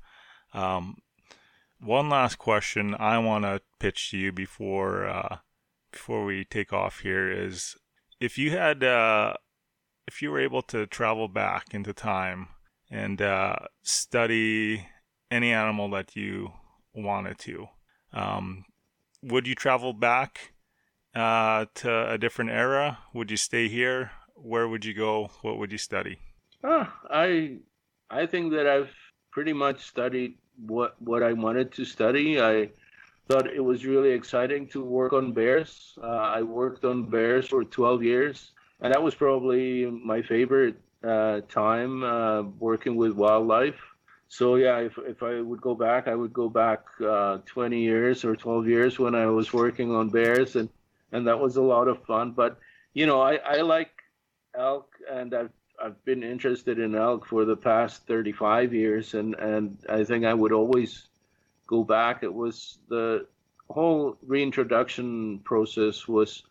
[0.53, 0.97] Um,
[1.79, 5.37] one last question I want to pitch to you before uh,
[5.91, 7.75] before we take off here is
[8.19, 9.33] if you had uh,
[10.07, 12.47] if you were able to travel back into time
[12.89, 14.87] and uh, study
[15.29, 16.51] any animal that you
[16.93, 17.67] wanted to.
[18.13, 18.65] Um,
[19.23, 20.53] would you travel back
[21.15, 22.99] uh, to a different era?
[23.13, 24.11] Would you stay here?
[24.35, 25.31] Where would you go?
[25.41, 26.19] What would you study?
[27.09, 27.57] I
[28.09, 28.93] I think that I've
[29.31, 32.41] pretty much studied what what I wanted to study.
[32.41, 32.69] I
[33.27, 35.97] thought it was really exciting to work on bears.
[36.01, 41.41] Uh, I worked on bears for 12 years, and that was probably my favorite uh,
[41.49, 43.75] time uh, working with wildlife
[44.29, 48.25] so yeah, if if I would go back, I would go back uh, 20 years
[48.25, 50.69] or 12 years when I was working on bears, and
[51.11, 52.31] and that was a lot of fun.
[52.31, 52.59] But
[52.93, 53.91] you know, I I like
[54.53, 55.51] elk, and I've
[55.81, 60.33] I've been interested in elk for the past 35 years, and and I think I
[60.33, 61.07] would always
[61.65, 62.23] go back.
[62.23, 63.27] It was the
[63.69, 66.43] whole reintroduction process was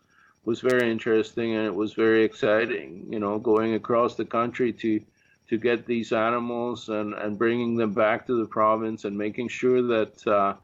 [0.45, 3.07] was very interesting and it was very exciting.
[3.11, 5.01] You know, going across the country to
[5.49, 9.83] to get these animals and, and bringing them back to the province and making sure
[9.83, 10.55] that uh,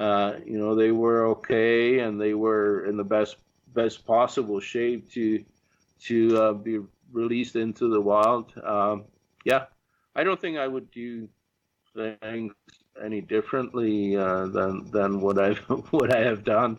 [0.00, 3.36] uh, you know they were okay and they were in the best
[3.74, 5.44] best possible shape to
[6.00, 6.80] to uh, be
[7.12, 8.52] released into the wild.
[8.64, 9.04] Um,
[9.44, 9.66] yeah,
[10.16, 11.28] I don't think I would do
[11.94, 12.52] things
[13.02, 15.58] any differently uh, than than what I've
[15.90, 16.78] what I have done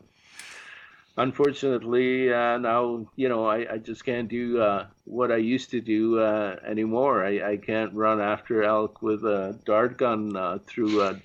[1.17, 5.81] unfortunately uh, now you know I, I just can't do uh, what I used to
[5.81, 7.25] do uh, anymore.
[7.25, 11.19] I, I can't run after elk with a dart gun uh, through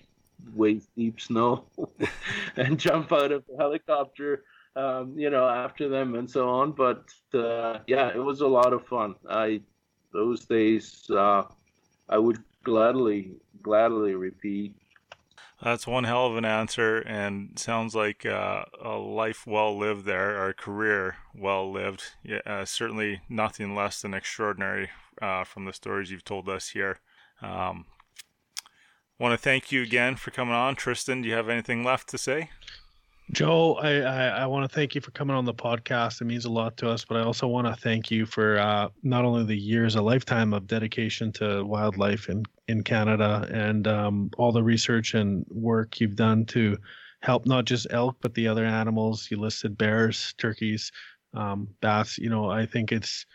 [0.54, 1.64] waist deep snow
[2.56, 4.44] and jump out of a helicopter,
[4.76, 6.72] um, you know, after them and so on.
[6.72, 7.04] But
[7.34, 9.14] uh, yeah, it was a lot of fun.
[9.28, 9.60] I
[10.12, 11.44] those days uh,
[12.08, 13.32] I would gladly
[13.62, 14.74] gladly repeat.
[15.62, 20.40] That's one hell of an answer, and sounds like uh, a life well lived there,
[20.40, 22.04] or a career well lived.
[22.22, 24.90] Yeah, uh, certainly nothing less than extraordinary
[25.20, 27.00] uh, from the stories you've told us here.
[27.42, 27.86] Um,
[29.18, 31.22] want to thank you again for coming on, Tristan.
[31.22, 32.50] Do you have anything left to say?
[33.32, 36.20] Joe, I, I, I want to thank you for coming on the podcast.
[36.20, 38.88] It means a lot to us, but I also want to thank you for uh,
[39.02, 44.30] not only the years, a lifetime of dedication to wildlife in, in Canada and um,
[44.38, 46.78] all the research and work you've done to
[47.20, 49.28] help not just elk, but the other animals.
[49.30, 50.90] You listed bears, turkeys,
[51.34, 52.16] um, bats.
[52.16, 53.26] You know, I think it's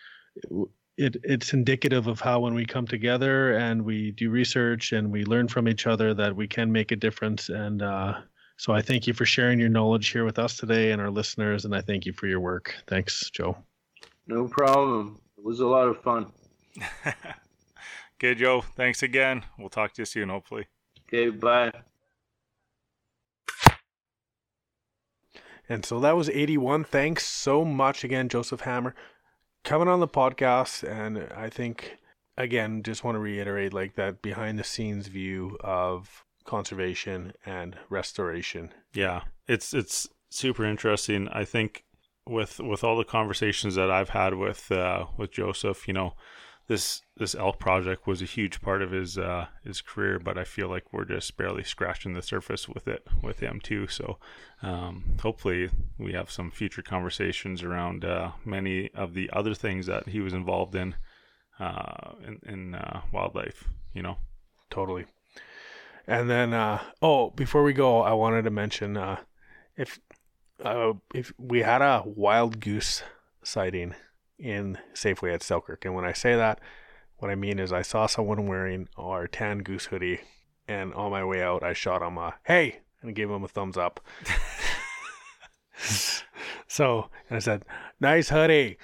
[0.97, 5.23] it it's indicative of how when we come together and we do research and we
[5.25, 8.15] learn from each other that we can make a difference and uh,
[8.57, 11.65] so i thank you for sharing your knowledge here with us today and our listeners
[11.65, 12.75] and i thank you for your work.
[12.87, 13.57] Thanks joe.
[14.27, 15.19] No problem.
[15.37, 16.31] It was a lot of fun.
[18.21, 19.43] Okay joe thanks again.
[19.59, 20.67] We'll talk to you soon hopefully.
[21.09, 21.73] Okay bye.
[25.67, 28.93] And so that was 81 thanks so much again Joseph Hamr
[29.63, 31.97] coming on the podcast, and I think
[32.37, 38.73] again, just want to reiterate like that behind the scenes view of conservation and restoration.
[38.93, 41.27] Yeah, it's it's super interesting.
[41.29, 41.83] I think
[42.27, 46.13] with with all the conversations that I've had with uh, with Joseph, you know,
[46.67, 50.43] this this elk project was a huge part of his uh, his career, but I
[50.43, 53.87] feel like we're just barely scratching the surface with it with him too.
[53.87, 54.17] So
[54.61, 60.09] um, hopefully we have some future conversations around uh, many of the other things that
[60.09, 60.95] he was involved in
[61.59, 63.67] uh, in, in uh, wildlife.
[63.93, 64.17] You know,
[64.69, 65.05] totally.
[66.07, 69.19] And then uh, oh, before we go, I wanted to mention uh,
[69.77, 69.99] if
[71.13, 73.03] if we had a wild goose
[73.43, 73.95] sighting
[74.39, 75.85] in Safeway at Selkirk.
[75.85, 76.59] And when I say that,
[77.17, 80.21] what I mean is I saw someone wearing our tan goose hoodie,
[80.67, 83.77] and on my way out, I shot him a hey and gave him a thumbs
[83.77, 83.99] up.
[86.67, 87.65] so, and I said,
[87.99, 88.77] nice hoodie.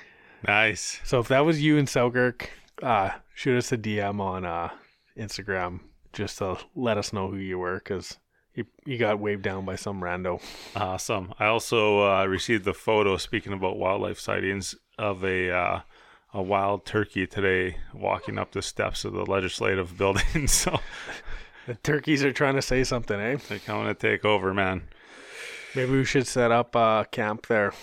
[0.47, 1.01] Nice.
[1.03, 2.49] So if that was you in Selkirk,
[2.81, 4.69] uh, shoot us a DM on uh,
[5.17, 5.81] Instagram
[6.13, 8.17] just to let us know who you were because
[8.53, 10.41] you, you got waved down by some rando.
[10.75, 11.33] Awesome.
[11.39, 15.81] I also uh, received the photo, speaking about wildlife sightings, of a uh,
[16.33, 20.47] a wild turkey today walking up the steps of the legislative building.
[20.47, 20.79] so
[21.67, 23.37] the turkeys are trying to say something, eh?
[23.47, 24.83] They're coming to take over, man.
[25.75, 27.73] Maybe we should set up a camp there.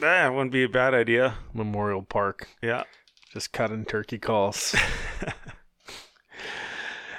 [0.00, 1.34] Yeah, wouldn't be a bad idea.
[1.52, 2.48] Memorial Park.
[2.62, 2.84] Yeah.
[3.32, 4.74] Just cutting turkey calls.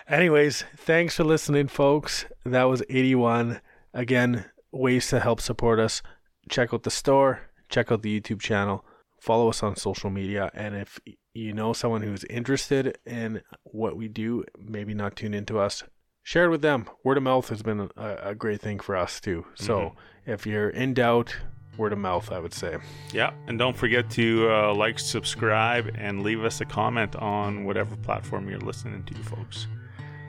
[0.07, 2.25] Anyways, thanks for listening, folks.
[2.45, 3.61] That was 81.
[3.93, 6.01] Again, ways to help support us.
[6.49, 8.85] Check out the store, check out the YouTube channel
[9.25, 10.51] follow us on social media.
[10.53, 10.99] And if
[11.33, 15.83] you know someone who's interested in what we do, maybe not tune into us,
[16.23, 16.87] share it with them.
[17.03, 19.45] Word of mouth has been a, a great thing for us too.
[19.55, 20.31] So mm-hmm.
[20.31, 21.35] if you're in doubt,
[21.75, 22.77] word of mouth, I would say.
[23.11, 27.97] Yeah, and don't forget to uh, like, subscribe, and leave us a comment on whatever
[27.97, 29.67] platform you're listening to, folks.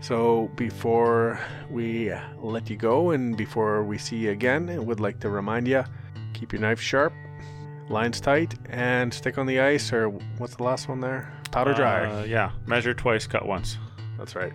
[0.06, 5.18] So before we let you go and before we see you again, I would like
[5.18, 5.82] to remind you
[6.32, 7.12] keep your knife sharp
[7.88, 11.32] lines tight, and stick on the ice, or what's the last one there?
[11.50, 12.04] Powder dry.
[12.04, 13.78] Uh, yeah, measure twice, cut once.
[14.16, 14.52] That's right.